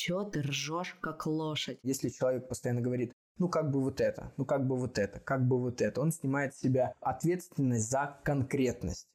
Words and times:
чё 0.00 0.24
ты 0.24 0.40
ржешь, 0.40 0.96
как 1.02 1.26
лошадь? 1.26 1.78
Если 1.82 2.08
человек 2.08 2.48
постоянно 2.48 2.80
говорит, 2.80 3.12
ну 3.36 3.50
как 3.50 3.70
бы 3.70 3.82
вот 3.82 4.00
это, 4.00 4.32
ну 4.38 4.46
как 4.46 4.66
бы 4.66 4.78
вот 4.78 4.98
это, 4.98 5.20
как 5.20 5.46
бы 5.46 5.60
вот 5.60 5.82
это, 5.82 6.00
он 6.00 6.10
снимает 6.10 6.54
с 6.54 6.60
себя 6.60 6.94
ответственность 7.02 7.90
за 7.90 8.18
конкретность. 8.24 9.06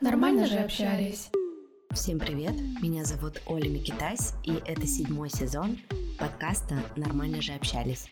Нормально 0.00 0.46
же 0.46 0.58
общались. 0.58 1.32
Всем 1.90 2.20
привет, 2.20 2.54
меня 2.80 3.04
зовут 3.04 3.42
Оля 3.46 3.68
Микитась, 3.68 4.34
и 4.44 4.52
это 4.64 4.86
седьмой 4.86 5.28
сезон 5.28 5.78
подкаста 6.20 6.76
«Нормально 6.94 7.42
же 7.42 7.52
общались». 7.54 8.06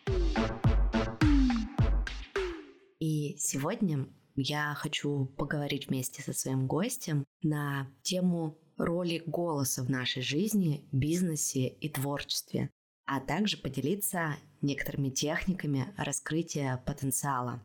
И 2.99 3.37
сегодня 3.39 4.09
я 4.37 4.75
хочу 4.75 5.27
поговорить 5.37 5.89
вместе 5.89 6.23
со 6.23 6.33
своим 6.33 6.67
гостем 6.67 7.25
на 7.43 7.89
тему 8.03 8.59
роли 8.77 9.23
голоса 9.27 9.83
в 9.83 9.91
нашей 9.91 10.23
жизни, 10.23 10.89
бизнесе 10.93 11.69
и 11.69 11.89
творчестве, 11.89 12.71
а 13.05 13.21
также 13.21 13.57
поделиться 13.57 14.37
некоторыми 14.61 15.11
техниками 15.11 15.93
раскрытия 15.97 16.83
потенциала. 16.87 17.63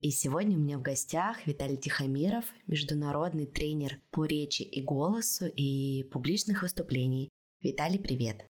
И 0.00 0.10
сегодня 0.10 0.56
у 0.56 0.60
меня 0.60 0.78
в 0.78 0.82
гостях 0.82 1.46
Виталий 1.46 1.76
Тихомиров, 1.76 2.44
международный 2.66 3.46
тренер 3.46 4.00
по 4.10 4.24
речи 4.24 4.62
и 4.62 4.82
голосу 4.82 5.46
и 5.46 6.04
публичных 6.12 6.62
выступлений. 6.62 7.30
Виталий, 7.62 7.98
привет! 7.98 8.46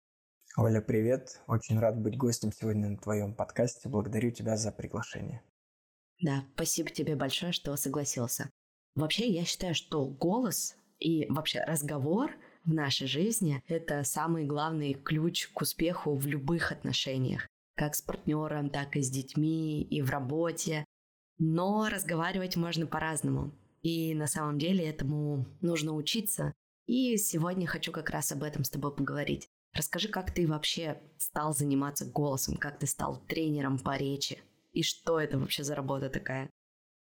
Оля, 0.57 0.81
привет! 0.81 1.41
Очень 1.47 1.79
рад 1.79 2.01
быть 2.01 2.17
гостем 2.17 2.53
сегодня 2.53 2.91
на 2.91 2.97
твоем 2.97 3.35
подкасте. 3.35 3.89
Благодарю 3.89 4.31
тебя 4.31 4.57
за 4.57 4.71
приглашение. 4.71 5.43
Да, 6.23 6.45
спасибо 6.55 6.89
тебе 6.89 7.17
большое, 7.17 7.53
что 7.53 7.77
согласился. 7.77 8.49
Вообще, 8.95 9.27
я 9.29 9.45
считаю, 9.45 9.75
что 9.75 10.07
голос 10.07 10.77
и 11.01 11.27
вообще 11.29 11.61
разговор 11.65 12.31
в 12.65 12.73
нашей 12.73 13.09
жизни– 13.09 13.63
это 13.67 14.05
самый 14.05 14.45
главный 14.45 14.95
ключ 14.95 15.49
к 15.49 15.61
успеху 15.63 16.15
в 16.15 16.27
любых 16.27 16.71
отношениях. 16.71 17.49
Как 17.75 17.97
с 17.97 18.03
партнером, 18.03 18.71
так 18.71 18.97
и 18.97 19.03
с 19.03 19.11
детьми, 19.11 19.83
и 19.83 20.01
в 20.01 20.11
работе. 20.11 20.85
Но 21.39 21.89
разговаривать 21.91 22.55
можно 22.55 22.87
по-разному. 22.87 23.53
И 23.83 24.15
на 24.15 24.29
самом 24.29 24.61
деле 24.61 24.87
этому 24.87 25.47
нужно 25.61 25.93
учиться. 25.93 26.53
И 26.87 27.17
сегодня 27.17 27.67
хочу 27.67 27.91
как 27.91 28.11
раз 28.11 28.31
об 28.31 28.45
этом 28.45 28.63
с 28.63 28.71
тобой 28.71 28.95
поговорить. 28.95 29.49
Расскажи, 29.75 30.07
как 30.07 30.33
ты 30.33 30.47
вообще 30.47 31.01
стал 31.19 31.53
заниматься 31.53 32.05
голосом, 32.05 32.57
как 32.57 32.79
ты 32.79 32.87
стал 32.87 33.21
тренером 33.27 33.79
по 33.79 33.97
речи 33.97 34.41
и 34.73 34.83
что 34.83 35.21
это 35.21 35.39
вообще 35.39 35.65
за 35.65 35.75
работа 35.75 36.11
такая? 36.11 36.51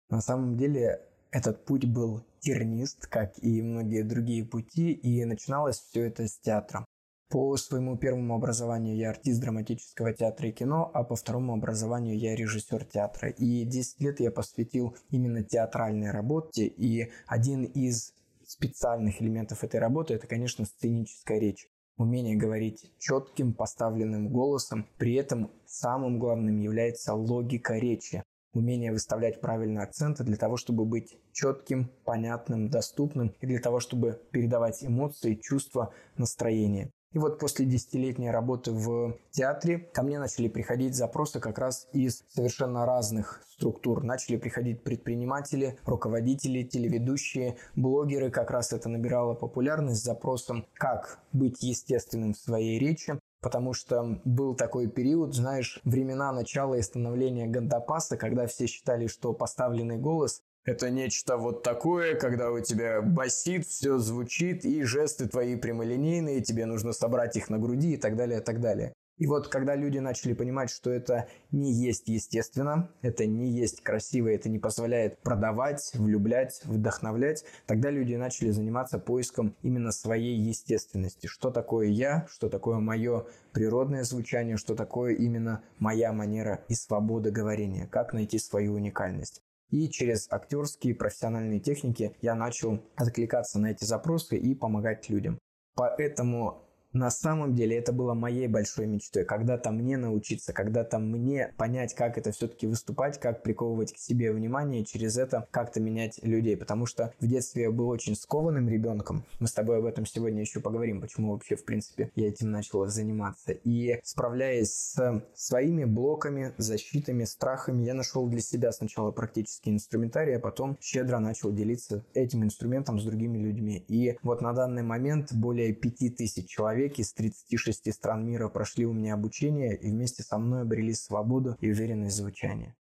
На 0.08 0.20
самом 0.20 0.56
деле 0.56 1.00
этот 1.30 1.64
путь 1.64 1.86
был 1.86 2.24
тернист, 2.40 3.06
как 3.06 3.38
и 3.38 3.62
многие 3.62 4.02
другие 4.02 4.44
пути, 4.44 4.92
и 4.92 5.24
начиналось 5.24 5.78
все 5.78 6.06
это 6.06 6.26
с 6.26 6.38
театра. 6.38 6.84
По 7.28 7.56
своему 7.56 7.96
первому 7.96 8.34
образованию 8.34 8.96
я 8.96 9.10
артист 9.10 9.40
драматического 9.40 10.12
театра 10.12 10.48
и 10.48 10.52
кино, 10.52 10.90
а 10.92 11.04
по 11.04 11.14
второму 11.14 11.54
образованию 11.54 12.18
я 12.18 12.34
режиссер 12.34 12.84
театра. 12.86 13.30
И 13.30 13.64
10 13.64 14.00
лет 14.00 14.18
я 14.18 14.32
посвятил 14.32 14.96
именно 15.10 15.44
театральной 15.44 16.10
работе, 16.10 16.66
и 16.66 17.12
один 17.28 17.62
из 17.62 18.14
специальных 18.44 19.22
элементов 19.22 19.62
этой 19.62 19.78
работы– 19.78 20.14
это, 20.14 20.26
конечно, 20.26 20.64
сценическая 20.64 21.38
речь 21.38 21.68
умение 22.00 22.34
говорить 22.34 22.90
четким 22.98 23.52
поставленным 23.52 24.28
голосом, 24.28 24.86
при 24.96 25.14
этом 25.14 25.50
самым 25.66 26.18
главным 26.18 26.58
является 26.58 27.14
логика 27.14 27.74
речи, 27.74 28.22
умение 28.52 28.90
выставлять 28.90 29.40
правильные 29.40 29.84
акценты 29.84 30.24
для 30.24 30.36
того, 30.36 30.56
чтобы 30.56 30.84
быть 30.86 31.16
четким, 31.32 31.90
понятным, 32.04 32.70
доступным 32.70 33.34
и 33.40 33.46
для 33.46 33.60
того, 33.60 33.80
чтобы 33.80 34.20
передавать 34.32 34.82
эмоции, 34.82 35.34
чувства, 35.34 35.92
настроение. 36.16 36.90
И 37.12 37.18
вот 37.18 37.40
после 37.40 37.66
десятилетней 37.66 38.30
работы 38.30 38.70
в 38.70 39.16
театре 39.32 39.78
ко 39.78 40.02
мне 40.02 40.20
начали 40.20 40.46
приходить 40.46 40.94
запросы 40.94 41.40
как 41.40 41.58
раз 41.58 41.88
из 41.92 42.24
совершенно 42.28 42.86
разных 42.86 43.42
структур. 43.50 44.04
Начали 44.04 44.36
приходить 44.36 44.84
предприниматели, 44.84 45.76
руководители, 45.84 46.62
телеведущие, 46.62 47.56
блогеры. 47.74 48.30
Как 48.30 48.52
раз 48.52 48.72
это 48.72 48.88
набирало 48.88 49.34
популярность 49.34 50.02
с 50.02 50.04
запросом, 50.04 50.66
как 50.74 51.18
быть 51.32 51.62
естественным 51.64 52.34
в 52.34 52.38
своей 52.38 52.78
речи, 52.78 53.18
Потому 53.40 53.72
что 53.72 54.20
был 54.26 54.54
такой 54.54 54.86
период, 54.86 55.34
знаешь, 55.34 55.80
времена 55.84 56.30
начала 56.30 56.74
и 56.74 56.82
становления 56.82 57.46
Гандапаса, 57.46 58.18
когда 58.18 58.46
все 58.46 58.66
считали, 58.66 59.06
что 59.06 59.32
поставленный 59.32 59.96
голос 59.96 60.42
это 60.64 60.90
нечто 60.90 61.36
вот 61.36 61.62
такое, 61.62 62.14
когда 62.14 62.50
у 62.50 62.60
тебя 62.60 63.00
басит, 63.00 63.66
все 63.66 63.98
звучит, 63.98 64.64
и 64.64 64.82
жесты 64.82 65.28
твои 65.28 65.56
прямолинейные, 65.56 66.42
тебе 66.42 66.66
нужно 66.66 66.92
собрать 66.92 67.36
их 67.36 67.48
на 67.50 67.58
груди 67.58 67.94
и 67.94 67.96
так 67.96 68.16
далее, 68.16 68.40
и 68.40 68.42
так 68.42 68.60
далее. 68.60 68.92
И 69.20 69.26
вот 69.26 69.48
когда 69.48 69.74
люди 69.74 69.98
начали 69.98 70.32
понимать, 70.32 70.70
что 70.70 70.90
это 70.90 71.28
не 71.50 71.72
есть 71.72 72.08
естественно, 72.08 72.90
это 73.02 73.26
не 73.26 73.50
есть 73.50 73.82
красиво, 73.82 74.28
это 74.28 74.48
не 74.48 74.58
позволяет 74.58 75.20
продавать, 75.20 75.90
влюблять, 75.92 76.62
вдохновлять, 76.64 77.44
тогда 77.66 77.90
люди 77.90 78.14
начали 78.14 78.50
заниматься 78.50 78.98
поиском 78.98 79.54
именно 79.60 79.92
своей 79.92 80.38
естественности. 80.38 81.26
Что 81.26 81.50
такое 81.50 81.88
я, 81.88 82.26
что 82.30 82.48
такое 82.48 82.78
мое 82.78 83.26
природное 83.52 84.04
звучание, 84.04 84.56
что 84.56 84.74
такое 84.74 85.12
именно 85.12 85.62
моя 85.78 86.14
манера 86.14 86.64
и 86.68 86.74
свобода 86.74 87.30
говорения, 87.30 87.86
как 87.88 88.14
найти 88.14 88.38
свою 88.38 88.72
уникальность. 88.72 89.42
И 89.70 89.88
через 89.88 90.30
актерские 90.30 90.94
профессиональные 90.94 91.60
техники 91.60 92.16
я 92.20 92.34
начал 92.34 92.80
откликаться 92.96 93.58
на 93.58 93.70
эти 93.70 93.84
запросы 93.84 94.36
и 94.36 94.54
помогать 94.54 95.08
людям. 95.08 95.38
Поэтому 95.74 96.69
на 96.92 97.10
самом 97.10 97.54
деле 97.54 97.76
это 97.76 97.92
было 97.92 98.14
моей 98.14 98.48
большой 98.48 98.86
мечтой, 98.86 99.24
когда-то 99.24 99.70
мне 99.70 99.96
научиться, 99.96 100.52
когда-то 100.52 100.98
мне 100.98 101.52
понять, 101.56 101.94
как 101.94 102.18
это 102.18 102.32
все-таки 102.32 102.66
выступать, 102.66 103.18
как 103.20 103.42
приковывать 103.42 103.92
к 103.92 103.98
себе 103.98 104.32
внимание, 104.32 104.84
через 104.84 105.16
это 105.16 105.46
как-то 105.50 105.80
менять 105.80 106.18
людей, 106.22 106.56
потому 106.56 106.86
что 106.86 107.12
в 107.20 107.26
детстве 107.26 107.64
я 107.64 107.70
был 107.70 107.88
очень 107.88 108.16
скованным 108.16 108.68
ребенком. 108.68 109.24
Мы 109.38 109.46
с 109.46 109.52
тобой 109.52 109.78
об 109.78 109.84
этом 109.84 110.04
сегодня 110.04 110.40
еще 110.40 110.60
поговорим, 110.60 111.00
почему 111.00 111.32
вообще, 111.32 111.56
в 111.56 111.64
принципе, 111.64 112.10
я 112.16 112.28
этим 112.28 112.50
начал 112.50 112.86
заниматься. 112.86 113.52
И 113.52 114.00
справляясь 114.02 114.72
с 114.72 115.22
своими 115.34 115.84
блоками, 115.84 116.52
защитами, 116.56 117.24
страхами, 117.24 117.84
я 117.84 117.94
нашел 117.94 118.26
для 118.26 118.40
себя 118.40 118.72
сначала 118.72 119.10
практический 119.10 119.70
инструментарий, 119.70 120.36
а 120.36 120.40
потом 120.40 120.76
щедро 120.80 121.18
начал 121.18 121.52
делиться 121.52 122.04
этим 122.14 122.44
инструментом 122.44 122.98
с 122.98 123.04
другими 123.04 123.38
людьми. 123.38 123.84
И 123.88 124.18
вот 124.22 124.40
на 124.40 124.52
данный 124.52 124.82
момент 124.82 125.32
более 125.32 125.72
5000 125.72 126.46
человек 126.46 126.79
человек 126.80 126.98
из 126.98 127.12
36 127.12 127.92
стран 127.92 128.26
мира 128.26 128.48
прошли 128.48 128.86
у 128.86 128.92
меня 128.92 129.14
обучение 129.14 129.76
и 129.76 129.90
вместе 129.90 130.22
со 130.22 130.38
мной 130.38 130.62
обрели 130.62 130.94
свободу 130.94 131.56
и 131.60 131.70
уверенность 131.70 132.16
звучания. 132.16 132.76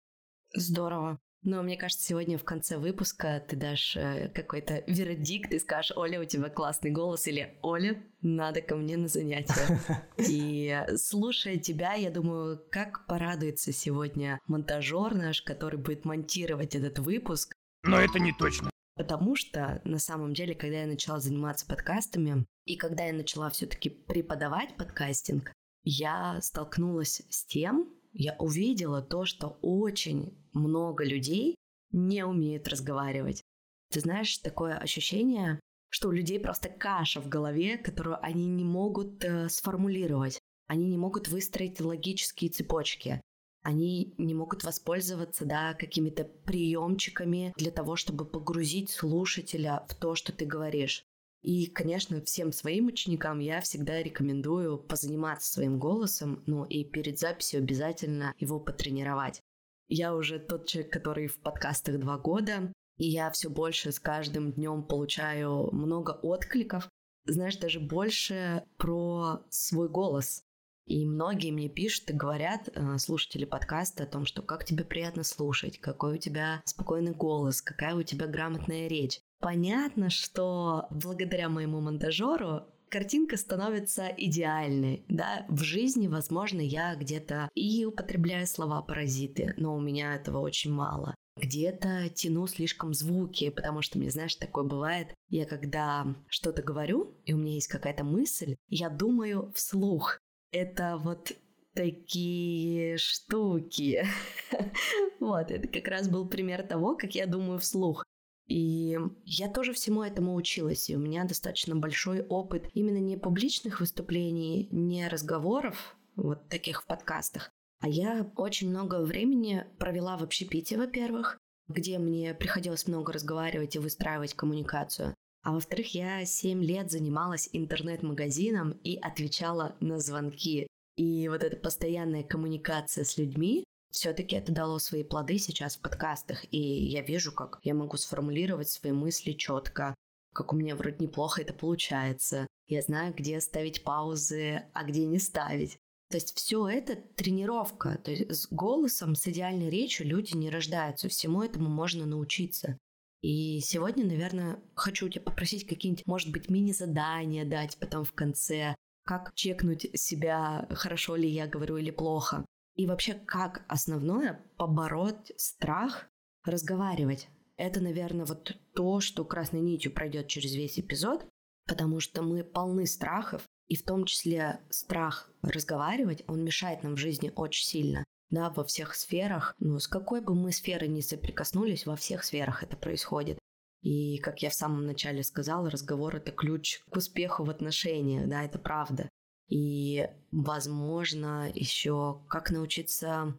Здорово. 0.54 1.18
Но 1.42 1.62
мне 1.62 1.76
кажется, 1.76 2.06
сегодня 2.06 2.38
в 2.38 2.44
конце 2.44 2.78
выпуска 2.78 3.44
ты 3.46 3.54
дашь 3.54 3.96
э, 3.96 4.30
какой-то 4.34 4.82
вердикт 4.86 5.52
и 5.52 5.58
скажешь, 5.58 5.92
Оля, 5.94 6.22
у 6.22 6.24
тебя 6.24 6.48
классный 6.48 6.90
голос, 6.90 7.26
или 7.26 7.58
Оля, 7.60 8.02
надо 8.22 8.62
ко 8.62 8.76
мне 8.76 8.96
на 8.96 9.08
занятия. 9.08 9.78
И 10.16 10.74
слушая 10.96 11.58
тебя, 11.58 11.92
я 11.94 12.10
думаю, 12.10 12.58
как 12.70 13.06
порадуется 13.06 13.72
сегодня 13.72 14.40
монтажер 14.46 15.14
наш, 15.14 15.42
который 15.42 15.78
будет 15.78 16.06
монтировать 16.06 16.74
этот 16.74 16.98
выпуск. 16.98 17.52
Но 17.82 18.00
это 18.00 18.18
не 18.18 18.32
точно. 18.32 18.70
Потому 18.96 19.34
что 19.34 19.80
на 19.84 19.98
самом 19.98 20.34
деле, 20.34 20.54
когда 20.54 20.82
я 20.82 20.86
начала 20.86 21.18
заниматься 21.18 21.66
подкастами, 21.66 22.46
и 22.64 22.76
когда 22.76 23.04
я 23.04 23.12
начала 23.12 23.50
все-таки 23.50 23.90
преподавать 23.90 24.76
подкастинг, 24.76 25.52
я 25.82 26.40
столкнулась 26.40 27.22
с 27.28 27.44
тем, 27.44 27.92
я 28.12 28.36
увидела 28.38 29.02
то, 29.02 29.24
что 29.24 29.58
очень 29.60 30.38
много 30.52 31.04
людей 31.04 31.56
не 31.90 32.24
умеют 32.24 32.68
разговаривать. 32.68 33.42
Ты 33.90 34.00
знаешь, 34.00 34.38
такое 34.38 34.78
ощущение, 34.78 35.60
что 35.90 36.08
у 36.08 36.12
людей 36.12 36.38
просто 36.38 36.68
каша 36.68 37.20
в 37.20 37.28
голове, 37.28 37.76
которую 37.76 38.24
они 38.24 38.46
не 38.46 38.64
могут 38.64 39.22
э, 39.24 39.48
сформулировать. 39.48 40.38
Они 40.66 40.86
не 40.86 40.96
могут 40.96 41.28
выстроить 41.28 41.80
логические 41.80 42.50
цепочки 42.50 43.20
они 43.64 44.14
не 44.18 44.34
могут 44.34 44.62
воспользоваться 44.62 45.44
да, 45.46 45.74
какими-то 45.74 46.24
приемчиками 46.24 47.52
для 47.56 47.70
того, 47.70 47.96
чтобы 47.96 48.26
погрузить 48.26 48.90
слушателя 48.90 49.84
в 49.88 49.94
то, 49.94 50.14
что 50.14 50.32
ты 50.32 50.44
говоришь. 50.44 51.04
И, 51.42 51.66
конечно, 51.66 52.22
всем 52.22 52.52
своим 52.52 52.86
ученикам 52.86 53.38
я 53.38 53.60
всегда 53.60 54.02
рекомендую 54.02 54.78
позаниматься 54.78 55.50
своим 55.50 55.78
голосом, 55.78 56.42
ну 56.46 56.64
и 56.64 56.84
перед 56.84 57.18
записью 57.18 57.58
обязательно 57.58 58.34
его 58.38 58.60
потренировать. 58.60 59.42
Я 59.88 60.14
уже 60.14 60.38
тот 60.38 60.66
человек, 60.66 60.92
который 60.92 61.26
в 61.26 61.40
подкастах 61.40 61.98
два 61.98 62.18
года, 62.18 62.72
и 62.98 63.08
я 63.08 63.30
все 63.30 63.48
больше 63.48 63.92
с 63.92 63.98
каждым 63.98 64.52
днем 64.52 64.82
получаю 64.82 65.70
много 65.72 66.10
откликов. 66.10 66.88
Знаешь, 67.26 67.56
даже 67.56 67.80
больше 67.80 68.64
про 68.76 69.42
свой 69.48 69.88
голос. 69.88 70.44
И 70.86 71.06
многие 71.06 71.50
мне 71.50 71.68
пишут 71.68 72.10
и 72.10 72.14
говорят, 72.14 72.68
э, 72.68 72.98
слушатели 72.98 73.44
подкаста, 73.44 74.04
о 74.04 74.06
том, 74.06 74.26
что 74.26 74.42
как 74.42 74.64
тебе 74.64 74.84
приятно 74.84 75.24
слушать, 75.24 75.78
какой 75.78 76.14
у 76.14 76.18
тебя 76.18 76.62
спокойный 76.64 77.12
голос, 77.12 77.62
какая 77.62 77.94
у 77.94 78.02
тебя 78.02 78.26
грамотная 78.26 78.86
речь. 78.88 79.20
Понятно, 79.40 80.10
что 80.10 80.86
благодаря 80.90 81.48
моему 81.48 81.80
монтажеру 81.80 82.62
картинка 82.94 83.36
становится 83.36 84.06
идеальной, 84.06 85.04
да, 85.08 85.46
в 85.48 85.62
жизни, 85.62 86.06
возможно, 86.06 86.60
я 86.60 86.94
где-то 86.94 87.48
и 87.54 87.84
употребляю 87.84 88.46
слова 88.46 88.82
паразиты, 88.82 89.52
но 89.56 89.74
у 89.74 89.80
меня 89.80 90.14
этого 90.14 90.38
очень 90.38 90.72
мало. 90.72 91.14
Где-то 91.36 92.08
тяну 92.10 92.46
слишком 92.46 92.94
звуки, 92.94 93.50
потому 93.50 93.82
что 93.82 93.98
мне, 93.98 94.10
знаешь, 94.10 94.36
такое 94.36 94.62
бывает. 94.62 95.12
Я 95.28 95.44
когда 95.44 96.14
что-то 96.28 96.62
говорю, 96.62 97.16
и 97.24 97.32
у 97.32 97.36
меня 97.36 97.54
есть 97.54 97.66
какая-то 97.66 98.04
мысль, 98.04 98.54
я 98.68 98.88
думаю 98.88 99.50
вслух. 99.56 100.20
Это 100.54 100.98
вот 101.02 101.32
такие 101.74 102.96
штуки. 102.96 104.06
вот, 105.20 105.50
это 105.50 105.66
как 105.66 105.88
раз 105.88 106.08
был 106.08 106.28
пример 106.28 106.62
того, 106.62 106.96
как 106.96 107.16
я 107.16 107.26
думаю 107.26 107.58
вслух. 107.58 108.04
И 108.46 108.96
я 109.24 109.48
тоже 109.48 109.72
всему 109.72 110.04
этому 110.04 110.36
училась, 110.36 110.88
и 110.88 110.94
у 110.94 111.00
меня 111.00 111.24
достаточно 111.24 111.74
большой 111.74 112.22
опыт 112.22 112.68
именно 112.72 112.98
не 112.98 113.16
публичных 113.16 113.80
выступлений, 113.80 114.68
не 114.70 115.08
разговоров, 115.08 115.96
вот 116.14 116.48
таких 116.48 116.82
в 116.82 116.86
подкастах, 116.86 117.50
а 117.80 117.88
я 117.88 118.30
очень 118.36 118.70
много 118.70 119.00
времени 119.00 119.66
провела 119.78 120.16
в 120.16 120.22
общепите, 120.22 120.78
во-первых, 120.78 121.38
где 121.66 121.98
мне 121.98 122.32
приходилось 122.32 122.86
много 122.86 123.12
разговаривать 123.12 123.74
и 123.74 123.80
выстраивать 123.80 124.34
коммуникацию. 124.34 125.16
А 125.44 125.52
во-вторых, 125.52 125.94
я 125.94 126.24
7 126.24 126.64
лет 126.64 126.90
занималась 126.90 127.50
интернет-магазином 127.52 128.70
и 128.82 128.96
отвечала 128.96 129.76
на 129.80 130.00
звонки. 130.00 130.66
И 130.96 131.28
вот 131.28 131.44
эта 131.44 131.56
постоянная 131.56 132.22
коммуникация 132.22 133.04
с 133.04 133.18
людьми, 133.18 133.62
все-таки 133.90 134.36
это 134.36 134.52
дало 134.52 134.78
свои 134.78 135.04
плоды 135.04 135.38
сейчас 135.38 135.76
в 135.76 135.82
подкастах, 135.82 136.44
и 136.50 136.58
я 136.58 137.02
вижу, 137.02 137.30
как 137.30 137.60
я 137.62 137.74
могу 137.74 137.96
сформулировать 137.98 138.70
свои 138.70 138.92
мысли 138.92 139.32
четко, 139.32 139.94
как 140.32 140.52
у 140.52 140.56
меня 140.56 140.74
вроде 140.74 140.96
неплохо 140.98 141.42
это 141.42 141.52
получается. 141.52 142.46
Я 142.66 142.80
знаю, 142.80 143.14
где 143.14 143.38
ставить 143.40 143.84
паузы, 143.84 144.64
а 144.72 144.82
где 144.82 145.04
не 145.04 145.18
ставить. 145.18 145.76
То 146.10 146.16
есть 146.16 146.36
все 146.36 146.66
это 146.68 146.96
тренировка. 146.96 147.98
То 148.02 148.10
есть 148.10 148.30
с 148.34 148.48
голосом, 148.50 149.14
с 149.14 149.26
идеальной 149.26 149.68
речью 149.68 150.06
люди 150.06 150.34
не 150.34 150.50
рождаются. 150.50 151.08
Всему 151.08 151.42
этому 151.42 151.68
можно 151.68 152.06
научиться. 152.06 152.78
И 153.24 153.60
сегодня, 153.60 154.04
наверное, 154.04 154.62
хочу 154.74 155.08
тебя 155.08 155.22
попросить 155.22 155.66
какие-нибудь, 155.66 156.06
может 156.06 156.30
быть, 156.30 156.50
мини-задания 156.50 157.46
дать 157.46 157.78
потом 157.78 158.04
в 158.04 158.12
конце, 158.12 158.74
как 159.06 159.32
чекнуть 159.34 159.88
себя, 159.98 160.68
хорошо 160.68 161.16
ли 161.16 161.26
я 161.26 161.46
говорю 161.46 161.78
или 161.78 161.90
плохо. 161.90 162.44
И 162.74 162.86
вообще, 162.86 163.14
как 163.14 163.64
основное 163.66 164.44
побороть 164.58 165.32
страх 165.38 166.06
разговаривать. 166.44 167.28
Это, 167.56 167.80
наверное, 167.80 168.26
вот 168.26 168.58
то, 168.74 169.00
что 169.00 169.24
красной 169.24 169.62
нитью 169.62 169.90
пройдет 169.90 170.28
через 170.28 170.54
весь 170.54 170.78
эпизод, 170.78 171.26
потому 171.66 172.00
что 172.00 172.20
мы 172.20 172.44
полны 172.44 172.86
страхов, 172.86 173.46
и 173.68 173.76
в 173.76 173.84
том 173.84 174.04
числе 174.04 174.60
страх 174.68 175.30
разговаривать, 175.40 176.24
он 176.26 176.44
мешает 176.44 176.82
нам 176.82 176.96
в 176.96 176.98
жизни 176.98 177.32
очень 177.34 177.64
сильно. 177.64 178.04
Да, 178.30 178.50
во 178.50 178.64
всех 178.64 178.94
сферах, 178.94 179.54
ну, 179.58 179.78
с 179.78 179.86
какой 179.86 180.20
бы 180.20 180.34
мы 180.34 180.50
сферой 180.50 180.88
ни 180.88 181.00
соприкоснулись, 181.00 181.86
во 181.86 181.96
всех 181.96 182.24
сферах 182.24 182.62
это 182.62 182.76
происходит. 182.76 183.38
И, 183.82 184.18
как 184.18 184.42
я 184.42 184.48
в 184.48 184.54
самом 184.54 184.86
начале 184.86 185.22
сказала, 185.22 185.70
разговор— 185.70 186.16
это 186.16 186.32
ключ 186.32 186.80
к 186.90 186.96
успеху 186.96 187.44
в 187.44 187.50
отношениях, 187.50 188.28
да, 188.28 188.42
это 188.42 188.58
правда. 188.58 189.10
И, 189.50 190.08
возможно, 190.32 191.50
еще 191.54 192.24
как 192.28 192.50
научиться 192.50 193.38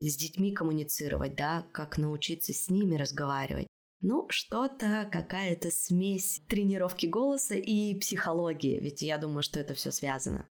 с 0.00 0.16
детьми 0.16 0.52
коммуницировать, 0.52 1.36
да, 1.36 1.66
как 1.72 1.98
научиться 1.98 2.54
с 2.54 2.70
ними 2.70 2.96
разговаривать. 2.96 3.66
Ну, 4.00 4.26
что-то, 4.30 5.08
какая-то 5.12 5.70
смесь 5.70 6.42
тренировки 6.48 7.06
голоса 7.06 7.54
и 7.54 7.94
психологии, 8.00 8.80
ведь 8.80 9.02
я 9.02 9.18
думаю, 9.18 9.42
что 9.42 9.60
это 9.60 9.74
все 9.74 9.92
связано. 9.92 10.48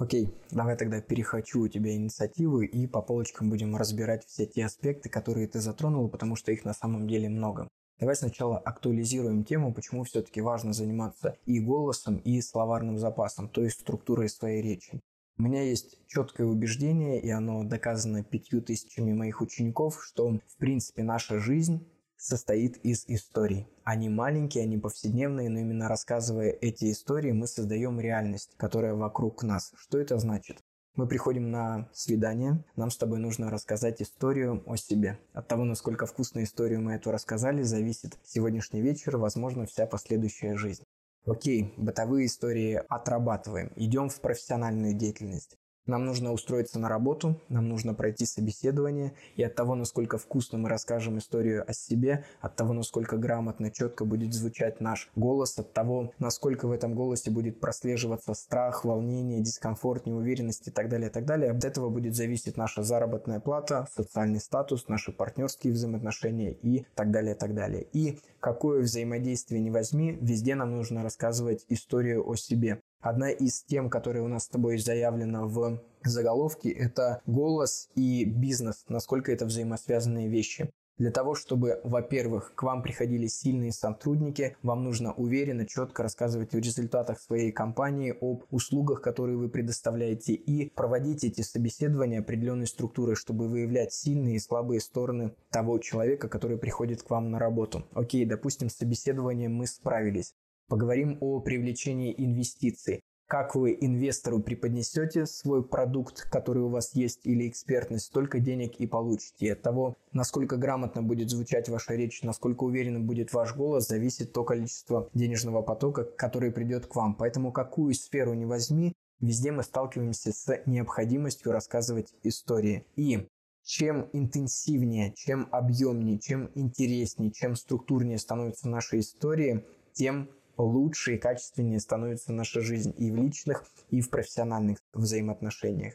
Окей, 0.00 0.34
давай 0.50 0.78
тогда 0.78 1.02
перехочу 1.02 1.60
у 1.60 1.68
тебя 1.68 1.94
инициативу 1.94 2.62
и 2.62 2.86
по 2.86 3.02
полочкам 3.02 3.50
будем 3.50 3.76
разбирать 3.76 4.24
все 4.24 4.46
те 4.46 4.64
аспекты, 4.64 5.10
которые 5.10 5.46
ты 5.46 5.60
затронул, 5.60 6.08
потому 6.08 6.36
что 6.36 6.52
их 6.52 6.64
на 6.64 6.72
самом 6.72 7.06
деле 7.06 7.28
много. 7.28 7.68
Давай 7.98 8.16
сначала 8.16 8.56
актуализируем 8.56 9.44
тему, 9.44 9.74
почему 9.74 10.04
все-таки 10.04 10.40
важно 10.40 10.72
заниматься 10.72 11.36
и 11.44 11.60
голосом, 11.60 12.16
и 12.16 12.40
словарным 12.40 12.96
запасом, 12.96 13.50
то 13.50 13.62
есть 13.62 13.80
структурой 13.80 14.30
своей 14.30 14.62
речи. 14.62 14.98
У 15.36 15.42
меня 15.42 15.64
есть 15.64 15.98
четкое 16.06 16.46
убеждение, 16.46 17.20
и 17.20 17.28
оно 17.28 17.62
доказано 17.64 18.24
пятью 18.24 18.62
тысячами 18.62 19.12
моих 19.12 19.42
учеников, 19.42 20.02
что 20.02 20.30
в 20.30 20.56
принципе 20.56 21.02
наша 21.02 21.38
жизнь 21.38 21.86
состоит 22.20 22.76
из 22.84 23.04
историй. 23.08 23.66
Они 23.82 24.08
маленькие, 24.08 24.64
они 24.64 24.76
повседневные, 24.76 25.48
но 25.48 25.60
именно 25.60 25.88
рассказывая 25.88 26.50
эти 26.50 26.92
истории, 26.92 27.32
мы 27.32 27.46
создаем 27.46 27.98
реальность, 27.98 28.50
которая 28.56 28.94
вокруг 28.94 29.42
нас. 29.42 29.72
Что 29.76 29.98
это 29.98 30.18
значит? 30.18 30.58
Мы 30.96 31.06
приходим 31.06 31.50
на 31.50 31.88
свидание, 31.94 32.62
нам 32.76 32.90
с 32.90 32.96
тобой 32.96 33.20
нужно 33.20 33.50
рассказать 33.50 34.02
историю 34.02 34.62
о 34.66 34.76
себе. 34.76 35.18
От 35.32 35.48
того, 35.48 35.64
насколько 35.64 36.04
вкусную 36.04 36.44
историю 36.44 36.82
мы 36.82 36.94
эту 36.94 37.10
рассказали, 37.10 37.62
зависит 37.62 38.18
сегодняшний 38.24 38.82
вечер, 38.82 39.16
возможно, 39.16 39.66
вся 39.66 39.86
последующая 39.86 40.56
жизнь. 40.56 40.82
Окей, 41.26 41.74
бытовые 41.76 42.26
истории 42.26 42.82
отрабатываем, 42.88 43.72
идем 43.76 44.08
в 44.08 44.20
профессиональную 44.20 44.94
деятельность. 44.94 45.56
Нам 45.90 46.04
нужно 46.04 46.32
устроиться 46.32 46.78
на 46.78 46.88
работу, 46.88 47.40
нам 47.48 47.68
нужно 47.68 47.94
пройти 47.94 48.24
собеседование, 48.24 49.12
и 49.34 49.42
от 49.42 49.56
того, 49.56 49.74
насколько 49.74 50.18
вкусно 50.18 50.56
мы 50.56 50.68
расскажем 50.68 51.18
историю 51.18 51.68
о 51.68 51.72
себе, 51.72 52.24
от 52.40 52.54
того, 52.54 52.72
насколько 52.72 53.16
грамотно, 53.16 53.72
четко 53.72 54.04
будет 54.04 54.32
звучать 54.32 54.80
наш 54.80 55.10
голос, 55.16 55.58
от 55.58 55.72
того, 55.72 56.12
насколько 56.20 56.68
в 56.68 56.70
этом 56.70 56.94
голосе 56.94 57.32
будет 57.32 57.58
прослеживаться 57.58 58.34
страх, 58.34 58.84
волнение, 58.84 59.40
дискомфорт, 59.40 60.06
неуверенность 60.06 60.68
и 60.68 60.70
так 60.70 60.88
далее, 60.88 61.10
и 61.10 61.12
так 61.12 61.24
далее, 61.24 61.50
от 61.50 61.64
этого 61.64 61.88
будет 61.88 62.14
зависеть 62.14 62.56
наша 62.56 62.84
заработная 62.84 63.40
плата, 63.40 63.88
социальный 63.92 64.38
статус, 64.38 64.86
наши 64.86 65.10
партнерские 65.10 65.72
взаимоотношения 65.72 66.52
и 66.52 66.86
так 66.94 67.10
далее, 67.10 67.34
и 67.34 67.36
так 67.36 67.52
далее. 67.52 67.82
И 67.92 68.20
какое 68.38 68.82
взаимодействие 68.82 69.60
не 69.60 69.72
возьми, 69.72 70.16
везде 70.20 70.54
нам 70.54 70.70
нужно 70.70 71.02
рассказывать 71.02 71.64
историю 71.68 72.24
о 72.30 72.36
себе. 72.36 72.80
Одна 73.00 73.30
из 73.30 73.62
тем, 73.62 73.88
которая 73.88 74.22
у 74.22 74.28
нас 74.28 74.44
с 74.44 74.48
тобой 74.48 74.76
заявлена 74.76 75.46
в 75.46 75.80
заголовке, 76.04 76.70
это 76.70 77.22
голос 77.26 77.88
и 77.94 78.24
бизнес, 78.24 78.84
насколько 78.88 79.32
это 79.32 79.46
взаимосвязанные 79.46 80.28
вещи. 80.28 80.70
Для 81.00 81.10
того, 81.10 81.34
чтобы, 81.34 81.80
во-первых, 81.82 82.52
к 82.54 82.62
вам 82.62 82.82
приходили 82.82 83.26
сильные 83.26 83.72
сотрудники, 83.72 84.58
вам 84.62 84.84
нужно 84.84 85.14
уверенно, 85.14 85.64
четко 85.64 86.02
рассказывать 86.02 86.54
о 86.54 86.58
результатах 86.58 87.18
своей 87.18 87.52
компании, 87.52 88.14
об 88.20 88.44
услугах, 88.50 89.00
которые 89.00 89.38
вы 89.38 89.48
предоставляете, 89.48 90.34
и 90.34 90.68
проводить 90.68 91.24
эти 91.24 91.40
собеседования 91.40 92.20
определенной 92.20 92.66
структурой, 92.66 93.16
чтобы 93.16 93.48
выявлять 93.48 93.94
сильные 93.94 94.36
и 94.36 94.40
слабые 94.40 94.82
стороны 94.82 95.34
того 95.50 95.78
человека, 95.78 96.28
который 96.28 96.58
приходит 96.58 97.02
к 97.02 97.08
вам 97.08 97.30
на 97.30 97.38
работу. 97.38 97.86
Окей, 97.94 98.26
допустим, 98.26 98.68
с 98.68 98.74
собеседованием 98.74 99.54
мы 99.54 99.66
справились. 99.66 100.34
Поговорим 100.70 101.18
о 101.20 101.40
привлечении 101.40 102.14
инвестиций. 102.16 103.00
Как 103.26 103.56
вы 103.56 103.76
инвестору 103.80 104.38
преподнесете 104.38 105.26
свой 105.26 105.64
продукт, 105.64 106.30
который 106.30 106.62
у 106.62 106.68
вас 106.68 106.94
есть, 106.94 107.26
или 107.26 107.48
экспертность, 107.48 108.04
столько 108.04 108.38
денег 108.38 108.76
и 108.76 108.86
получите. 108.86 109.52
От 109.52 109.62
того, 109.62 109.96
насколько 110.12 110.56
грамотно 110.56 111.02
будет 111.02 111.28
звучать 111.28 111.68
ваша 111.68 111.94
речь, 111.94 112.22
насколько 112.22 112.62
уверенно 112.62 113.00
будет 113.00 113.32
ваш 113.32 113.56
голос, 113.56 113.88
зависит 113.88 114.32
то 114.32 114.44
количество 114.44 115.10
денежного 115.12 115.60
потока, 115.62 116.04
который 116.04 116.52
придет 116.52 116.86
к 116.86 116.94
вам. 116.94 117.16
Поэтому 117.16 117.50
какую 117.50 117.92
сферу 117.94 118.34
не 118.34 118.46
возьми, 118.46 118.92
везде 119.18 119.50
мы 119.50 119.64
сталкиваемся 119.64 120.32
с 120.32 120.62
необходимостью 120.66 121.50
рассказывать 121.50 122.14
истории. 122.22 122.86
И 122.94 123.26
чем 123.64 124.08
интенсивнее, 124.12 125.14
чем 125.16 125.48
объемнее, 125.50 126.20
чем 126.20 126.48
интереснее, 126.54 127.32
чем 127.32 127.56
структурнее 127.56 128.18
становятся 128.18 128.68
наши 128.68 129.00
истории, 129.00 129.64
тем 129.92 130.30
лучше 130.60 131.14
и 131.14 131.18
качественнее 131.18 131.80
становится 131.80 132.32
наша 132.32 132.60
жизнь 132.60 132.94
и 132.96 133.10
в 133.10 133.16
личных, 133.16 133.64
и 133.90 134.00
в 134.00 134.10
профессиональных 134.10 134.78
взаимоотношениях. 134.92 135.94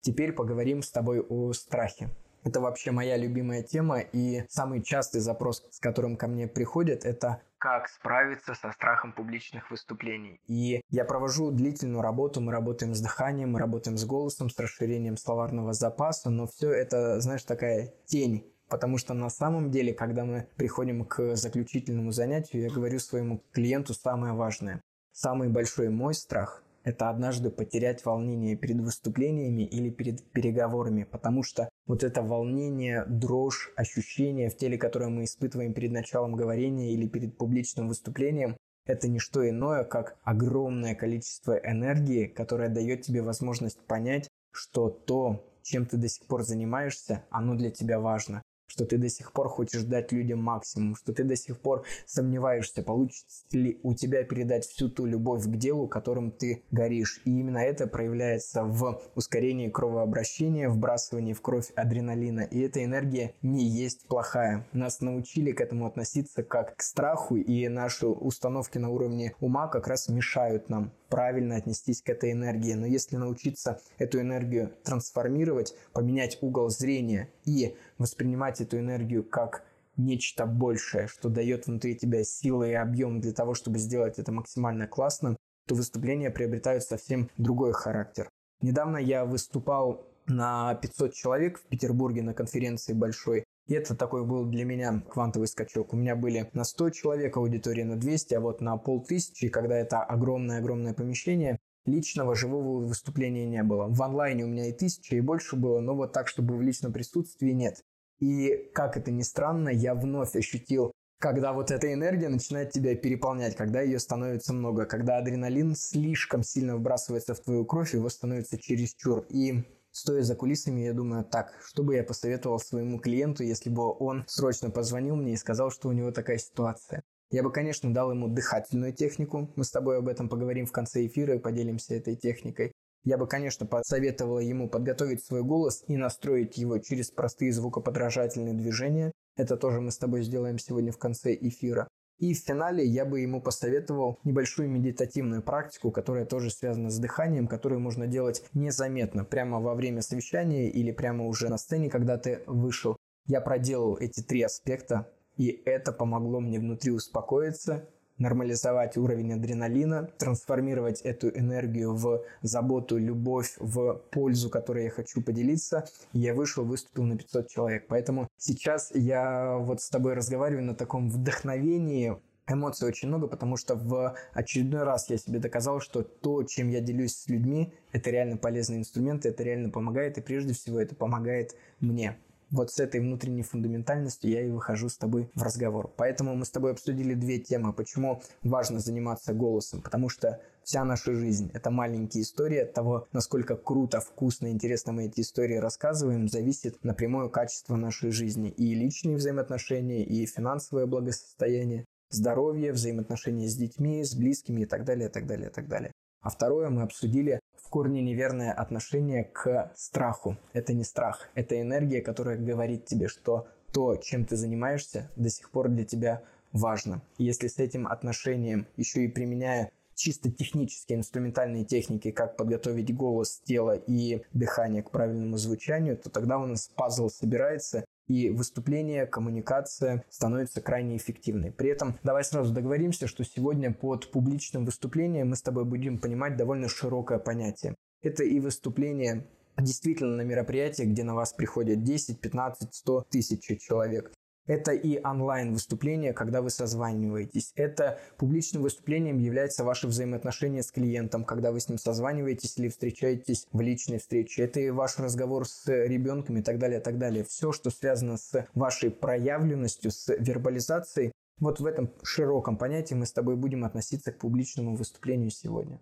Теперь 0.00 0.32
поговорим 0.32 0.82
с 0.82 0.90
тобой 0.90 1.20
о 1.20 1.52
страхе. 1.52 2.08
Это 2.42 2.60
вообще 2.60 2.90
моя 2.90 3.18
любимая 3.18 3.62
тема, 3.62 4.00
и 4.00 4.44
самый 4.48 4.82
частый 4.82 5.20
запрос, 5.20 5.66
с 5.70 5.78
которым 5.78 6.16
ко 6.16 6.26
мне 6.26 6.48
приходят, 6.48 7.04
это 7.04 7.42
как 7.58 7.88
справиться 7.88 8.54
со 8.54 8.72
страхом 8.72 9.12
публичных 9.12 9.70
выступлений. 9.70 10.40
И 10.46 10.80
я 10.88 11.04
провожу 11.04 11.50
длительную 11.50 12.00
работу, 12.00 12.40
мы 12.40 12.52
работаем 12.52 12.94
с 12.94 13.00
дыханием, 13.02 13.52
мы 13.52 13.58
работаем 13.58 13.98
с 13.98 14.06
голосом, 14.06 14.48
с 14.48 14.58
расширением 14.58 15.18
словарного 15.18 15.74
запаса, 15.74 16.30
но 16.30 16.46
все 16.46 16.72
это, 16.72 17.20
знаешь, 17.20 17.44
такая 17.44 17.92
тень 18.06 18.50
Потому 18.70 18.98
что 18.98 19.14
на 19.14 19.30
самом 19.30 19.72
деле, 19.72 19.92
когда 19.92 20.24
мы 20.24 20.46
приходим 20.56 21.04
к 21.04 21.34
заключительному 21.34 22.12
занятию, 22.12 22.62
я 22.62 22.70
говорю 22.70 23.00
своему 23.00 23.42
клиенту 23.50 23.94
самое 23.94 24.32
важное. 24.32 24.80
Самый 25.12 25.48
большой 25.48 25.88
мой 25.88 26.14
страх– 26.14 26.62
это 26.84 27.10
однажды 27.10 27.50
потерять 27.50 28.04
волнение 28.04 28.56
перед 28.56 28.80
выступлениями 28.80 29.62
или 29.62 29.90
перед 29.90 30.22
переговорами, 30.30 31.02
потому 31.02 31.42
что 31.42 31.68
вот 31.88 32.04
это 32.04 32.22
волнение, 32.22 33.04
дрожь, 33.08 33.72
ощущение 33.74 34.50
в 34.50 34.56
теле, 34.56 34.78
которое 34.78 35.08
мы 35.08 35.24
испытываем 35.24 35.74
перед 35.74 35.90
началом 35.90 36.36
говорения 36.36 36.92
или 36.92 37.08
перед 37.08 37.36
публичным 37.36 37.88
выступлением, 37.88 38.56
это 38.86 39.08
не 39.08 39.18
что 39.18 39.46
иное, 39.46 39.82
как 39.82 40.16
огромное 40.22 40.94
количество 40.94 41.58
энергии, 41.58 42.26
которое 42.26 42.68
дает 42.68 43.02
тебе 43.02 43.20
возможность 43.20 43.80
понять, 43.80 44.28
что 44.52 44.90
то, 44.90 45.44
чем 45.62 45.86
ты 45.86 45.96
до 45.96 46.08
сих 46.08 46.24
пор 46.28 46.44
занимаешься, 46.44 47.24
оно 47.30 47.56
для 47.56 47.72
тебя 47.72 47.98
важно 47.98 48.42
что 48.70 48.86
ты 48.86 48.98
до 48.98 49.08
сих 49.08 49.32
пор 49.32 49.48
хочешь 49.48 49.82
дать 49.82 50.12
людям 50.12 50.42
максимум, 50.42 50.94
что 50.94 51.12
ты 51.12 51.24
до 51.24 51.34
сих 51.34 51.60
пор 51.60 51.84
сомневаешься, 52.06 52.82
получится 52.82 53.44
ли 53.50 53.80
у 53.82 53.94
тебя 53.94 54.22
передать 54.22 54.64
всю 54.64 54.88
ту 54.88 55.06
любовь 55.06 55.44
к 55.44 55.56
делу, 55.56 55.88
которым 55.88 56.30
ты 56.30 56.62
горишь. 56.70 57.20
И 57.24 57.30
именно 57.30 57.58
это 57.58 57.88
проявляется 57.88 58.62
в 58.62 59.02
ускорении 59.16 59.68
кровообращения, 59.68 60.68
вбрасывании 60.68 61.32
в 61.32 61.42
кровь 61.42 61.72
адреналина. 61.74 62.42
И 62.42 62.60
эта 62.60 62.84
энергия 62.84 63.34
не 63.42 63.64
есть 63.64 64.06
плохая. 64.06 64.68
Нас 64.72 65.00
научили 65.00 65.50
к 65.50 65.60
этому 65.60 65.86
относиться 65.86 66.44
как 66.44 66.76
к 66.76 66.82
страху, 66.82 67.36
и 67.36 67.66
наши 67.66 68.06
установки 68.06 68.78
на 68.78 68.90
уровне 68.90 69.34
ума 69.40 69.66
как 69.66 69.88
раз 69.88 70.08
мешают 70.08 70.68
нам 70.68 70.92
правильно 71.10 71.56
отнестись 71.56 72.00
к 72.00 72.08
этой 72.08 72.32
энергии. 72.32 72.72
Но 72.72 72.86
если 72.86 73.16
научиться 73.16 73.80
эту 73.98 74.20
энергию 74.20 74.72
трансформировать, 74.84 75.74
поменять 75.92 76.38
угол 76.40 76.70
зрения 76.70 77.30
и 77.44 77.76
воспринимать 77.98 78.60
эту 78.60 78.78
энергию 78.78 79.22
как 79.22 79.64
нечто 79.96 80.46
большее, 80.46 81.08
что 81.08 81.28
дает 81.28 81.66
внутри 81.66 81.94
тебя 81.94 82.24
силы 82.24 82.70
и 82.70 82.74
объем 82.74 83.20
для 83.20 83.32
того, 83.32 83.54
чтобы 83.54 83.78
сделать 83.78 84.18
это 84.18 84.32
максимально 84.32 84.86
классно, 84.86 85.36
то 85.66 85.74
выступления 85.74 86.30
приобретают 86.30 86.84
совсем 86.84 87.28
другой 87.36 87.72
характер. 87.72 88.30
Недавно 88.62 88.96
я 88.96 89.24
выступал 89.24 90.06
на 90.26 90.74
500 90.74 91.12
человек 91.12 91.58
в 91.58 91.62
Петербурге 91.64 92.22
на 92.22 92.34
конференции 92.34 92.92
большой, 92.92 93.44
и 93.70 93.74
это 93.74 93.94
такой 93.94 94.26
был 94.26 94.46
для 94.46 94.64
меня 94.64 95.00
квантовый 95.08 95.46
скачок. 95.46 95.92
У 95.92 95.96
меня 95.96 96.16
были 96.16 96.50
на 96.54 96.64
100 96.64 96.90
человек 96.90 97.36
аудитория, 97.36 97.84
на 97.84 97.96
200, 97.96 98.34
а 98.34 98.40
вот 98.40 98.60
на 98.60 98.76
полтысячи, 98.76 99.48
когда 99.48 99.78
это 99.78 100.02
огромное-огромное 100.02 100.92
помещение, 100.92 101.60
личного 101.86 102.34
живого 102.34 102.84
выступления 102.84 103.46
не 103.46 103.62
было. 103.62 103.86
В 103.86 104.02
онлайне 104.02 104.44
у 104.44 104.48
меня 104.48 104.66
и 104.66 104.72
тысяча, 104.72 105.14
и 105.14 105.20
больше 105.20 105.54
было, 105.54 105.78
но 105.78 105.94
вот 105.94 106.12
так, 106.12 106.26
чтобы 106.26 106.56
в 106.56 106.62
личном 106.62 106.92
присутствии 106.92 107.52
нет. 107.52 107.84
И 108.18 108.70
как 108.74 108.96
это 108.96 109.12
ни 109.12 109.22
странно, 109.22 109.68
я 109.68 109.94
вновь 109.94 110.34
ощутил 110.34 110.90
когда 111.20 111.52
вот 111.52 111.70
эта 111.70 111.92
энергия 111.92 112.30
начинает 112.30 112.70
тебя 112.70 112.96
переполнять, 112.96 113.54
когда 113.54 113.82
ее 113.82 113.98
становится 113.98 114.54
много, 114.54 114.86
когда 114.86 115.18
адреналин 115.18 115.76
слишком 115.76 116.42
сильно 116.42 116.76
вбрасывается 116.76 117.34
в 117.34 117.40
твою 117.40 117.66
кровь, 117.66 117.92
его 117.92 118.08
становится 118.08 118.56
чересчур. 118.58 119.26
И 119.28 119.62
Стоя 119.92 120.22
за 120.22 120.36
кулисами, 120.36 120.80
я 120.82 120.92
думаю, 120.92 121.24
так, 121.24 121.52
что 121.64 121.82
бы 121.82 121.96
я 121.96 122.04
посоветовал 122.04 122.60
своему 122.60 123.00
клиенту, 123.00 123.42
если 123.42 123.70
бы 123.70 123.92
он 123.98 124.24
срочно 124.28 124.70
позвонил 124.70 125.16
мне 125.16 125.34
и 125.34 125.36
сказал, 125.36 125.70
что 125.70 125.88
у 125.88 125.92
него 125.92 126.12
такая 126.12 126.38
ситуация. 126.38 127.02
Я 127.30 127.42
бы, 127.42 127.52
конечно, 127.52 127.92
дал 127.92 128.10
ему 128.12 128.28
дыхательную 128.28 128.92
технику. 128.92 129.52
Мы 129.54 129.64
с 129.64 129.70
тобой 129.70 129.98
об 129.98 130.08
этом 130.08 130.28
поговорим 130.28 130.66
в 130.66 130.72
конце 130.72 131.06
эфира 131.06 131.36
и 131.36 131.38
поделимся 131.38 131.94
этой 131.94 132.16
техникой. 132.16 132.72
Я 133.04 133.18
бы, 133.18 133.26
конечно, 133.26 133.66
посоветовал 133.66 134.40
ему 134.40 134.68
подготовить 134.68 135.24
свой 135.24 135.42
голос 135.42 135.82
и 135.86 135.96
настроить 135.96 136.58
его 136.58 136.78
через 136.78 137.10
простые 137.10 137.52
звукоподражательные 137.52 138.54
движения. 138.54 139.12
Это 139.36 139.56
тоже 139.56 139.80
мы 139.80 139.90
с 139.90 139.98
тобой 139.98 140.22
сделаем 140.22 140.58
сегодня 140.58 140.92
в 140.92 140.98
конце 140.98 141.34
эфира. 141.34 141.88
И 142.20 142.34
в 142.34 142.38
финале 142.38 142.84
я 142.84 143.06
бы 143.06 143.20
ему 143.20 143.40
посоветовал 143.40 144.18
небольшую 144.24 144.68
медитативную 144.68 145.42
практику, 145.42 145.90
которая 145.90 146.26
тоже 146.26 146.50
связана 146.50 146.90
с 146.90 146.98
дыханием, 146.98 147.48
которую 147.48 147.80
можно 147.80 148.06
делать 148.06 148.44
незаметно, 148.52 149.24
прямо 149.24 149.58
во 149.58 149.74
время 149.74 150.02
совещания 150.02 150.68
или 150.68 150.92
прямо 150.92 151.26
уже 151.26 151.48
на 151.48 151.56
сцене, 151.56 151.88
когда 151.88 152.18
ты 152.18 152.42
вышел. 152.46 152.98
Я 153.26 153.40
проделал 153.40 153.96
эти 153.96 154.20
три 154.20 154.42
аспекта, 154.42 155.10
и 155.38 155.62
это 155.64 155.92
помогло 155.92 156.40
мне 156.40 156.60
внутри 156.60 156.92
успокоиться, 156.92 157.88
нормализовать 158.20 158.96
уровень 158.96 159.32
адреналина, 159.32 160.10
трансформировать 160.18 161.00
эту 161.00 161.28
энергию 161.30 161.94
в 161.94 162.22
заботу, 162.42 162.96
любовь, 162.96 163.56
в 163.58 163.94
пользу, 164.10 164.48
которой 164.50 164.84
я 164.84 164.90
хочу 164.90 165.20
поделиться. 165.22 165.86
я 166.12 166.34
вышел, 166.34 166.64
выступил 166.64 167.04
на 167.04 167.16
500 167.16 167.48
человек. 167.48 167.86
Поэтому 167.88 168.28
сейчас 168.36 168.92
я 168.94 169.56
вот 169.58 169.80
с 169.80 169.88
тобой 169.90 170.14
разговариваю 170.14 170.64
на 170.64 170.74
таком 170.74 171.10
вдохновении, 171.10 172.16
Эмоций 172.52 172.88
очень 172.88 173.08
много, 173.08 173.28
потому 173.28 173.56
что 173.56 173.76
в 173.76 174.16
очередной 174.32 174.82
раз 174.82 175.08
я 175.08 175.18
себе 175.18 175.38
доказал, 175.38 175.80
что 175.80 176.02
то, 176.02 176.42
чем 176.42 176.68
я 176.68 176.80
делюсь 176.80 177.16
с 177.16 177.28
людьми, 177.28 177.72
это 177.92 178.10
реально 178.10 178.36
полезный 178.36 178.78
инструмент, 178.78 179.24
это 179.24 179.42
реально 179.42 179.70
помогает, 179.70 180.18
и 180.18 180.20
прежде 180.20 180.52
всего 180.52 180.80
это 180.80 180.96
помогает 180.96 181.54
мне 181.78 182.18
вот 182.50 182.70
с 182.70 182.80
этой 182.80 183.00
внутренней 183.00 183.42
фундаментальностью 183.42 184.30
я 184.30 184.42
и 184.42 184.50
выхожу 184.50 184.88
с 184.88 184.96
тобой 184.96 185.30
в 185.34 185.42
разговор. 185.42 185.92
Поэтому 185.96 186.34
мы 186.34 186.44
с 186.44 186.50
тобой 186.50 186.72
обсудили 186.72 187.14
две 187.14 187.38
темы. 187.38 187.72
Почему 187.72 188.22
важно 188.42 188.80
заниматься 188.80 189.32
голосом? 189.32 189.82
Потому 189.82 190.08
что 190.08 190.40
вся 190.64 190.84
наша 190.84 191.14
жизнь– 191.14 191.50
это 191.54 191.70
маленькие 191.70 192.22
истории. 192.22 192.58
От 192.58 192.72
того, 192.72 193.08
насколько 193.12 193.56
круто, 193.56 194.00
вкусно, 194.00 194.50
интересно 194.50 194.92
мы 194.92 195.06
эти 195.06 195.20
истории 195.20 195.56
рассказываем, 195.56 196.28
зависит 196.28 196.82
напрямую 196.84 197.30
качество 197.30 197.76
нашей 197.76 198.10
жизни. 198.10 198.50
И 198.50 198.74
личные 198.74 199.16
взаимоотношения, 199.16 200.04
и 200.04 200.26
финансовое 200.26 200.86
благосостояние, 200.86 201.84
здоровье, 202.10 202.72
взаимоотношения 202.72 203.48
с 203.48 203.56
детьми, 203.56 204.04
с 204.04 204.14
близкими 204.14 204.62
и 204.62 204.66
так 204.66 204.84
далее, 204.84 205.08
и 205.08 205.12
так 205.12 205.26
далее, 205.26 205.48
и 205.50 205.52
так 205.52 205.68
далее. 205.68 205.92
А 206.20 206.28
второе 206.28 206.68
мы 206.68 206.82
обсудили 206.82 207.40
корне 207.70 208.02
неверное 208.02 208.52
отношение 208.52 209.24
к 209.24 209.72
страху. 209.74 210.36
Это 210.52 210.74
не 210.74 210.84
страх, 210.84 211.30
это 211.34 211.60
энергия, 211.60 212.02
которая 212.02 212.36
говорит 212.36 212.84
тебе, 212.84 213.08
что 213.08 213.46
то, 213.72 213.96
чем 213.96 214.26
ты 214.26 214.36
занимаешься, 214.36 215.10
до 215.16 215.30
сих 215.30 215.50
пор 215.50 215.68
для 215.68 215.84
тебя 215.84 216.22
важно. 216.52 217.02
Если 217.18 217.46
с 217.46 217.58
этим 217.58 217.86
отношением, 217.86 218.66
еще 218.76 219.04
и 219.04 219.08
применяя 219.08 219.70
чисто 219.94 220.30
технические 220.30 220.98
инструментальные 220.98 221.64
техники, 221.64 222.10
как 222.10 222.36
подготовить 222.36 222.94
голос, 222.94 223.40
тело 223.44 223.76
и 223.76 224.22
дыхание 224.32 224.82
к 224.82 224.90
правильному 224.90 225.36
звучанию, 225.36 225.96
то 225.96 226.10
тогда 226.10 226.38
у 226.38 226.46
нас 226.46 226.70
пазл 226.74 227.08
собирается, 227.08 227.84
и 228.10 228.28
выступление, 228.28 229.06
коммуникация 229.06 230.04
становится 230.08 230.60
крайне 230.60 230.96
эффективной. 230.96 231.52
При 231.52 231.70
этом 231.70 231.96
давай 232.02 232.24
сразу 232.24 232.52
договоримся, 232.52 233.06
что 233.06 233.22
сегодня 233.24 233.72
под 233.72 234.10
публичным 234.10 234.64
выступлением 234.64 235.30
мы 235.30 235.36
с 235.36 235.42
тобой 235.42 235.64
будем 235.64 235.98
понимать 235.98 236.36
довольно 236.36 236.68
широкое 236.68 237.20
понятие. 237.20 237.76
Это 238.02 238.24
и 238.24 238.40
выступление 238.40 239.28
действительно 239.56 240.16
на 240.16 240.22
мероприятии, 240.22 240.82
где 240.82 241.04
на 241.04 241.14
вас 241.14 241.32
приходят 241.32 241.84
10, 241.84 242.20
15, 242.20 242.74
100 242.74 243.04
тысяч 243.10 243.60
человек. 243.60 244.10
Это 244.46 244.72
и 244.72 245.00
онлайн-выступление, 245.02 246.12
когда 246.12 246.42
вы 246.42 246.50
созваниваетесь. 246.50 247.52
Это 247.54 248.00
публичным 248.16 248.62
выступлением 248.62 249.18
является 249.18 249.64
ваше 249.64 249.86
взаимоотношение 249.86 250.62
с 250.62 250.72
клиентом, 250.72 251.24
когда 251.24 251.52
вы 251.52 251.60
с 251.60 251.68
ним 251.68 251.78
созваниваетесь 251.78 252.58
или 252.58 252.68
встречаетесь 252.68 253.46
в 253.52 253.60
личной 253.60 253.98
встрече. 253.98 254.42
Это 254.42 254.60
и 254.60 254.70
ваш 254.70 254.98
разговор 254.98 255.46
с 255.46 255.66
ребенком 255.66 256.38
и 256.38 256.42
так 256.42 256.58
далее, 256.58 256.80
и 256.80 256.82
так 256.82 256.98
далее. 256.98 257.24
Все, 257.24 257.52
что 257.52 257.70
связано 257.70 258.16
с 258.16 258.46
вашей 258.54 258.90
проявленностью, 258.90 259.90
с 259.90 260.12
вербализацией, 260.18 261.12
вот 261.38 261.58
в 261.58 261.66
этом 261.66 261.90
широком 262.02 262.58
понятии 262.58 262.94
мы 262.94 263.06
с 263.06 263.12
тобой 263.12 263.36
будем 263.36 263.64
относиться 263.64 264.12
к 264.12 264.18
публичному 264.18 264.76
выступлению 264.76 265.30
сегодня. 265.30 265.80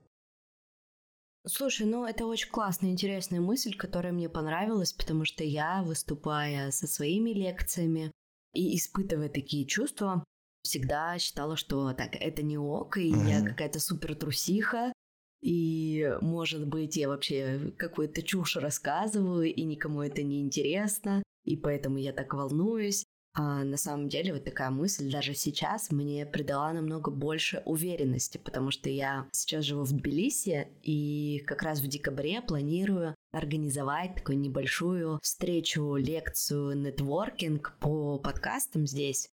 Слушай, 1.47 1.87
ну 1.87 2.05
это 2.05 2.27
очень 2.27 2.51
классная, 2.51 2.91
интересная 2.91 3.41
мысль, 3.41 3.75
которая 3.75 4.13
мне 4.13 4.29
понравилась, 4.29 4.93
потому 4.93 5.25
что 5.25 5.45
я, 5.45 5.83
выступая 5.83 6.71
со 6.71 6.87
своими 6.87 7.31
лекциями, 7.31 8.13
и 8.55 8.77
испытывая 8.77 9.29
такие 9.29 9.67
чувства, 9.67 10.25
всегда 10.63 11.19
считала, 11.19 11.57
что 11.57 11.93
так, 11.95 12.15
это 12.15 12.43
не 12.43 12.59
ок, 12.59 12.97
и 12.99 13.13
mm-hmm. 13.13 13.29
я 13.29 13.45
какая-то 13.45 13.81
супер 13.81 14.15
трусиха, 14.15 14.93
и, 15.41 16.17
может 16.21 16.67
быть, 16.67 16.97
я 16.97 17.09
вообще 17.09 17.73
какую-то 17.79 18.23
чушь 18.23 18.57
рассказываю, 18.57 19.53
и 19.53 19.63
никому 19.63 20.03
это 20.03 20.23
не 20.23 20.41
интересно, 20.41 21.23
и 21.45 21.57
поэтому 21.57 21.99
я 21.99 22.13
так 22.13 22.35
волнуюсь. 22.35 23.05
А 23.39 23.63
на 23.63 23.77
самом 23.77 24.09
деле 24.09 24.33
вот 24.33 24.43
такая 24.43 24.71
мысль 24.71 25.13
даже 25.13 25.33
сейчас 25.33 25.93
мне 25.93 26.27
придала 26.27 26.73
намного 26.73 27.13
больше 27.13 27.63
уверенности, 27.67 28.37
потому 28.37 28.73
что 28.73 28.91
я 28.91 29.29
сейчас 29.31 29.65
живу 29.65 29.85
в 29.85 29.93
Тбилиси 29.93 30.67
и 30.83 31.45
как 31.47 31.63
раз 31.63 31.79
в 31.81 31.87
декабре 31.87 32.43
планирую 32.43 33.15
организовать 33.31 34.17
такую 34.17 34.41
небольшую 34.41 35.21
встречу, 35.23 35.95
лекцию, 35.95 36.77
нетворкинг 36.79 37.77
по 37.79 38.19
подкастам 38.19 38.89
здесь. 38.89 39.29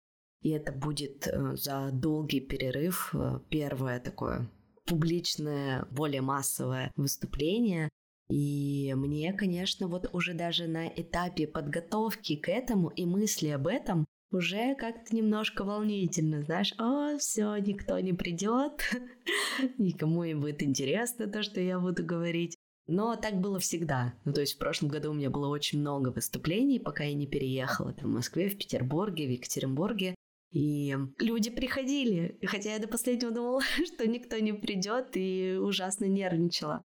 И 0.41 0.49
это 0.49 0.73
будет 0.73 1.27
э, 1.27 1.57
за 1.57 1.91
долгий 1.93 2.41
перерыв 2.41 3.11
э, 3.13 3.41
первое 3.51 4.01
такое 4.01 4.51
публичное, 4.87 5.87
более 5.91 6.23
массовое 6.23 6.91
выступление. 6.97 7.91
И 8.31 8.95
мне, 8.95 9.33
конечно, 9.33 9.89
вот 9.89 10.09
уже 10.13 10.35
даже 10.35 10.69
на 10.69 10.87
этапе 10.87 11.47
подготовки 11.47 12.37
к 12.37 12.49
этому 12.49 12.89
и 12.89 13.05
мысли 13.05 13.49
об 13.49 13.67
этом 13.67 14.07
уже 14.31 14.77
как-то 14.77 15.15
немножко 15.15 15.65
волнительно, 15.65 16.43
знаешь, 16.43 16.73
о, 16.79 17.19
все, 17.19 17.57
никто 17.57 17.99
не 17.99 18.13
придет, 18.13 18.85
никому 19.79 20.25
не 20.25 20.35
будет 20.35 20.63
интересно 20.63 21.27
то, 21.27 21.43
что 21.43 21.61
я 21.61 21.81
буду 21.81 22.05
говорить. 22.05 22.57
Но 22.87 23.15
так 23.17 23.41
было 23.41 23.59
всегда. 23.61 24.15
Ну, 24.25 24.33
то 24.33 24.41
есть 24.41 24.55
в 24.55 24.59
прошлом 24.59 24.89
году 24.89 25.11
у 25.11 25.15
меня 25.15 25.31
было 25.31 25.49
очень 25.49 25.81
много 25.81 26.09
выступлений, 26.09 26.81
пока 26.81 27.05
я 27.05 27.15
не 27.15 27.27
переехала. 27.27 27.93
Там, 27.93 28.11
в 28.11 28.15
Москве, 28.15 28.49
в 28.49 28.59
Петербурге, 28.59 29.27
в 29.27 29.31
Екатеринбурге. 29.31 30.15
И 30.53 30.97
люди 31.19 31.51
приходили, 31.51 32.37
хотя 32.45 32.73
я 32.73 32.81
до 32.81 32.89
последнего 32.89 33.31
думала, 33.31 33.63
что 33.95 34.09
никто 34.09 34.37
не 34.39 34.53
придет, 34.53 35.11
и 35.15 35.57
ужасно 35.61 36.07
нервничала. 36.07 36.83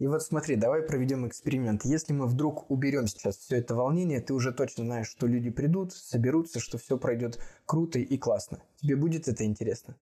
И 0.00 0.06
вот 0.06 0.22
смотри, 0.22 0.56
давай 0.56 0.82
проведем 0.82 1.28
эксперимент. 1.28 1.84
Если 1.84 2.14
мы 2.14 2.26
вдруг 2.26 2.70
уберем 2.70 3.06
сейчас 3.06 3.36
все 3.36 3.56
это 3.56 3.74
волнение, 3.74 4.22
ты 4.22 4.32
уже 4.32 4.50
точно 4.50 4.84
знаешь, 4.86 5.08
что 5.08 5.26
люди 5.26 5.50
придут, 5.50 5.92
соберутся, 5.92 6.58
что 6.58 6.78
все 6.78 6.96
пройдет 6.96 7.38
круто 7.66 7.98
и 7.98 8.16
классно. 8.16 8.62
Тебе 8.76 8.96
будет 8.96 9.28
это 9.28 9.44
интересно? 9.44 9.96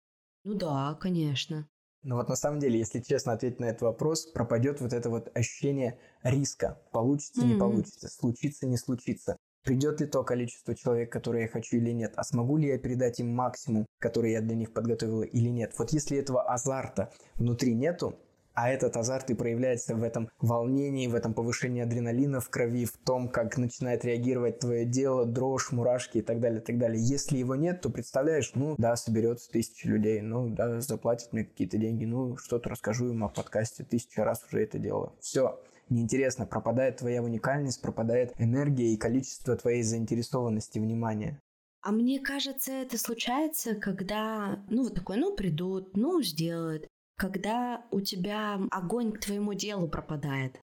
Ну 0.44 0.54
да, 0.54 0.96
конечно. 1.00 1.68
Но 2.04 2.14
вот 2.14 2.28
на 2.28 2.36
самом 2.36 2.60
деле, 2.60 2.78
если 2.78 3.00
честно 3.00 3.32
ответить 3.32 3.58
на 3.58 3.64
этот 3.64 3.82
вопрос, 3.82 4.26
пропадет 4.26 4.80
вот 4.80 4.92
это 4.92 5.10
вот 5.10 5.36
ощущение 5.36 5.98
риска. 6.22 6.80
Получится, 6.92 7.40
mm-hmm. 7.40 7.52
не 7.54 7.58
получится, 7.58 8.08
случится, 8.08 8.66
не 8.68 8.76
случится. 8.76 9.36
Придет 9.64 10.00
ли 10.00 10.06
то 10.06 10.22
количество 10.22 10.76
человек, 10.76 11.10
которое 11.10 11.42
я 11.42 11.48
хочу 11.48 11.76
или 11.76 11.90
нет, 11.90 12.12
а 12.14 12.22
смогу 12.22 12.56
ли 12.56 12.68
я 12.68 12.78
передать 12.78 13.18
им 13.18 13.34
максимум, 13.34 13.84
который 13.98 14.30
я 14.30 14.40
для 14.42 14.54
них 14.54 14.72
подготовила 14.72 15.24
или 15.24 15.48
нет. 15.48 15.74
Вот 15.76 15.90
если 15.90 16.16
этого 16.16 16.42
азарта 16.42 17.12
внутри 17.34 17.74
нету, 17.74 18.16
а 18.60 18.70
этот 18.70 18.96
азарт 18.96 19.30
и 19.30 19.34
проявляется 19.34 19.94
в 19.94 20.02
этом 20.02 20.30
волнении, 20.40 21.06
в 21.06 21.14
этом 21.14 21.32
повышении 21.32 21.80
адреналина 21.80 22.40
в 22.40 22.50
крови, 22.50 22.86
в 22.86 22.96
том, 22.96 23.28
как 23.28 23.56
начинает 23.56 24.04
реагировать 24.04 24.58
твое 24.58 24.84
дело, 24.84 25.24
дрожь, 25.26 25.70
мурашки 25.70 26.18
и 26.18 26.22
так 26.22 26.40
далее, 26.40 26.60
и 26.60 26.64
так 26.64 26.76
далее. 26.76 27.00
Если 27.00 27.38
его 27.38 27.54
нет, 27.54 27.82
то 27.82 27.88
представляешь, 27.88 28.50
ну 28.56 28.74
да, 28.76 28.96
соберется 28.96 29.48
тысяча 29.52 29.88
людей, 29.88 30.20
ну 30.22 30.48
да, 30.48 30.80
заплатят 30.80 31.32
мне 31.32 31.44
какие-то 31.44 31.78
деньги, 31.78 32.04
ну 32.04 32.36
что-то 32.36 32.70
расскажу 32.70 33.12
им 33.12 33.22
о 33.22 33.28
подкасте, 33.28 33.84
тысяча 33.84 34.24
раз 34.24 34.44
уже 34.48 34.64
это 34.64 34.80
дело. 34.80 35.14
Все, 35.20 35.60
неинтересно, 35.88 36.44
пропадает 36.44 36.96
твоя 36.96 37.22
уникальность, 37.22 37.80
пропадает 37.80 38.32
энергия 38.38 38.92
и 38.92 38.96
количество 38.96 39.54
твоей 39.54 39.84
заинтересованности, 39.84 40.80
внимания. 40.80 41.40
А 41.80 41.92
мне 41.92 42.18
кажется, 42.18 42.72
это 42.72 42.98
случается, 42.98 43.76
когда, 43.76 44.64
ну, 44.68 44.82
вот 44.82 44.96
такой, 44.96 45.16
ну, 45.16 45.36
придут, 45.36 45.96
ну, 45.96 46.20
сделают 46.22 46.88
когда 47.18 47.84
у 47.90 48.00
тебя 48.00 48.60
огонь 48.70 49.12
к 49.12 49.20
твоему 49.20 49.52
делу 49.52 49.88
пропадает. 49.88 50.58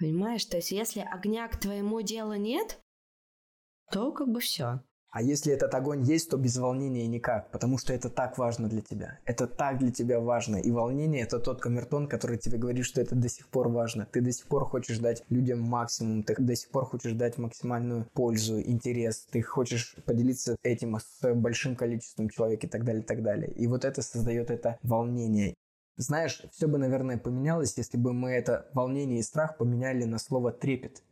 Понимаешь? 0.00 0.44
То 0.46 0.56
есть 0.56 0.72
если 0.72 1.00
огня 1.00 1.46
к 1.46 1.60
твоему 1.60 2.00
делу 2.00 2.34
нет, 2.34 2.80
то 3.92 4.10
как 4.12 4.28
бы 4.28 4.40
все. 4.40 4.80
А 5.12 5.22
если 5.22 5.52
этот 5.52 5.74
огонь 5.74 6.04
есть, 6.04 6.30
то 6.30 6.36
без 6.36 6.56
волнения 6.56 7.06
никак, 7.08 7.50
потому 7.50 7.78
что 7.78 7.92
это 7.92 8.08
так 8.08 8.38
важно 8.38 8.68
для 8.68 8.80
тебя. 8.80 9.18
Это 9.24 9.48
так 9.48 9.78
для 9.78 9.90
тебя 9.90 10.20
важно. 10.20 10.56
И 10.56 10.70
волнение– 10.70 11.22
это 11.24 11.40
тот 11.40 11.60
камертон, 11.60 12.06
который 12.06 12.38
тебе 12.38 12.58
говорит, 12.58 12.86
что 12.86 13.00
это 13.00 13.16
до 13.16 13.28
сих 13.28 13.48
пор 13.48 13.68
важно. 13.68 14.06
Ты 14.06 14.20
до 14.20 14.30
сих 14.30 14.46
пор 14.46 14.64
хочешь 14.66 14.98
дать 14.98 15.24
людям 15.28 15.60
максимум, 15.60 16.22
ты 16.22 16.36
до 16.38 16.54
сих 16.54 16.70
пор 16.70 16.84
хочешь 16.84 17.12
дать 17.14 17.38
максимальную 17.38 18.06
пользу, 18.14 18.62
интерес, 18.62 19.26
ты 19.32 19.42
хочешь 19.42 19.96
поделиться 20.06 20.56
этим 20.62 20.96
с 20.96 21.34
большим 21.34 21.74
количеством 21.74 22.30
человек 22.30 22.62
и 22.62 22.68
так 22.68 22.84
далее, 22.84 23.02
и 23.02 23.06
так 23.06 23.22
далее. 23.24 23.52
И 23.52 23.66
вот 23.66 23.84
это 23.84 24.02
создает 24.02 24.50
это 24.50 24.78
волнение. 24.84 25.54
Знаешь, 26.02 26.40
все 26.50 26.66
бы, 26.66 26.78
наверное, 26.78 27.18
поменялось, 27.18 27.76
если 27.76 27.98
бы 27.98 28.14
мы 28.14 28.30
это 28.30 28.70
волнение 28.72 29.18
и 29.18 29.22
страх 29.22 29.58
поменяли 29.58 30.04
на 30.04 30.18
слово 30.18 30.50
«трепет». 30.50 31.02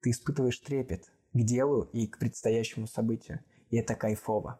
Ты 0.00 0.08
испытываешь 0.08 0.58
трепет 0.60 1.12
к 1.34 1.38
делу 1.42 1.82
и 1.92 2.06
к 2.06 2.18
предстоящему 2.18 2.86
событию. 2.86 3.40
И 3.68 3.76
это 3.76 3.94
кайфово. 3.94 4.58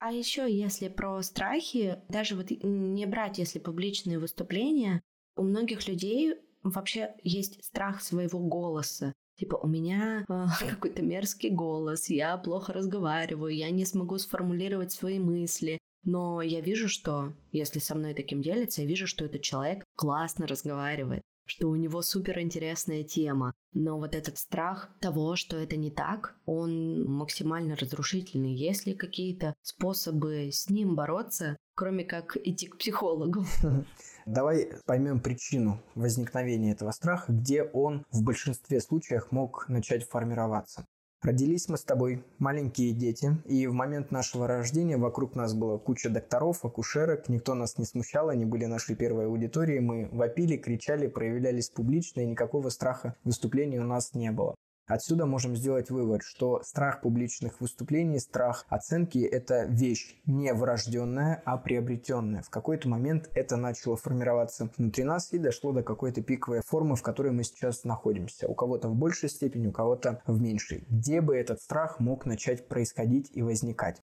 А 0.00 0.10
еще, 0.10 0.52
если 0.52 0.88
про 0.88 1.22
страхи, 1.22 2.00
даже 2.08 2.34
вот 2.34 2.50
не 2.50 3.06
брать, 3.06 3.38
если 3.38 3.60
публичные 3.60 4.18
выступления, 4.18 5.00
у 5.36 5.44
многих 5.44 5.86
людей 5.86 6.34
вообще 6.64 7.14
есть 7.22 7.64
страх 7.64 8.02
своего 8.02 8.40
голоса. 8.40 9.12
Типа, 9.38 9.54
у 9.54 9.68
меня 9.68 10.24
э, 10.28 10.46
какой-то 10.68 11.02
мерзкий 11.02 11.50
голос, 11.50 12.10
я 12.10 12.36
плохо 12.38 12.72
разговариваю, 12.72 13.54
я 13.54 13.70
не 13.70 13.84
смогу 13.84 14.18
сформулировать 14.18 14.90
свои 14.90 15.20
мысли, 15.20 15.78
но 16.06 16.40
я 16.40 16.60
вижу, 16.60 16.88
что 16.88 17.34
если 17.52 17.80
со 17.80 17.94
мной 17.94 18.14
таким 18.14 18.40
делится, 18.40 18.80
я 18.80 18.88
вижу, 18.88 19.06
что 19.06 19.24
этот 19.24 19.42
человек 19.42 19.84
классно 19.96 20.46
разговаривает, 20.46 21.22
что 21.46 21.68
у 21.68 21.74
него 21.74 22.00
супер 22.00 22.38
интересная 22.38 23.02
тема. 23.02 23.52
Но 23.72 23.98
вот 23.98 24.14
этот 24.14 24.38
страх 24.38 24.88
того, 25.00 25.34
что 25.34 25.56
это 25.56 25.76
не 25.76 25.90
так, 25.90 26.36
он 26.46 27.04
максимально 27.04 27.76
разрушительный. 27.76 28.54
Есть 28.54 28.86
ли 28.86 28.94
какие-то 28.94 29.54
способы 29.62 30.50
с 30.52 30.70
ним 30.70 30.94
бороться, 30.94 31.56
кроме 31.74 32.04
как 32.04 32.36
идти 32.36 32.68
к 32.68 32.78
психологу? 32.78 33.44
Давай 34.26 34.72
поймем 34.86 35.20
причину 35.20 35.82
возникновения 35.96 36.72
этого 36.72 36.92
страха, 36.92 37.32
где 37.32 37.64
он 37.64 38.04
в 38.12 38.22
большинстве 38.22 38.80
случаев 38.80 39.32
мог 39.32 39.68
начать 39.68 40.08
формироваться. 40.08 40.86
Родились 41.22 41.68
мы 41.68 41.76
с 41.76 41.82
тобой 41.82 42.22
маленькие 42.38 42.92
дети, 42.92 43.36
и 43.46 43.66
в 43.66 43.72
момент 43.72 44.10
нашего 44.10 44.46
рождения 44.46 44.96
вокруг 44.96 45.34
нас 45.34 45.54
была 45.54 45.78
куча 45.78 46.10
докторов, 46.10 46.64
акушерок, 46.64 47.28
никто 47.28 47.54
нас 47.54 47.78
не 47.78 47.84
смущал, 47.84 48.28
они 48.28 48.44
были 48.44 48.66
нашей 48.66 48.94
первой 48.96 49.26
аудиторией, 49.26 49.80
мы 49.80 50.08
вопили, 50.12 50.56
кричали, 50.56 51.06
проявлялись 51.06 51.70
публично, 51.70 52.20
и 52.20 52.26
никакого 52.26 52.68
страха 52.68 53.16
выступления 53.24 53.80
у 53.80 53.84
нас 53.84 54.14
не 54.14 54.30
было. 54.30 54.54
Отсюда 54.86 55.26
можем 55.26 55.56
сделать 55.56 55.90
вывод, 55.90 56.22
что 56.22 56.62
страх 56.62 57.00
публичных 57.00 57.60
выступлений, 57.60 58.20
страх 58.20 58.64
оценки– 58.68 59.18
это 59.18 59.64
вещь 59.64 60.14
не 60.26 60.52
врожденная, 60.54 61.42
а 61.44 61.56
приобретенная. 61.56 62.42
В 62.42 62.50
какой-то 62.50 62.88
момент 62.88 63.28
это 63.34 63.56
начало 63.56 63.96
формироваться 63.96 64.70
внутри 64.76 65.02
нас 65.02 65.32
и 65.32 65.38
дошло 65.38 65.72
до 65.72 65.82
какой-то 65.82 66.22
пиковой 66.22 66.62
формы, 66.64 66.94
в 66.94 67.02
которой 67.02 67.32
мы 67.32 67.42
сейчас 67.42 67.82
находимся. 67.82 68.46
У 68.46 68.54
кого-то 68.54 68.88
в 68.88 68.94
большей 68.94 69.28
степени, 69.28 69.66
у 69.66 69.72
кого-то 69.72 70.22
в 70.26 70.40
меньшей. 70.40 70.84
Где 70.88 71.20
бы 71.20 71.36
этот 71.36 71.60
страх 71.60 71.98
мог 71.98 72.24
начать 72.24 72.68
происходить 72.68 73.30
и 73.32 73.42
возникать? 73.42 74.00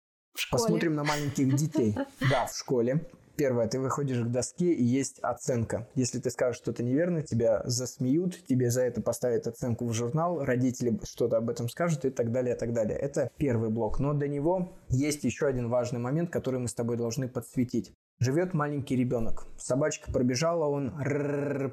Посмотрим 0.52 0.96
на 0.96 1.04
маленьких 1.04 1.56
детей. 1.56 1.96
Да, 2.30 2.46
в 2.46 2.56
школе. 2.56 3.06
Первое, 3.40 3.70
ты 3.70 3.80
выходишь 3.80 4.20
к 4.20 4.28
доске 4.28 4.74
и 4.74 4.84
есть 4.84 5.20
оценка. 5.22 5.88
Если 5.96 6.20
ты 6.20 6.30
скажешь 6.30 6.58
что-то 6.58 6.84
неверно, 6.84 7.22
тебя 7.22 7.62
засмеют, 7.64 8.46
тебе 8.46 8.70
за 8.70 8.82
это 8.82 9.02
поставят 9.02 9.48
оценку 9.48 9.86
в 9.86 9.94
журнал, 9.94 10.44
родители 10.44 11.00
что-то 11.06 11.38
об 11.38 11.50
этом 11.50 11.70
скажут 11.70 12.04
и 12.04 12.10
так 12.10 12.34
далее, 12.34 12.54
и 12.54 12.60
так 12.60 12.74
далее. 12.74 12.98
Это 12.98 13.32
первый 13.38 13.70
блок. 13.70 14.02
Но 14.02 14.14
до 14.14 14.28
него 14.28 14.74
есть 14.90 15.24
еще 15.24 15.48
один 15.48 15.70
важный 15.70 16.02
момент, 16.02 16.32
который 16.32 16.60
мы 16.60 16.68
с 16.68 16.74
тобой 16.74 16.98
должны 16.98 17.30
подсветить. 17.30 17.94
Живет 18.22 18.54
маленький 18.54 18.98
ребенок. 18.98 19.48
Собачка 19.58 20.12
пробежала, 20.12 20.66
он 20.66 20.92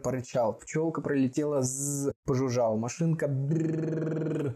порычал. 0.05 0.53
Пчелка 0.53 1.01
пролетела, 1.01 1.63
з 1.63 2.13
пожужжал. 2.25 2.77
Машинка 2.77 3.27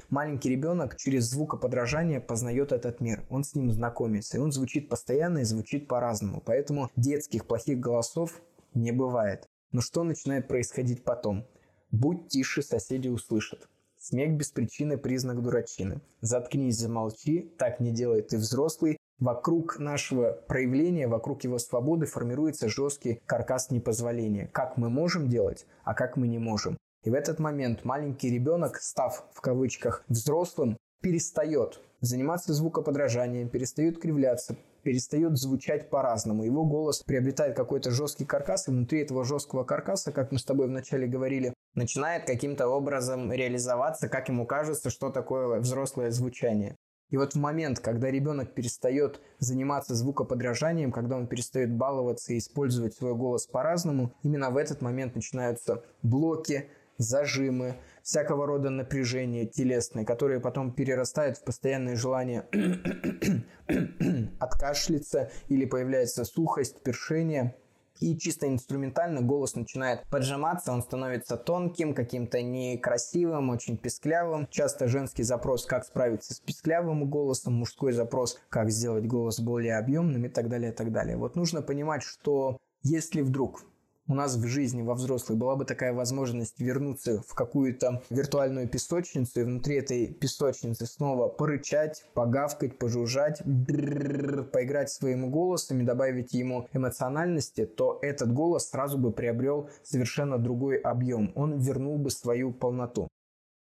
Маленький 0.08 0.50
ребенок 0.50 0.96
через 0.96 1.24
звукоподражание 1.24 2.20
познает 2.20 2.70
этот 2.70 3.00
мир. 3.00 3.24
Он 3.28 3.42
с 3.42 3.56
ним 3.56 3.72
знакомится. 3.72 4.36
И 4.36 4.40
он 4.40 4.52
звучит 4.52 4.88
постоянно 4.88 5.38
и 5.38 5.44
звучит 5.44 5.88
по-разному. 5.88 6.40
Поэтому 6.46 6.90
детских 6.94 7.44
плохих 7.44 7.80
голосов 7.80 8.40
не 8.72 8.92
бывает. 8.92 9.48
Но 9.72 9.80
что 9.80 10.04
начинает 10.04 10.46
происходить 10.46 11.02
потом? 11.02 11.44
Будь 11.90 12.28
тише, 12.28 12.62
соседи 12.62 13.08
услышат. 13.08 13.68
Смех 13.98 14.36
без 14.36 14.52
причины– 14.52 14.96
признак 14.98 15.42
дурачины. 15.42 16.00
Заткнись, 16.20 16.78
замолчи, 16.78 17.52
так 17.58 17.80
не 17.80 17.90
делает 17.90 18.28
ты 18.28 18.38
взрослый, 18.38 18.96
Вокруг 19.20 19.78
нашего 19.78 20.32
проявления, 20.32 21.06
вокруг 21.06 21.44
его 21.44 21.58
свободы 21.58 22.06
формируется 22.06 22.68
жесткий 22.70 23.20
каркас 23.26 23.70
непозволения. 23.70 24.48
Как 24.50 24.78
мы 24.78 24.88
можем 24.88 25.28
делать, 25.28 25.66
а 25.84 25.92
как 25.92 26.16
мы 26.16 26.26
не 26.26 26.38
можем. 26.38 26.78
И 27.04 27.10
в 27.10 27.14
этот 27.14 27.38
момент 27.38 27.84
маленький 27.84 28.30
ребенок, 28.30 28.78
став 28.78 29.26
в 29.34 29.42
кавычках 29.42 30.04
взрослым, 30.08 30.78
перестает 31.02 31.80
заниматься 32.00 32.54
звукоподражанием, 32.54 33.50
перестает 33.50 34.00
кривляться, 34.00 34.56
перестает 34.82 35.36
звучать 35.36 35.90
по-разному. 35.90 36.44
Его 36.44 36.64
голос 36.64 37.02
приобретает 37.02 37.54
какой-то 37.54 37.90
жесткий 37.90 38.24
каркас, 38.24 38.68
и 38.68 38.70
внутри 38.70 39.02
этого 39.02 39.24
жесткого 39.24 39.64
каркаса, 39.64 40.12
как 40.12 40.32
мы 40.32 40.38
с 40.38 40.44
тобой 40.44 40.66
вначале 40.66 41.06
говорили, 41.06 41.52
начинает 41.74 42.26
каким-то 42.26 42.68
образом 42.68 43.30
реализоваться, 43.30 44.08
как 44.08 44.28
ему 44.28 44.46
кажется, 44.46 44.88
что 44.88 45.10
такое 45.10 45.60
взрослое 45.60 46.10
звучание. 46.10 46.76
И 47.10 47.16
вот 47.16 47.34
в 47.34 47.38
момент, 47.38 47.80
когда 47.80 48.10
ребенок 48.10 48.54
перестает 48.54 49.20
заниматься 49.38 49.94
звукоподражанием, 49.94 50.92
когда 50.92 51.16
он 51.16 51.26
перестает 51.26 51.72
баловаться 51.72 52.32
и 52.32 52.38
использовать 52.38 52.94
свой 52.94 53.14
голос 53.14 53.46
по-разному, 53.46 54.14
именно 54.22 54.50
в 54.50 54.56
этот 54.56 54.80
момент 54.80 55.14
начинаются 55.14 55.84
блоки, 56.02 56.68
зажимы, 56.98 57.76
всякого 58.02 58.46
рода 58.46 58.70
напряжение 58.70 59.46
телесное, 59.46 60.04
которые 60.04 60.40
потом 60.40 60.72
перерастают 60.72 61.38
в 61.38 61.44
постоянное 61.44 61.96
желание 61.96 62.46
откашляться 64.38 65.30
или 65.48 65.64
появляется 65.64 66.24
сухость, 66.24 66.82
першение. 66.82 67.56
И 68.00 68.16
чисто 68.16 68.48
инструментально 68.48 69.20
голос 69.20 69.54
начинает 69.54 70.06
поджиматься, 70.08 70.72
он 70.72 70.82
становится 70.82 71.36
тонким, 71.36 71.94
каким-то 71.94 72.40
некрасивым, 72.42 73.50
очень 73.50 73.76
песклявым. 73.76 74.48
Часто 74.50 74.88
женский 74.88 75.22
запрос, 75.22 75.66
как 75.66 75.84
справиться 75.84 76.34
с 76.34 76.40
песклявым 76.40 77.08
голосом, 77.10 77.54
мужской 77.54 77.92
запрос, 77.92 78.38
как 78.48 78.70
сделать 78.70 79.06
голос 79.06 79.38
более 79.40 79.76
объемным 79.76 80.24
и 80.24 80.28
так 80.28 80.48
далее, 80.48 80.72
и 80.72 80.74
так 80.74 80.92
далее. 80.92 81.18
Вот 81.18 81.36
нужно 81.36 81.60
понимать, 81.60 82.02
что 82.02 82.56
если 82.82 83.20
вдруг 83.20 83.64
у 84.06 84.14
нас 84.14 84.36
в 84.36 84.46
жизни 84.46 84.82
во 84.82 84.94
взрослой 84.94 85.36
была 85.36 85.56
бы 85.56 85.64
такая 85.64 85.92
возможность 85.92 86.58
вернуться 86.60 87.22
в 87.22 87.34
какую-то 87.34 88.02
виртуальную 88.10 88.68
песочницу 88.68 89.40
и 89.40 89.44
внутри 89.44 89.76
этой 89.76 90.12
песочницы 90.12 90.86
снова 90.86 91.28
порычать, 91.28 92.04
погавкать, 92.14 92.78
пожужжать, 92.78 93.42
поиграть 93.44 94.90
своим 94.90 95.30
голосом 95.30 95.80
и 95.80 95.84
добавить 95.84 96.32
ему 96.32 96.68
эмоциональности, 96.72 97.66
то 97.66 97.98
этот 98.02 98.32
голос 98.32 98.70
сразу 98.70 98.98
бы 98.98 99.12
приобрел 99.12 99.70
совершенно 99.82 100.38
другой 100.38 100.78
объем. 100.78 101.32
Он 101.36 101.58
вернул 101.58 101.98
бы 101.98 102.10
свою 102.10 102.52
полноту. 102.52 103.08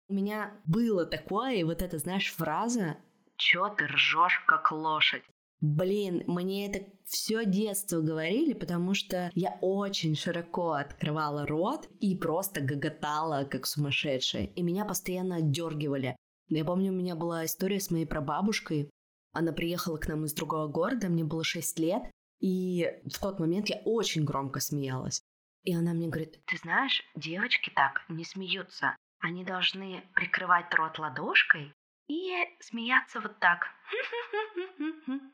У 0.07 0.13
меня 0.13 0.51
было 0.65 1.05
такое, 1.05 1.55
и 1.55 1.63
вот 1.63 1.83
эта, 1.83 1.99
знаешь, 1.99 2.33
фраза 2.33 2.97
«Чё 3.35 3.69
ты 3.69 3.85
ржешь, 3.85 4.43
как 4.47 4.71
лошадь?» 4.71 5.23
Блин, 5.61 6.23
мне 6.25 6.67
это 6.67 6.85
все 7.05 7.45
детство 7.45 7.99
говорили, 7.99 8.53
потому 8.53 8.93
что 8.93 9.29
я 9.35 9.57
очень 9.61 10.15
широко 10.15 10.71
открывала 10.71 11.45
рот 11.45 11.89
и 11.99 12.15
просто 12.15 12.61
гоготала, 12.61 13.43
как 13.43 13.65
сумасшедшая. 13.65 14.45
И 14.45 14.61
меня 14.61 14.85
постоянно 14.85 15.37
отдергивали. 15.37 16.15
Я 16.47 16.63
помню, 16.63 16.91
у 16.91 16.95
меня 16.95 17.15
была 17.15 17.45
история 17.45 17.79
с 17.79 17.91
моей 17.91 18.05
прабабушкой. 18.05 18.89
Она 19.33 19.51
приехала 19.51 19.97
к 19.97 20.07
нам 20.07 20.23
из 20.23 20.33
другого 20.33 20.67
города, 20.67 21.09
мне 21.09 21.25
было 21.25 21.43
6 21.43 21.77
лет, 21.79 22.03
и 22.39 22.87
в 23.05 23.19
тот 23.19 23.39
момент 23.39 23.69
я 23.69 23.81
очень 23.83 24.23
громко 24.23 24.61
смеялась. 24.61 25.21
И 25.63 25.75
она 25.75 25.93
мне 25.93 26.07
говорит, 26.07 26.39
ты 26.45 26.57
знаешь, 26.57 27.03
девочки 27.15 27.69
так 27.75 28.05
не 28.07 28.23
смеются. 28.23 28.95
Они 29.19 29.43
должны 29.43 30.03
прикрывать 30.15 30.73
рот 30.73 30.97
ладошкой 30.97 31.73
и 32.09 32.33
смеяться 32.59 33.21
вот 33.21 33.39
так. 33.39 33.67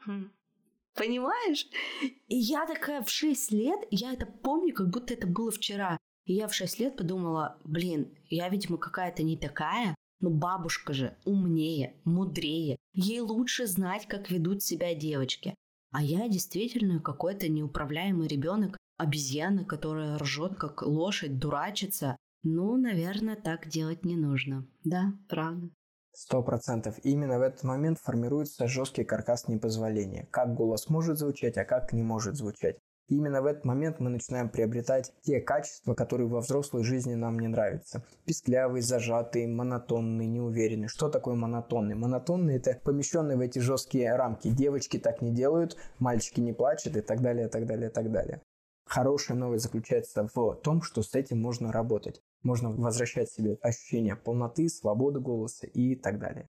Понимаешь? 0.94 1.68
И 2.28 2.36
я 2.36 2.66
такая 2.68 3.02
в 3.02 3.10
6 3.10 3.52
лет, 3.52 3.80
я 3.90 4.14
это 4.14 4.26
помню, 4.26 4.74
как 4.74 4.90
будто 4.90 5.14
это 5.14 5.26
было 5.26 5.52
вчера. 5.52 5.98
И 6.26 6.34
я 6.34 6.48
в 6.48 6.54
6 6.54 6.80
лет 6.80 6.98
подумала, 6.98 7.60
блин, 7.64 8.14
я, 8.30 8.50
видимо, 8.50 8.78
какая-то 8.78 9.24
не 9.24 9.38
такая, 9.38 9.96
но 10.22 10.30
бабушка 10.30 10.94
же 10.94 11.18
умнее, 11.26 12.00
мудрее. 12.06 12.78
Ей 12.94 13.20
лучше 13.20 13.68
знать, 13.68 14.08
как 14.08 14.30
ведут 14.32 14.64
себя 14.64 14.96
девочки. 14.96 15.56
А 15.92 16.02
я 16.02 16.28
действительно 16.28 17.00
какой-то 17.00 17.48
неуправляемый 17.48 18.28
ребенок, 18.28 18.78
обезьяна, 18.98 19.66
которая 19.66 20.18
ржет 20.18 20.56
как 20.58 20.82
лошадь, 20.82 21.40
дурачится. 21.40 22.18
Ну, 22.44 22.78
наверное, 22.78 23.36
так 23.36 23.68
делать 23.68 24.06
не 24.06 24.16
нужно. 24.16 24.68
Да, 24.84 25.14
правда. 25.28 25.70
Сто 26.18 26.42
процентов. 26.42 26.96
Именно 27.04 27.40
в 27.40 27.42
этот 27.42 27.64
момент 27.64 28.00
формируется 28.00 28.68
жесткий 28.68 29.04
каркас 29.04 29.50
непозволения. 29.50 30.30
Как 30.32 30.54
голос 30.54 30.90
может 30.90 31.20
звучать, 31.20 31.58
а 31.58 31.66
как 31.66 31.92
не 31.92 32.04
может 32.04 32.38
звучать. 32.38 32.78
И 33.10 33.18
именно 33.18 33.42
в 33.42 33.46
этот 33.46 33.66
момент 33.66 34.00
мы 34.00 34.10
начинаем 34.10 34.48
приобретать 34.48 35.12
те 35.24 35.42
качества, 35.42 35.94
которые 35.94 36.30
во 36.30 36.40
взрослой 36.40 36.86
жизни 36.86 37.16
нам 37.16 37.38
не 37.38 37.50
нравятся. 37.50 38.06
Писклявый, 38.26 38.82
зажатый, 38.82 39.46
монотонный, 39.46 40.26
неуверенный. 40.26 40.88
Что 40.88 41.10
такое 41.10 41.36
монотонный? 41.36 41.96
Монотонный– 41.96 42.56
это 42.58 42.80
помещенный 42.86 43.36
в 43.36 43.42
эти 43.42 43.60
жесткие 43.60 44.16
рамки. 44.16 44.48
Девочки 44.48 44.98
так 44.98 45.22
не 45.22 45.32
делают, 45.32 45.76
мальчики 46.00 46.40
не 46.40 46.54
плачут 46.54 46.96
и 46.96 47.02
так 47.02 47.22
далее, 47.22 47.48
и 47.48 47.50
так 47.50 47.66
далее, 47.66 47.90
и 47.90 47.94
так 47.94 48.10
далее. 48.10 48.42
Хорошая 48.86 49.36
новость 49.38 49.64
заключается 49.64 50.28
в 50.34 50.56
том, 50.64 50.82
что 50.82 51.02
с 51.02 51.16
этим 51.16 51.42
можно 51.42 51.72
работать. 51.72 52.22
Можно 52.44 52.72
возвращать 52.72 53.32
себе 53.32 53.58
ощущение 53.62 54.16
полноты, 54.16 54.70
свободы 54.70 55.20
голоса 55.20 55.66
и 55.68 55.96
так 55.96 56.20
далее. 56.20 56.48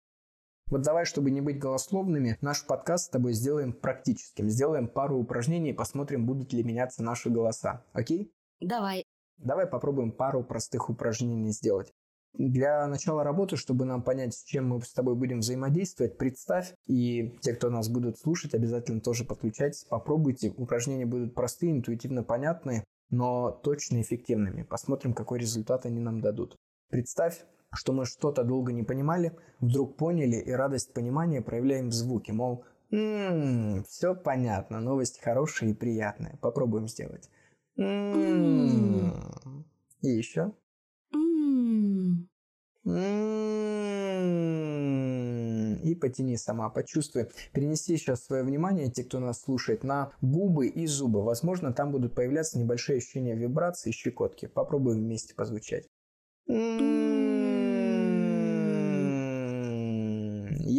Вот 0.70 0.82
давай, 0.82 1.04
чтобы 1.04 1.32
не 1.32 1.40
быть 1.40 1.58
голословными, 1.58 2.38
наш 2.40 2.64
подкаст 2.64 3.06
с 3.06 3.08
тобой 3.08 3.32
сделаем 3.32 3.72
практическим. 3.72 4.48
Сделаем 4.48 4.86
пару 4.86 5.18
упражнений 5.18 5.70
и 5.70 5.74
посмотрим, 5.74 6.26
будут 6.26 6.52
ли 6.52 6.62
меняться 6.62 7.02
наши 7.02 7.28
голоса. 7.28 7.84
Окей? 7.92 8.32
Давай. 8.60 9.04
Давай 9.38 9.66
попробуем 9.66 10.12
пару 10.12 10.44
простых 10.44 10.88
упражнений 10.88 11.50
сделать. 11.50 11.92
Для 12.32 12.86
начала 12.86 13.24
работы, 13.24 13.56
чтобы 13.56 13.84
нам 13.84 14.02
понять, 14.02 14.34
с 14.34 14.44
чем 14.44 14.68
мы 14.68 14.80
с 14.80 14.92
тобой 14.92 15.14
будем 15.16 15.40
взаимодействовать, 15.40 16.16
представь, 16.16 16.74
и 16.86 17.36
те, 17.40 17.54
кто 17.54 17.70
нас 17.70 17.88
будут 17.88 18.18
слушать, 18.18 18.54
обязательно 18.54 19.00
тоже 19.00 19.24
подключайтесь, 19.24 19.84
попробуйте. 19.84 20.54
Упражнения 20.56 21.06
будут 21.06 21.34
простые, 21.34 21.72
интуитивно 21.72 22.22
понятные, 22.22 22.84
но 23.10 23.50
точно 23.50 24.00
эффективными. 24.00 24.62
Посмотрим, 24.62 25.12
какой 25.12 25.40
результат 25.40 25.86
они 25.86 26.00
нам 26.00 26.20
дадут. 26.20 26.56
Представь, 26.88 27.44
что 27.72 27.92
мы 27.92 28.06
что-то 28.06 28.44
долго 28.44 28.72
не 28.72 28.84
понимали, 28.84 29.36
вдруг 29.58 29.96
поняли, 29.96 30.36
и 30.36 30.50
радость 30.52 30.92
понимания 30.92 31.42
проявляем 31.42 31.88
в 31.88 31.92
звуке, 31.92 32.32
мол, 32.32 32.64
«Ммм, 32.90 33.84
все 33.84 34.16
понятно, 34.16 34.80
новость 34.80 35.20
хорошая 35.20 35.70
и 35.70 35.74
приятная. 35.74 36.36
Попробуем 36.40 36.88
сделать. 36.88 37.30
Ммм. 37.76 39.14
И 40.02 40.08
еще. 40.08 40.52
И 45.82 45.94
потяни 45.94 46.36
сама, 46.36 46.68
почувствуй. 46.70 47.28
Перенеси 47.52 47.96
сейчас 47.96 48.24
свое 48.24 48.42
внимание, 48.42 48.90
те, 48.90 49.04
кто 49.04 49.18
нас 49.18 49.40
слушает, 49.42 49.82
на 49.84 50.12
губы 50.20 50.66
и 50.66 50.86
зубы. 50.86 51.22
Возможно, 51.22 51.72
там 51.72 51.92
будут 51.92 52.14
появляться 52.14 52.58
небольшие 52.58 52.98
ощущения 52.98 53.34
вибрации 53.34 53.90
и 53.90 53.92
щекотки. 53.92 54.46
Попробуем 54.46 54.98
вместе 54.98 55.34
позвучать. 55.34 55.88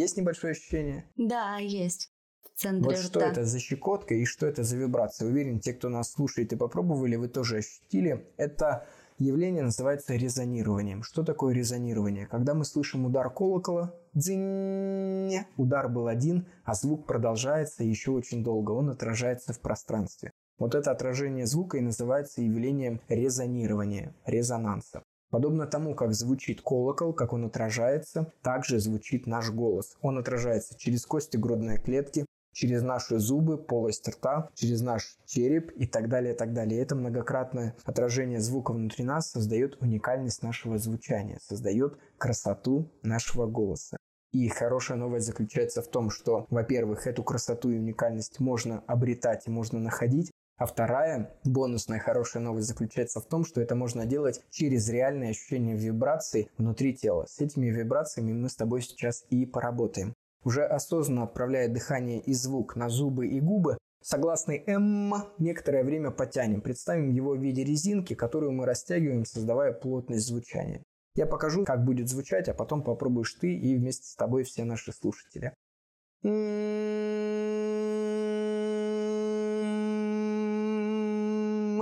Есть 0.02 0.16
небольшое 0.16 0.52
ощущение? 0.52 1.04
Да, 1.16 1.58
есть. 1.58 2.12
В 2.42 2.60
центре 2.60 2.82
вот 2.82 2.94
рта. 2.94 3.02
что 3.02 3.20
это 3.20 3.44
за 3.44 3.58
щекотка 3.58 4.14
и 4.14 4.24
что 4.24 4.46
это 4.46 4.62
за 4.62 4.76
вибрация? 4.76 5.28
Уверен, 5.28 5.60
те, 5.60 5.72
кто 5.72 5.88
нас 5.88 6.12
слушает 6.12 6.52
и 6.52 6.56
попробовали, 6.56 7.16
вы 7.16 7.28
тоже 7.28 7.58
ощутили. 7.58 8.26
Это 8.36 8.86
явление 9.22 9.62
называется 9.62 10.14
резонированием. 10.14 11.02
Что 11.02 11.22
такое 11.22 11.54
резонирование? 11.54 12.26
Когда 12.26 12.54
мы 12.54 12.64
слышим 12.64 13.06
удар 13.06 13.30
колокола, 13.30 13.94
дзинь, 14.14 15.44
удар 15.56 15.88
был 15.88 16.08
один, 16.08 16.46
а 16.64 16.74
звук 16.74 17.06
продолжается 17.06 17.84
еще 17.84 18.10
очень 18.10 18.42
долго, 18.44 18.72
он 18.72 18.90
отражается 18.90 19.52
в 19.52 19.60
пространстве. 19.60 20.32
Вот 20.58 20.74
это 20.74 20.90
отражение 20.90 21.46
звука 21.46 21.78
и 21.78 21.80
называется 21.80 22.42
явлением 22.42 23.00
резонирования, 23.08 24.14
резонанса. 24.26 25.02
Подобно 25.30 25.66
тому, 25.66 25.94
как 25.94 26.12
звучит 26.12 26.60
колокол, 26.60 27.14
как 27.14 27.32
он 27.32 27.46
отражается, 27.46 28.30
также 28.42 28.78
звучит 28.78 29.26
наш 29.26 29.50
голос. 29.50 29.96
Он 30.02 30.18
отражается 30.18 30.76
через 30.76 31.06
кости 31.06 31.38
грудной 31.38 31.78
клетки, 31.78 32.26
через 32.52 32.82
наши 32.82 33.18
зубы, 33.18 33.58
полость 33.58 34.08
рта, 34.08 34.50
через 34.54 34.82
наш 34.82 35.16
череп 35.26 35.72
и 35.72 35.86
так 35.86 36.08
далее, 36.08 36.34
и 36.34 36.36
так 36.36 36.52
далее. 36.52 36.80
Это 36.80 36.94
многократное 36.94 37.74
отражение 37.84 38.40
звука 38.40 38.72
внутри 38.72 39.04
нас 39.04 39.30
создает 39.30 39.80
уникальность 39.80 40.42
нашего 40.42 40.78
звучания, 40.78 41.38
создает 41.42 41.98
красоту 42.18 42.90
нашего 43.02 43.46
голоса. 43.46 43.96
И 44.32 44.48
хорошая 44.48 44.96
новость 44.96 45.26
заключается 45.26 45.82
в 45.82 45.88
том, 45.88 46.08
что, 46.08 46.46
во-первых, 46.48 47.06
эту 47.06 47.22
красоту 47.22 47.70
и 47.70 47.78
уникальность 47.78 48.40
можно 48.40 48.82
обретать 48.86 49.46
и 49.46 49.50
можно 49.50 49.78
находить, 49.78 50.30
а 50.56 50.66
вторая 50.66 51.34
бонусная 51.44 51.98
хорошая 51.98 52.42
новость 52.42 52.68
заключается 52.68 53.20
в 53.20 53.26
том, 53.26 53.44
что 53.44 53.60
это 53.60 53.74
можно 53.74 54.06
делать 54.06 54.40
через 54.50 54.88
реальное 54.88 55.30
ощущение 55.30 55.76
вибраций 55.76 56.48
внутри 56.56 56.94
тела. 56.94 57.26
С 57.28 57.40
этими 57.40 57.66
вибрациями 57.66 58.32
мы 58.32 58.48
с 58.48 58.56
тобой 58.56 58.80
сейчас 58.82 59.24
и 59.28 59.44
поработаем 59.44 60.14
уже 60.44 60.64
осознанно 60.64 61.24
отправляя 61.24 61.68
дыхание 61.68 62.20
и 62.20 62.34
звук 62.34 62.76
на 62.76 62.88
зубы 62.88 63.26
и 63.28 63.40
губы, 63.40 63.78
согласный 64.02 64.62
«м» 64.66 65.14
некоторое 65.38 65.84
время 65.84 66.10
потянем. 66.10 66.60
Представим 66.60 67.10
его 67.10 67.34
в 67.34 67.40
виде 67.40 67.64
резинки, 67.64 68.14
которую 68.14 68.52
мы 68.52 68.66
растягиваем, 68.66 69.24
создавая 69.24 69.72
плотность 69.72 70.26
звучания. 70.26 70.82
Я 71.14 71.26
покажу, 71.26 71.64
как 71.64 71.84
будет 71.84 72.08
звучать, 72.08 72.48
а 72.48 72.54
потом 72.54 72.82
попробуешь 72.82 73.34
ты 73.34 73.54
и 73.54 73.76
вместе 73.76 74.06
с 74.08 74.16
тобой 74.16 74.44
все 74.44 74.64
наши 74.64 74.92
слушатели. 74.92 75.52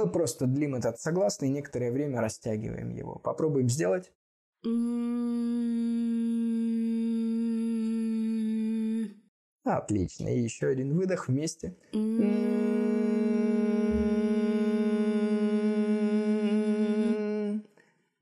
Мы 0.00 0.08
просто 0.12 0.46
длим 0.46 0.74
этот 0.74 0.98
согласный 0.98 1.48
некоторое 1.48 1.92
время 1.92 2.20
растягиваем 2.20 2.88
его. 2.90 3.16
Попробуем 3.16 3.68
сделать. 3.68 4.12
Отлично. 9.76 10.28
И 10.28 10.40
еще 10.40 10.68
один 10.68 10.94
выдох 10.94 11.28
вместе. 11.28 11.76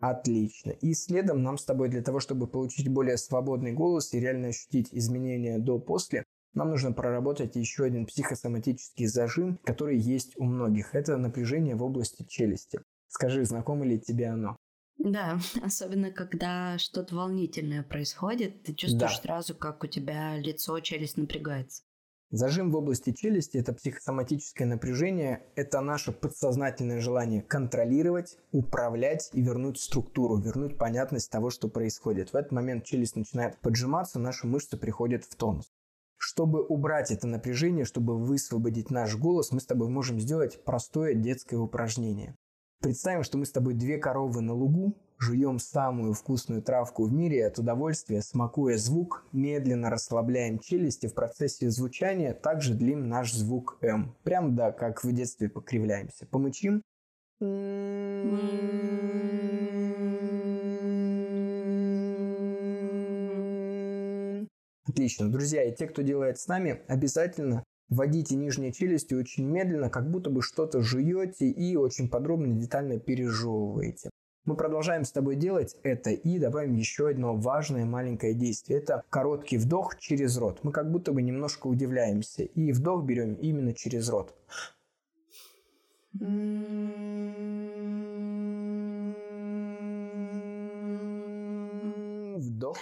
Отлично. 0.01 0.71
И 0.71 0.95
следом 0.95 1.43
нам 1.43 1.59
с 1.59 1.65
тобой 1.65 1.89
для 1.89 2.03
того, 2.03 2.21
чтобы 2.21 2.47
получить 2.47 2.89
более 2.89 3.17
свободный 3.17 3.73
голос 3.73 4.15
и 4.15 4.21
реально 4.21 4.49
ощутить 4.49 4.89
изменения 4.93 5.59
до-после, 5.59 6.25
нам 6.55 6.71
нужно 6.71 6.93
проработать 6.93 7.57
еще 7.57 7.85
один 7.85 8.07
психосоматический 8.07 9.07
зажим, 9.07 9.59
который 9.65 9.99
есть 9.99 10.39
у 10.39 10.45
многих. 10.45 10.95
Это 10.95 11.17
напряжение 11.17 11.75
в 11.75 11.83
области 11.83 12.25
челюсти. 12.29 12.81
Скажи, 13.09 13.45
знакомо 13.45 13.85
ли 13.85 13.99
тебе 13.99 14.29
оно? 14.29 14.57
Да, 14.99 15.39
особенно 15.63 16.11
когда 16.11 16.77
что-то 16.79 17.15
волнительное 17.15 17.83
происходит, 17.83 18.65
ты 18.65 18.75
чувствуешь 18.75 19.17
Да. 19.17 19.23
сразу, 19.23 19.55
как 19.55 19.85
у 19.85 19.87
тебя 19.87 20.37
лицо, 20.37 20.79
челюсть 20.81 21.17
напрягается. 21.17 21.83
Зажим 22.31 22.71
в 22.71 22.77
области 22.77 23.13
челюсти– 23.13 23.57
это 23.59 23.73
психосоматическое 23.73 24.67
напряжение, 24.67 25.47
это 25.55 25.81
наше 25.81 26.13
подсознательное 26.13 27.01
желание 27.01 27.41
контролировать, 27.41 28.37
управлять 28.53 29.31
и 29.33 29.41
вернуть 29.41 29.81
структуру, 29.81 30.37
вернуть 30.37 30.77
понятность 30.77 31.31
того, 31.31 31.49
что 31.49 31.69
происходит. 31.69 32.35
В 32.35 32.37
этот 32.37 32.53
момент 32.53 32.85
челюсть 32.85 33.17
начинает 33.17 33.59
поджиматься, 33.61 34.19
наши 34.19 34.47
мышцы 34.47 34.77
приходят 34.77 35.25
в 35.25 35.37
тонус. 35.37 35.73
Чтобы 36.19 36.63
убрать 36.63 37.11
это 37.11 37.27
напряжение, 37.27 37.87
чтобы 37.87 38.19
высвободить 38.19 38.91
наш 38.91 39.17
голос, 39.17 39.51
мы 39.51 39.61
с 39.61 39.67
тобой 39.67 39.89
можем 39.89 40.21
сделать 40.21 40.63
простое 40.65 41.15
детское 41.15 41.57
упражнение. 41.57 42.37
Представим, 42.81 43.25
что 43.25 43.39
мы 43.39 43.45
с 43.45 43.51
тобой 43.51 43.75
две 43.75 43.99
коровы 43.99 44.41
на 44.41 44.55
лугу, 44.55 44.97
жуем 45.19 45.59
самую 45.59 46.13
вкусную 46.13 46.63
травку 46.63 47.07
в 47.07 47.13
мире 47.13 47.39
и 47.39 47.43
от 47.43 47.59
удовольствия, 47.59 48.23
смакуя 48.23 48.79
звук, 48.79 49.27
медленно 49.33 49.91
расслабляем 49.91 50.61
челюсти 50.61 51.09
в 51.09 51.15
процессе 51.15 51.71
звучания, 51.71 52.35
также 52.35 52.75
длим 52.75 53.09
наш 53.09 53.33
звук 53.33 53.79
М. 53.81 54.15
Прям, 54.23 54.55
да, 54.55 54.71
как 54.71 55.03
в 55.03 55.13
детстве 55.13 55.49
покривляемся. 55.49 56.25
Помычим. 56.27 56.83
Отлично. 64.89 65.33
Друзья, 65.33 65.65
и 65.65 65.75
те, 65.75 65.89
кто 65.89 66.03
делает 66.03 66.39
с 66.39 66.47
нами, 66.47 66.83
обязательно 66.87 67.65
вводите 67.89 68.37
нижние 68.37 68.73
челюсти 68.73 69.15
очень 69.15 69.47
медленно, 69.47 69.91
как 69.91 70.11
будто 70.11 70.31
бы 70.31 70.43
что-то 70.43 70.83
жуете 70.83 71.49
и 71.49 71.77
очень 71.77 72.09
подробно, 72.09 72.55
детально 72.55 72.99
пережевываете. 72.99 74.11
Мы 74.49 74.57
продолжаем 74.57 75.05
с 75.05 75.13
тобой 75.13 75.37
делать 75.37 75.77
это 75.83 76.09
и 76.09 76.39
добавим 76.39 76.75
еще 76.75 77.11
одно 77.11 77.37
важное 77.37 77.85
маленькое 77.85 78.33
действие. 78.33 78.79
Это 78.79 79.03
короткий 79.11 79.59
вдох 79.59 79.99
через 79.99 80.39
рот. 80.39 80.61
Мы 80.63 80.73
как 80.73 80.91
будто 80.91 81.13
бы 81.13 81.21
немножко 81.21 81.67
удивляемся. 81.67 82.45
И 82.45 82.73
вдох 82.73 83.05
берем 83.05 83.35
именно 83.35 83.75
через 83.75 84.09
рот. 84.09 84.35
Вдох. 92.39 92.79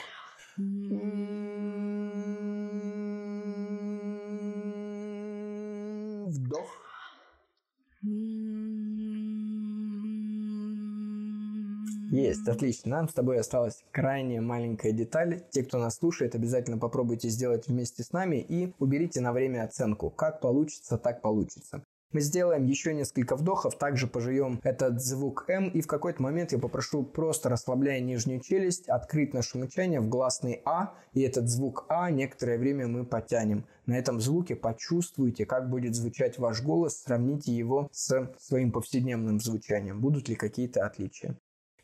Есть, 12.10 12.46
отлично. 12.48 12.90
Нам 12.90 13.08
с 13.08 13.14
тобой 13.14 13.38
осталась 13.38 13.84
крайне 13.90 14.40
маленькая 14.40 14.92
деталь. 14.92 15.42
Те, 15.50 15.64
кто 15.64 15.78
нас 15.78 15.96
слушает, 15.96 16.34
обязательно 16.34 16.78
попробуйте 16.78 17.28
сделать 17.28 17.66
вместе 17.66 18.02
с 18.02 18.12
нами 18.12 18.36
и 18.36 18.72
уберите 18.78 19.20
на 19.20 19.32
время 19.32 19.64
оценку. 19.64 20.10
Как 20.10 20.40
получится, 20.40 20.98
так 20.98 21.20
получится. 21.20 21.82
Мы 22.12 22.20
сделаем 22.20 22.64
еще 22.64 22.94
несколько 22.94 23.34
вдохов, 23.34 23.76
также 23.76 24.06
пожуем 24.06 24.60
этот 24.62 25.02
звук 25.02 25.44
М, 25.48 25.68
и 25.68 25.80
в 25.80 25.88
какой-то 25.88 26.22
момент 26.22 26.52
я 26.52 26.58
попрошу 26.58 27.02
просто 27.02 27.48
расслабляя 27.48 28.00
нижнюю 28.00 28.40
челюсть, 28.40 28.88
открыть 28.88 29.34
наше 29.34 29.58
мычание 29.58 30.00
в 30.00 30.08
гласный 30.08 30.62
А, 30.64 30.94
и 31.12 31.20
этот 31.22 31.48
звук 31.48 31.84
А 31.88 32.10
некоторое 32.10 32.58
время 32.58 32.86
мы 32.86 33.04
потянем. 33.04 33.66
На 33.86 33.98
этом 33.98 34.20
звуке 34.20 34.54
почувствуйте, 34.54 35.44
как 35.46 35.68
будет 35.68 35.96
звучать 35.96 36.38
ваш 36.38 36.62
голос, 36.62 37.02
сравните 37.02 37.52
его 37.52 37.88
с 37.90 38.30
своим 38.38 38.70
повседневным 38.70 39.40
звучанием. 39.40 40.00
Будут 40.00 40.28
ли 40.28 40.36
какие-то 40.36 40.86
отличия? 40.86 41.36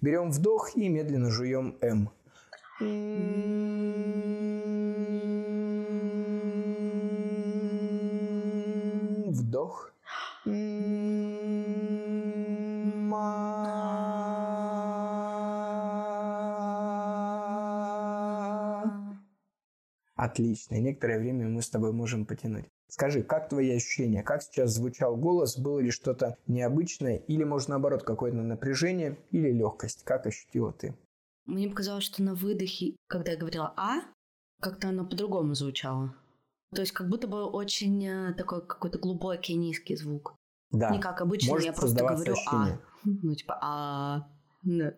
Берем 0.02 0.32
вдох 0.32 0.76
и 0.76 0.88
медленно 0.88 1.30
жуем 1.30 1.76
М. 1.80 2.10
Вдох. 9.30 9.91
Отлично. 20.32 20.76
Некоторое 20.76 21.18
время 21.18 21.48
мы 21.48 21.60
с 21.60 21.68
тобой 21.68 21.92
можем 21.92 22.24
потянуть. 22.24 22.64
Скажи, 22.88 23.22
как 23.22 23.48
твои 23.48 23.74
ощущения? 23.76 24.22
Как 24.22 24.42
сейчас 24.42 24.72
звучал 24.72 25.16
голос? 25.16 25.58
Было 25.58 25.78
ли 25.78 25.90
что-то 25.90 26.36
необычное? 26.46 27.16
Или, 27.16 27.44
может, 27.44 27.68
наоборот, 27.68 28.02
какое-то 28.02 28.38
напряжение 28.38 29.18
или 29.30 29.50
легкость? 29.50 30.04
Как 30.04 30.26
ощутила 30.26 30.72
ты? 30.72 30.94
Мне 31.46 31.68
показалось, 31.68 32.04
что 32.04 32.22
на 32.22 32.34
выдохе, 32.34 32.96
когда 33.08 33.32
я 33.32 33.38
говорила 33.38 33.72
«а», 33.76 34.02
как-то 34.60 34.88
оно 34.88 35.04
по-другому 35.04 35.54
звучало. 35.54 36.14
То 36.74 36.80
есть 36.80 36.92
как 36.92 37.08
будто 37.08 37.26
бы 37.26 37.44
очень 37.44 38.06
э, 38.06 38.34
такой 38.34 38.64
какой-то 38.66 38.98
глубокий 38.98 39.54
низкий 39.54 39.96
звук. 39.96 40.34
Да. 40.70 40.90
Не 40.90 41.00
как 41.00 41.20
обычно, 41.20 41.52
может 41.52 41.66
я 41.66 41.72
просто 41.72 42.04
говорю 42.04 42.32
«а». 42.32 42.32
ощущение. 42.32 42.80
Ну, 43.22 43.34
типа 43.34 43.58
«а». 43.60 44.28
Да. 44.62 44.94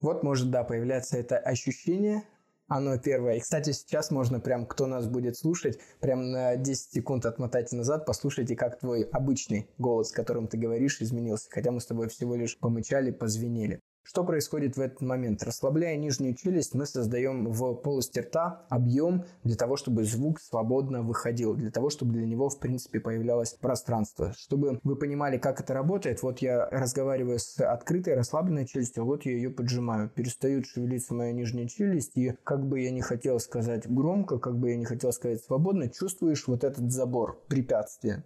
Вот 0.00 0.22
может, 0.22 0.50
да, 0.50 0.64
появляться 0.64 1.18
это 1.18 1.38
ощущение, 1.38 2.22
оно 2.68 2.98
первое. 2.98 3.36
И, 3.36 3.40
кстати, 3.40 3.72
сейчас 3.72 4.10
можно 4.10 4.40
прям, 4.40 4.66
кто 4.66 4.86
нас 4.86 5.08
будет 5.08 5.36
слушать, 5.36 5.78
прям 6.00 6.30
на 6.30 6.56
10 6.56 6.92
секунд 6.92 7.26
отмотайте 7.26 7.76
назад, 7.76 8.06
послушайте, 8.06 8.54
как 8.54 8.78
твой 8.78 9.02
обычный 9.04 9.68
голос, 9.78 10.12
которым 10.12 10.46
ты 10.46 10.58
говоришь, 10.58 11.00
изменился. 11.00 11.48
Хотя 11.50 11.70
мы 11.72 11.80
с 11.80 11.86
тобой 11.86 12.08
всего 12.08 12.36
лишь 12.36 12.58
помычали, 12.58 13.10
позвенели. 13.10 13.80
Что 14.08 14.24
происходит 14.24 14.78
в 14.78 14.80
этот 14.80 15.02
момент? 15.02 15.42
Расслабляя 15.42 15.94
нижнюю 15.98 16.34
челюсть, 16.34 16.72
мы 16.72 16.86
создаем 16.86 17.52
в 17.52 17.74
полости 17.74 18.20
рта 18.20 18.64
объем 18.70 19.26
для 19.44 19.54
того, 19.54 19.76
чтобы 19.76 20.04
звук 20.04 20.40
свободно 20.40 21.02
выходил, 21.02 21.54
для 21.54 21.70
того, 21.70 21.90
чтобы 21.90 22.14
для 22.14 22.24
него, 22.24 22.48
в 22.48 22.58
принципе, 22.58 23.00
появлялось 23.00 23.52
пространство. 23.52 24.32
Чтобы 24.34 24.80
вы 24.82 24.96
понимали, 24.96 25.36
как 25.36 25.60
это 25.60 25.74
работает, 25.74 26.22
вот 26.22 26.38
я 26.38 26.70
разговариваю 26.70 27.38
с 27.38 27.60
открытой, 27.60 28.14
расслабленной 28.14 28.64
челюстью, 28.64 29.04
вот 29.04 29.26
я 29.26 29.32
ее 29.32 29.50
поджимаю. 29.50 30.08
Перестает 30.08 30.64
шевелиться 30.64 31.12
моя 31.12 31.32
нижняя 31.32 31.68
челюсть, 31.68 32.16
и 32.16 32.32
как 32.44 32.66
бы 32.66 32.80
я 32.80 32.90
не 32.90 33.02
хотел 33.02 33.38
сказать 33.38 33.86
громко, 33.86 34.38
как 34.38 34.58
бы 34.58 34.70
я 34.70 34.76
не 34.76 34.86
хотел 34.86 35.12
сказать 35.12 35.42
свободно, 35.44 35.90
чувствуешь 35.90 36.48
вот 36.48 36.64
этот 36.64 36.90
забор, 36.90 37.38
препятствие 37.46 38.24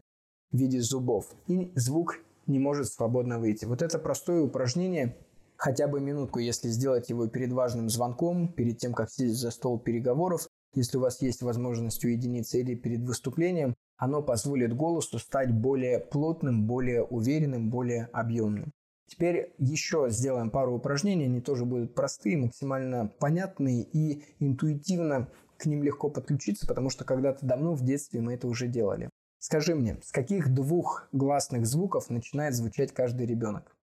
в 0.53 0.59
виде 0.59 0.81
зубов. 0.81 1.35
И 1.49 1.73
звук 1.75 2.21
не 2.47 2.61
может 2.61 2.87
свободно 2.87 3.41
выйти. 3.41 3.65
Вот 3.65 3.83
это 3.83 3.99
простое 3.99 4.43
упражнение 4.43 5.17
хотя 5.63 5.87
бы 5.87 6.01
минутку, 6.01 6.41
если 6.41 6.69
сделать 6.71 7.09
его 7.09 7.29
перед 7.29 7.53
важным 7.53 7.89
звонком, 7.89 8.53
перед 8.53 8.79
тем, 8.79 8.93
как 8.95 9.09
сесть 9.13 9.37
за 9.37 9.53
стол 9.53 9.79
переговоров, 9.79 10.49
если 10.75 10.97
у 10.99 11.01
вас 11.01 11.23
есть 11.23 11.41
возможность 11.41 12.05
уединиться 12.05 12.59
или 12.59 12.75
перед 12.75 13.03
выступлением, 13.03 13.77
оно 13.97 14.23
позволит 14.23 14.75
голосу 14.75 15.21
стать 15.21 15.53
более 15.53 16.01
плотным, 16.01 16.67
более 16.67 17.05
уверенным, 17.05 17.71
более 17.71 18.07
объемным. 18.07 18.73
Теперь 19.07 19.55
еще 19.59 20.09
сделаем 20.11 20.51
пару 20.51 20.75
упражнений, 20.75 21.27
они 21.27 21.41
тоже 21.41 21.65
будут 21.65 21.95
простые, 21.95 22.39
максимально 22.39 23.13
понятные 23.21 23.85
и 23.85 24.25
интуитивно 24.41 25.29
к 25.59 25.67
ним 25.67 25.85
легко 25.85 26.11
подключиться, 26.11 26.67
потому 26.67 26.91
что 26.91 27.05
когда-то 27.05 27.47
давно 27.47 27.75
в 27.75 27.85
детстве 27.85 28.21
мы 28.21 28.35
это 28.35 28.49
уже 28.49 28.67
делали. 28.67 29.11
Скажи 29.39 29.77
мне, 29.77 30.01
с 30.03 30.11
каких 30.11 30.53
двух 30.53 31.07
гласных 31.13 31.67
звуков 31.67 32.11
начинает 32.11 32.57
звучать 32.57 32.91
каждый 32.91 33.27
ребенок? 33.27 33.77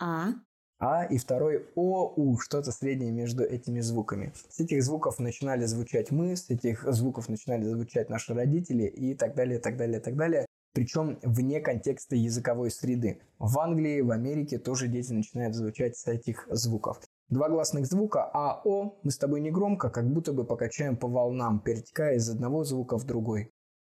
«А». 0.00 0.34
А 0.78 1.04
и 1.04 1.18
второй 1.18 1.66
О, 1.74 2.12
У, 2.16 2.38
что-то 2.38 2.72
среднее 2.72 3.12
между 3.12 3.44
этими 3.44 3.80
звуками. 3.80 4.32
С 4.48 4.60
этих 4.60 4.82
звуков 4.82 5.18
начинали 5.18 5.64
звучать 5.64 6.10
мы, 6.10 6.36
с 6.36 6.50
этих 6.50 6.84
звуков 6.92 7.28
начинали 7.28 7.64
звучать 7.64 8.10
наши 8.10 8.34
родители 8.34 8.84
и 8.84 9.14
так 9.14 9.34
далее, 9.34 9.58
так 9.58 9.76
далее, 9.76 10.00
так 10.00 10.16
далее. 10.16 10.46
Причем 10.72 11.18
вне 11.22 11.60
контекста 11.60 12.16
языковой 12.16 12.70
среды. 12.70 13.20
В 13.38 13.58
Англии, 13.60 14.00
в 14.00 14.10
Америке 14.10 14.58
тоже 14.58 14.88
дети 14.88 15.12
начинают 15.12 15.54
звучать 15.54 15.96
с 15.96 16.08
этих 16.08 16.48
звуков. 16.50 17.00
Два 17.28 17.48
гласных 17.48 17.86
звука 17.86 18.28
А, 18.34 18.60
О 18.64 18.98
мы 19.02 19.10
с 19.10 19.16
тобой 19.16 19.40
не 19.40 19.50
громко, 19.50 19.88
как 19.88 20.06
будто 20.12 20.32
бы 20.32 20.44
покачаем 20.44 20.96
по 20.96 21.06
волнам, 21.08 21.60
перетекая 21.60 22.16
из 22.16 22.28
одного 22.28 22.64
звука 22.64 22.98
в 22.98 23.04
другой. 23.04 23.52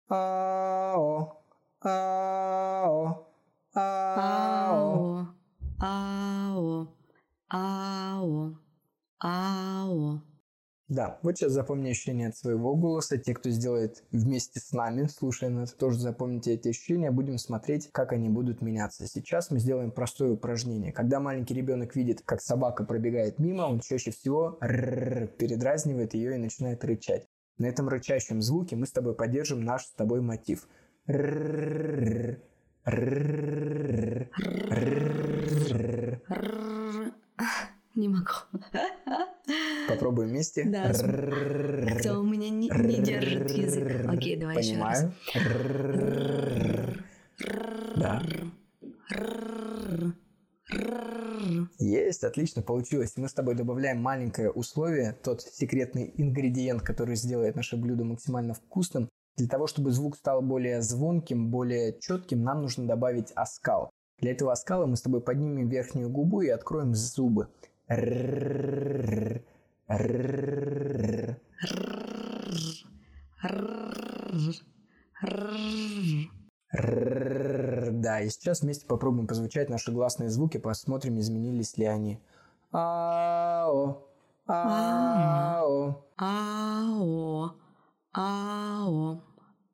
А, 0.09 0.95
О, 0.97 1.41
А, 1.81 2.85
О, 2.89 3.27
А, 3.75 4.73
О. 4.75 5.34
Ао. 5.81 6.89
Ао. 7.49 8.59
Ао. 9.21 10.23
Да, 10.89 11.19
вот 11.23 11.39
сейчас 11.39 11.53
запомни 11.53 11.91
ощущения 11.91 12.29
от 12.29 12.37
своего 12.37 12.77
голоса. 12.77 13.17
Те, 13.17 13.33
кто 13.33 13.49
сделает 13.49 14.05
вместе 14.11 14.61
с 14.61 14.73
нами, 14.73 15.07
слушая 15.07 15.49
нас, 15.49 15.73
тоже 15.73 15.99
запомните 15.99 16.53
эти 16.53 16.69
ощущения. 16.69 17.11
Будем 17.11 17.39
смотреть, 17.39 17.91
как 17.91 18.13
они 18.13 18.29
будут 18.29 18.61
меняться. 18.61 19.07
Сейчас 19.07 19.51
мы 19.51 19.59
сделаем 19.59 19.91
простое 19.91 20.33
упражнение. 20.33 20.93
Когда 20.93 21.21
маленький 21.21 21.55
ребенок 21.55 21.97
видит, 21.97 22.21
как 22.25 22.43
собака 22.43 22.85
пробегает 22.85 23.39
мимо, 23.39 23.63
он 23.63 23.81
чаще 23.81 24.11
всего 24.11 24.59
передразнивает 24.61 26.13
ее 26.13 26.35
и 26.35 26.39
начинает 26.39 26.85
рычать. 26.85 27.27
На 27.57 27.67
этом 27.67 27.89
рычащем 27.89 28.43
звуке 28.43 28.77
мы 28.77 28.87
с 28.87 28.93
тобой 28.93 29.15
поддержим 29.15 29.65
наш 29.65 29.87
с 29.87 29.93
тобой 29.93 30.21
мотив. 30.21 30.69
Не 37.95 38.09
могу. 38.09 38.33
Попробуем 39.89 40.31
вместе. 40.31 40.65
Да. 40.65 40.93
Как-то 40.93 42.19
у 42.19 42.25
меня 42.25 42.51
не, 42.51 42.69
не 42.69 43.03
держит 43.03 43.51
язык. 43.51 44.07
Окей, 44.09 44.37
давай 44.37 44.59
еще 44.59 44.77
раз. 44.79 45.07
Понимаю. 45.33 45.85
Есть, 51.79 52.25
отлично 52.25 52.63
получилось. 52.63 53.17
Мы 53.17 53.29
с 53.29 53.35
тобой 53.35 53.55
добавляем 53.55 54.01
маленькое 54.01 54.51
условие, 54.51 55.13
тот 55.23 55.43
секретный 55.43 56.13
ингредиент, 56.17 56.83
который 56.83 57.17
сделает 57.17 57.55
наше 57.57 57.77
блюдо 57.77 58.05
максимально 58.05 58.55
вкусным. 58.55 59.09
Для 59.37 59.49
того, 59.49 59.67
чтобы 59.67 59.91
звук 59.91 60.17
стал 60.17 60.43
более 60.43 60.81
звонким, 60.81 61.51
более 61.51 61.99
четким, 61.99 62.43
нам 62.43 62.63
нужно 62.63 62.87
добавить 62.87 63.33
оскал. 63.33 63.91
Для 64.21 64.31
этого 64.31 64.53
оскала 64.53 64.87
мы 64.87 64.97
с 64.97 65.03
тобой 65.03 65.21
поднимем 65.21 65.69
верхнюю 65.69 66.09
губу 66.09 66.41
и 66.41 66.49
откроем 66.49 66.95
зубы. 66.95 67.49
Да, 76.73 78.21
и 78.21 78.29
сейчас 78.31 78.63
вместе 78.63 78.87
попробуем 78.87 79.27
позвучать 79.27 79.69
наши 79.69 79.93
гласные 79.93 80.31
звуки, 80.31 80.59
посмотрим, 80.59 81.19
изменились 81.19 81.77
ли 81.77 81.85
они. 81.87 82.21
Ао, 82.73 84.09
ао, 84.47 86.05
Ао, 86.17 87.55
ао, 88.15 89.21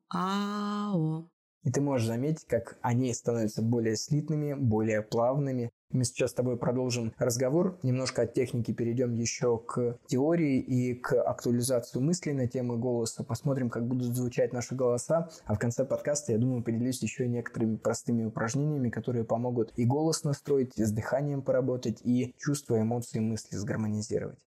ао. 0.09 1.27
И 1.63 1.71
ты 1.71 1.79
можешь 1.79 2.07
заметить, 2.07 2.45
как 2.47 2.79
они 2.81 3.13
становятся 3.13 3.61
более 3.61 3.95
слитными, 3.95 4.55
более 4.55 5.03
плавными. 5.03 5.69
Мы 5.91 6.05
сейчас 6.05 6.31
с 6.31 6.33
тобой 6.33 6.57
продолжим 6.57 7.13
разговор, 7.19 7.77
немножко 7.83 8.23
от 8.23 8.33
техники 8.33 8.71
перейдем 8.71 9.13
еще 9.13 9.59
к 9.59 9.99
теории 10.07 10.59
и 10.59 10.95
к 10.95 11.21
актуализации 11.21 11.99
мыслей 11.99 12.33
на 12.33 12.47
темы 12.47 12.77
голоса. 12.77 13.23
Посмотрим, 13.23 13.69
как 13.69 13.85
будут 13.85 14.15
звучать 14.15 14.53
наши 14.53 14.73
голоса. 14.73 15.29
А 15.45 15.53
в 15.53 15.59
конце 15.59 15.85
подкаста, 15.85 16.31
я 16.31 16.39
думаю, 16.39 16.63
поделюсь 16.63 17.03
еще 17.03 17.27
некоторыми 17.27 17.75
простыми 17.75 18.23
упражнениями, 18.23 18.89
которые 18.89 19.25
помогут 19.25 19.71
и 19.75 19.85
голос 19.85 20.23
настроить, 20.23 20.79
и 20.79 20.83
с 20.83 20.91
дыханием 20.91 21.43
поработать, 21.43 22.01
и 22.03 22.33
чувства, 22.39 22.81
эмоции, 22.81 23.19
мысли 23.19 23.55
сгармонизировать. 23.55 24.39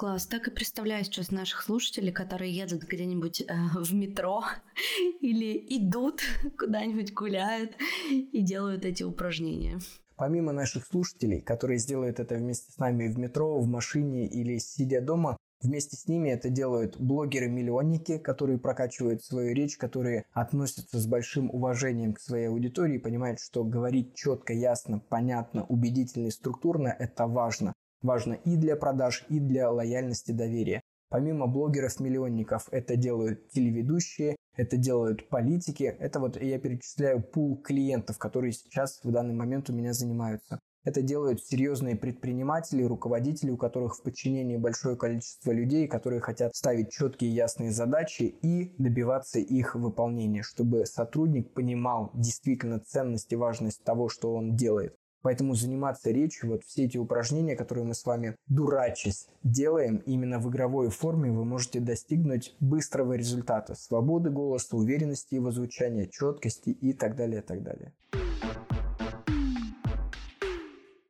Класс, 0.00 0.24
так 0.24 0.48
и 0.48 0.50
представляю 0.50 1.04
сейчас 1.04 1.30
наших 1.30 1.60
слушателей, 1.60 2.10
которые 2.10 2.50
едут 2.50 2.84
где-нибудь 2.84 3.42
э, 3.42 3.44
в 3.74 3.92
метро 3.92 4.44
или 5.20 5.62
идут 5.76 6.22
куда-нибудь 6.58 7.12
гуляют 7.12 7.72
и 8.10 8.40
делают 8.40 8.86
эти 8.86 9.02
упражнения. 9.02 9.78
Помимо 10.16 10.52
наших 10.52 10.86
слушателей, 10.86 11.42
которые 11.42 11.76
сделают 11.76 12.18
это 12.18 12.36
вместе 12.36 12.72
с 12.72 12.78
нами 12.78 13.08
в 13.08 13.18
метро, 13.18 13.58
в 13.58 13.66
машине 13.66 14.26
или 14.26 14.56
сидя 14.56 15.02
дома, 15.02 15.36
Вместе 15.62 15.94
с 15.94 16.08
ними 16.08 16.30
это 16.30 16.48
делают 16.48 16.98
блогеры-миллионники, 16.98 18.16
которые 18.16 18.58
прокачивают 18.58 19.22
свою 19.22 19.54
речь, 19.54 19.76
которые 19.76 20.24
относятся 20.32 20.98
с 20.98 21.06
большим 21.06 21.50
уважением 21.50 22.14
к 22.14 22.20
своей 22.20 22.48
аудитории, 22.48 22.96
понимают, 22.96 23.40
что 23.40 23.62
говорить 23.62 24.14
четко, 24.14 24.54
ясно, 24.54 25.00
понятно, 25.00 25.66
убедительно 25.66 26.28
и 26.28 26.30
структурно– 26.30 26.88
это 26.98 27.26
важно. 27.26 27.74
Важно 28.02 28.34
и 28.44 28.56
для 28.56 28.76
продаж, 28.76 29.26
и 29.28 29.40
для 29.40 29.70
лояльности 29.70 30.32
доверия. 30.32 30.80
Помимо 31.10 31.46
блогеров-миллионников 31.48 32.68
это 32.70 32.96
делают 32.96 33.48
телеведущие, 33.50 34.36
это 34.56 34.76
делают 34.76 35.28
политики. 35.28 35.84
Это 35.98 36.20
вот 36.20 36.40
я 36.40 36.58
перечисляю 36.58 37.22
пул 37.22 37.56
клиентов, 37.60 38.18
которые 38.18 38.52
сейчас 38.52 39.00
в 39.02 39.10
данный 39.10 39.34
момент 39.34 39.68
у 39.70 39.72
меня 39.72 39.92
занимаются. 39.92 40.60
Это 40.82 41.02
делают 41.02 41.44
серьезные 41.44 41.94
предприниматели, 41.94 42.82
руководители, 42.82 43.50
у 43.50 43.58
которых 43.58 43.96
в 43.96 44.02
подчинении 44.02 44.56
большое 44.56 44.96
количество 44.96 45.50
людей, 45.50 45.86
которые 45.86 46.20
хотят 46.20 46.54
ставить 46.54 46.90
четкие 46.90 47.34
ясные 47.34 47.70
задачи 47.70 48.22
и 48.22 48.74
добиваться 48.78 49.40
их 49.40 49.74
выполнения, 49.74 50.42
чтобы 50.42 50.86
сотрудник 50.86 51.52
понимал 51.52 52.10
действительно 52.14 52.80
ценность 52.80 53.30
и 53.32 53.36
важность 53.36 53.84
того, 53.84 54.08
что 54.08 54.32
он 54.34 54.56
делает. 54.56 54.96
Поэтому 55.22 55.54
заниматься 55.54 56.10
речью, 56.10 56.50
вот 56.50 56.64
все 56.64 56.84
эти 56.84 56.96
упражнения, 56.96 57.56
которые 57.56 57.84
мы 57.84 57.94
с 57.94 58.04
вами 58.06 58.36
дурачись 58.46 59.28
делаем, 59.42 59.98
именно 60.06 60.38
в 60.38 60.48
игровой 60.48 60.88
форме 60.90 61.30
вы 61.30 61.44
можете 61.44 61.80
достигнуть 61.80 62.54
быстрого 62.60 63.14
результата, 63.14 63.74
свободы 63.74 64.30
голоса, 64.30 64.76
уверенности 64.76 65.34
его 65.34 65.50
звучания, 65.50 66.06
четкости 66.06 66.70
и 66.70 66.92
так 66.92 67.16
далее, 67.16 67.40
и 67.40 67.44
так 67.44 67.62
далее. 67.62 67.92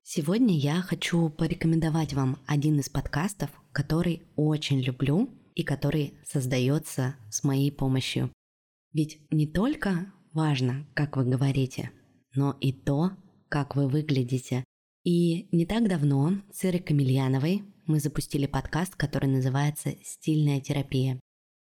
Сегодня 0.02 0.56
я 0.56 0.82
хочу 0.82 1.28
порекомендовать 1.28 2.14
вам 2.14 2.38
один 2.46 2.80
из 2.80 2.88
подкастов, 2.88 3.48
который 3.70 4.24
очень 4.34 4.80
люблю 4.80 5.30
и 5.54 5.62
который 5.62 6.14
создается 6.24 7.14
с 7.30 7.44
моей 7.44 7.70
помощью. 7.70 8.32
Ведь 8.92 9.20
не 9.30 9.46
только 9.46 10.12
важно, 10.32 10.84
как 10.94 11.16
вы 11.16 11.26
говорите, 11.26 11.92
но 12.34 12.56
и 12.60 12.72
то, 12.72 13.12
как 13.50 13.76
вы 13.76 13.88
выглядите. 13.88 14.64
И 15.04 15.48
не 15.52 15.66
так 15.66 15.88
давно 15.88 16.40
с 16.52 16.64
Ирой 16.64 16.80
Камильяновой 16.80 17.64
мы 17.86 18.00
запустили 18.00 18.46
подкаст, 18.46 18.94
который 18.94 19.28
называется 19.28 19.94
«Стильная 20.02 20.60
терапия». 20.60 21.20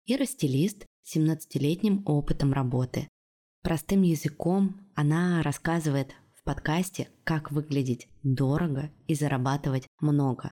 Ира– 0.06 0.26
стилист 0.26 0.86
с 1.04 1.18
17-летним 1.18 2.04
опытом 2.06 2.54
работы. 2.54 3.08
Простым 3.62 4.02
языком 4.02 4.80
она 4.96 5.42
рассказывает 5.44 6.16
в 6.36 6.44
подкасте, 6.44 7.10
как 7.24 7.52
выглядеть 7.52 8.08
дорого 8.24 8.90
и 9.08 9.14
зарабатывать 9.14 9.88
много. 10.00 10.52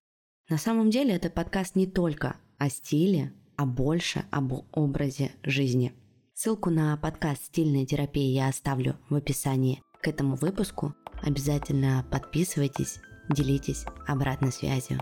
На 0.50 0.58
самом 0.58 0.90
деле 0.90 1.16
этот 1.16 1.34
подкаст 1.34 1.76
не 1.76 1.88
только 1.88 2.36
о 2.58 2.70
стиле, 2.70 3.34
а 3.56 3.66
больше 3.66 4.26
об 4.32 4.54
образе 4.72 5.32
жизни. 5.44 5.94
Ссылку 6.34 6.70
на 6.70 6.98
подкаст 6.98 7.46
«Стильная 7.46 7.86
терапия» 7.86 8.34
я 8.34 8.50
оставлю 8.50 8.98
в 9.10 9.16
описании 9.16 9.82
к 10.02 10.08
этому 10.08 10.36
выпуску. 10.36 10.96
Обязательно 11.24 12.04
подписывайтесь, 12.12 13.00
делитесь 13.30 13.86
обратной 14.08 14.52
связью. 14.52 15.00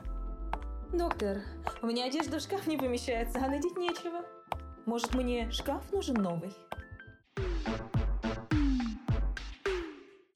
Доктор, 0.91 1.41
у 1.81 1.87
меня 1.87 2.05
одежда 2.05 2.39
в 2.39 2.41
шкаф 2.41 2.67
не 2.67 2.77
помещается, 2.77 3.39
а 3.39 3.47
надеть 3.47 3.77
нечего. 3.77 4.25
Может, 4.85 5.13
мне 5.13 5.49
шкаф 5.51 5.91
нужен 5.91 6.15
новый? 6.15 6.51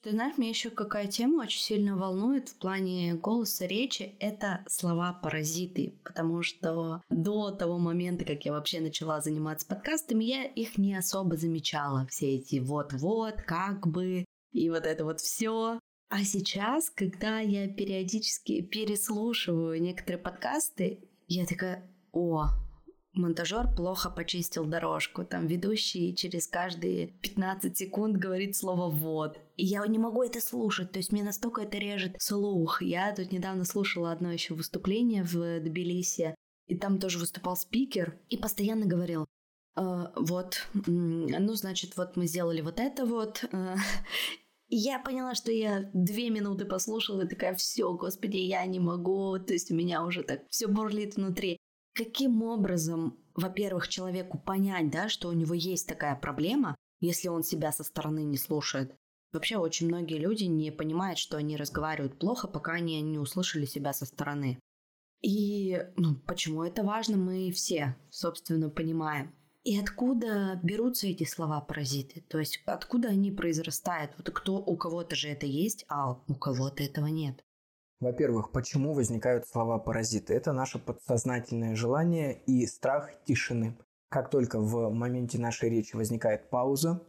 Ты 0.03 0.11
знаешь, 0.11 0.37
меня 0.37 0.49
еще 0.49 0.69
какая 0.69 1.07
тема 1.07 1.43
очень 1.43 1.61
сильно 1.61 1.95
волнует 1.95 2.49
в 2.49 2.57
плане 2.57 3.13
голоса 3.13 3.65
речи, 3.65 4.15
это 4.19 4.65
слова-паразиты, 4.67 5.93
потому 6.03 6.43
что 6.43 7.01
до 7.09 7.51
того 7.51 7.79
момента, 7.79 8.25
как 8.25 8.43
я 8.43 8.51
вообще 8.51 8.81
начала 8.81 9.21
заниматься 9.21 9.65
подкастами, 9.65 10.25
я 10.25 10.43
их 10.43 10.77
не 10.77 10.93
особо 10.93 11.37
замечала, 11.37 12.05
все 12.07 12.35
эти 12.35 12.59
вот-вот, 12.59 13.41
как 13.43 13.87
бы, 13.87 14.25
и 14.53 14.69
вот 14.69 14.85
это 14.85 15.03
вот 15.03 15.19
все. 15.19 15.79
А 16.09 16.23
сейчас, 16.23 16.89
когда 16.89 17.39
я 17.39 17.67
периодически 17.67 18.61
переслушиваю 18.61 19.81
некоторые 19.81 20.21
подкасты, 20.21 21.09
я 21.27 21.45
такая, 21.45 21.89
о, 22.11 22.49
монтажер 23.13 23.73
плохо 23.75 24.09
почистил 24.09 24.65
дорожку. 24.65 25.23
Там 25.23 25.47
ведущий 25.47 26.15
через 26.15 26.47
каждые 26.47 27.07
15 27.07 27.77
секунд 27.77 28.17
говорит 28.17 28.55
слово 28.55 28.89
«вот». 28.89 29.39
И 29.55 29.65
я 29.65 29.85
не 29.87 29.99
могу 29.99 30.23
это 30.23 30.41
слушать, 30.41 30.91
то 30.91 30.99
есть 30.99 31.11
мне 31.11 31.23
настолько 31.23 31.61
это 31.61 31.77
режет 31.77 32.15
слух. 32.19 32.81
Я 32.81 33.13
тут 33.15 33.31
недавно 33.31 33.65
слушала 33.65 34.11
одно 34.11 34.31
еще 34.31 34.53
выступление 34.53 35.23
в 35.23 35.59
Тбилиси, 35.61 36.35
и 36.67 36.75
там 36.75 36.99
тоже 36.99 37.19
выступал 37.19 37.55
спикер 37.55 38.19
и 38.29 38.37
постоянно 38.37 38.85
говорил, 38.85 39.25
«Э, 39.75 40.07
вот, 40.15 40.67
ну, 40.73 41.53
значит, 41.53 41.97
вот 41.97 42.15
мы 42.15 42.27
сделали 42.27 42.61
вот 42.61 42.79
это 42.79 43.05
вот, 43.05 43.43
э, 43.51 43.75
я 44.75 44.99
поняла, 44.99 45.35
что 45.35 45.51
я 45.51 45.89
две 45.93 46.29
минуты 46.29 46.65
послушала 46.65 47.23
и 47.23 47.27
такая, 47.27 47.53
все, 47.55 47.93
господи, 47.93 48.37
я 48.37 48.65
не 48.65 48.79
могу, 48.79 49.37
то 49.39 49.53
есть 49.53 49.71
у 49.71 49.75
меня 49.75 50.03
уже 50.03 50.23
так 50.23 50.41
все 50.49 50.67
бурлит 50.67 51.15
внутри. 51.15 51.57
Каким 51.93 52.41
образом, 52.41 53.19
во-первых, 53.35 53.87
человеку 53.87 54.39
понять, 54.39 54.89
да, 54.89 55.09
что 55.09 55.29
у 55.29 55.33
него 55.33 55.53
есть 55.53 55.87
такая 55.87 56.15
проблема, 56.15 56.75
если 57.01 57.27
он 57.27 57.43
себя 57.43 57.71
со 57.71 57.83
стороны 57.83 58.23
не 58.23 58.37
слушает? 58.37 58.95
Вообще 59.31 59.57
очень 59.57 59.87
многие 59.87 60.19
люди 60.19 60.45
не 60.45 60.71
понимают, 60.71 61.19
что 61.19 61.37
они 61.37 61.57
разговаривают 61.57 62.19
плохо, 62.19 62.47
пока 62.47 62.73
они 62.73 63.01
не 63.01 63.17
услышали 63.17 63.65
себя 63.65 63.93
со 63.93 64.05
стороны. 64.05 64.59
И 65.21 65.79
ну, 65.97 66.15
почему 66.15 66.63
это 66.63 66.83
важно, 66.83 67.17
мы 67.17 67.51
все, 67.51 67.95
собственно, 68.09 68.69
понимаем. 68.69 69.33
И 69.63 69.79
откуда 69.79 70.59
берутся 70.61 71.07
эти 71.07 71.23
слова-паразиты? 71.23 72.21
То 72.27 72.37
есть 72.37 72.61
откуда 72.65 73.09
они 73.09 73.31
произрастают? 73.31 74.11
Вот 74.17 74.29
кто, 74.29 74.57
у 74.57 74.75
кого-то 74.75 75.15
же 75.15 75.29
это 75.29 75.45
есть, 75.45 75.85
а 75.87 76.19
у 76.27 76.35
кого-то 76.35 76.83
этого 76.83 77.07
нет. 77.07 77.43
Во-первых, 78.01 78.51
почему 78.51 78.93
возникают 78.93 79.47
слова-паразиты? 79.47 80.33
Это 80.33 80.51
наше 80.51 80.79
подсознательное 80.79 81.75
желание 81.75 82.41
и 82.45 82.65
страх 82.67 83.11
тишины. 83.23 83.77
Как 84.09 84.29
только 84.29 84.59
в 84.59 84.89
моменте 84.89 85.39
нашей 85.39 85.69
речи 85.69 85.95
возникает 85.95 86.49
пауза, 86.49 87.01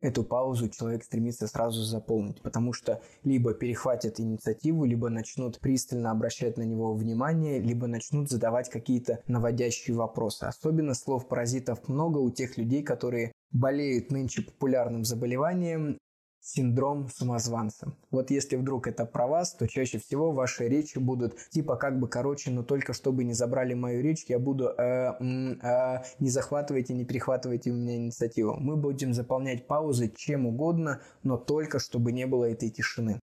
эту 0.00 0.24
паузу 0.24 0.68
человек 0.68 1.04
стремится 1.04 1.46
сразу 1.46 1.82
заполнить, 1.82 2.40
потому 2.42 2.72
что 2.72 3.02
либо 3.24 3.54
перехватят 3.54 4.20
инициативу, 4.20 4.84
либо 4.84 5.10
начнут 5.10 5.60
пристально 5.60 6.10
обращать 6.10 6.56
на 6.56 6.62
него 6.62 6.94
внимание, 6.94 7.60
либо 7.60 7.86
начнут 7.86 8.30
задавать 8.30 8.70
какие-то 8.70 9.22
наводящие 9.26 9.96
вопросы. 9.96 10.44
Особенно 10.44 10.94
слов 10.94 11.28
паразитов 11.28 11.88
много 11.88 12.18
у 12.18 12.30
тех 12.30 12.56
людей, 12.56 12.82
которые 12.82 13.32
болеют 13.52 14.10
нынче 14.10 14.42
популярным 14.42 15.04
заболеванием 15.04 15.98
синдром 16.40 17.08
самозванца. 17.08 17.94
Вот 18.10 18.30
если 18.30 18.56
вдруг 18.56 18.86
это 18.86 19.04
про 19.04 19.26
вас, 19.26 19.54
то 19.54 19.68
чаще 19.68 19.98
всего 19.98 20.32
ваши 20.32 20.68
речи 20.68 20.98
будут 20.98 21.36
типа 21.50 21.76
как 21.76 21.98
бы 21.98 22.08
короче, 22.08 22.50
но 22.50 22.62
только 22.62 22.92
чтобы 22.92 23.24
не 23.24 23.34
забрали 23.34 23.74
мою 23.74 24.02
речь, 24.02 24.24
я 24.28 24.38
буду 24.38 24.68
э, 24.68 25.12
э, 25.20 26.02
не 26.18 26.30
захватывайте, 26.30 26.94
не 26.94 27.04
перехватывайте 27.04 27.70
у 27.70 27.74
меня 27.74 27.96
инициативу. 27.96 28.56
Мы 28.58 28.76
будем 28.76 29.12
заполнять 29.12 29.66
паузы 29.66 30.12
чем 30.16 30.46
угодно, 30.46 31.00
но 31.22 31.36
только 31.36 31.78
чтобы 31.78 32.12
не 32.12 32.26
было 32.26 32.50
этой 32.50 32.70
тишины. 32.70 33.20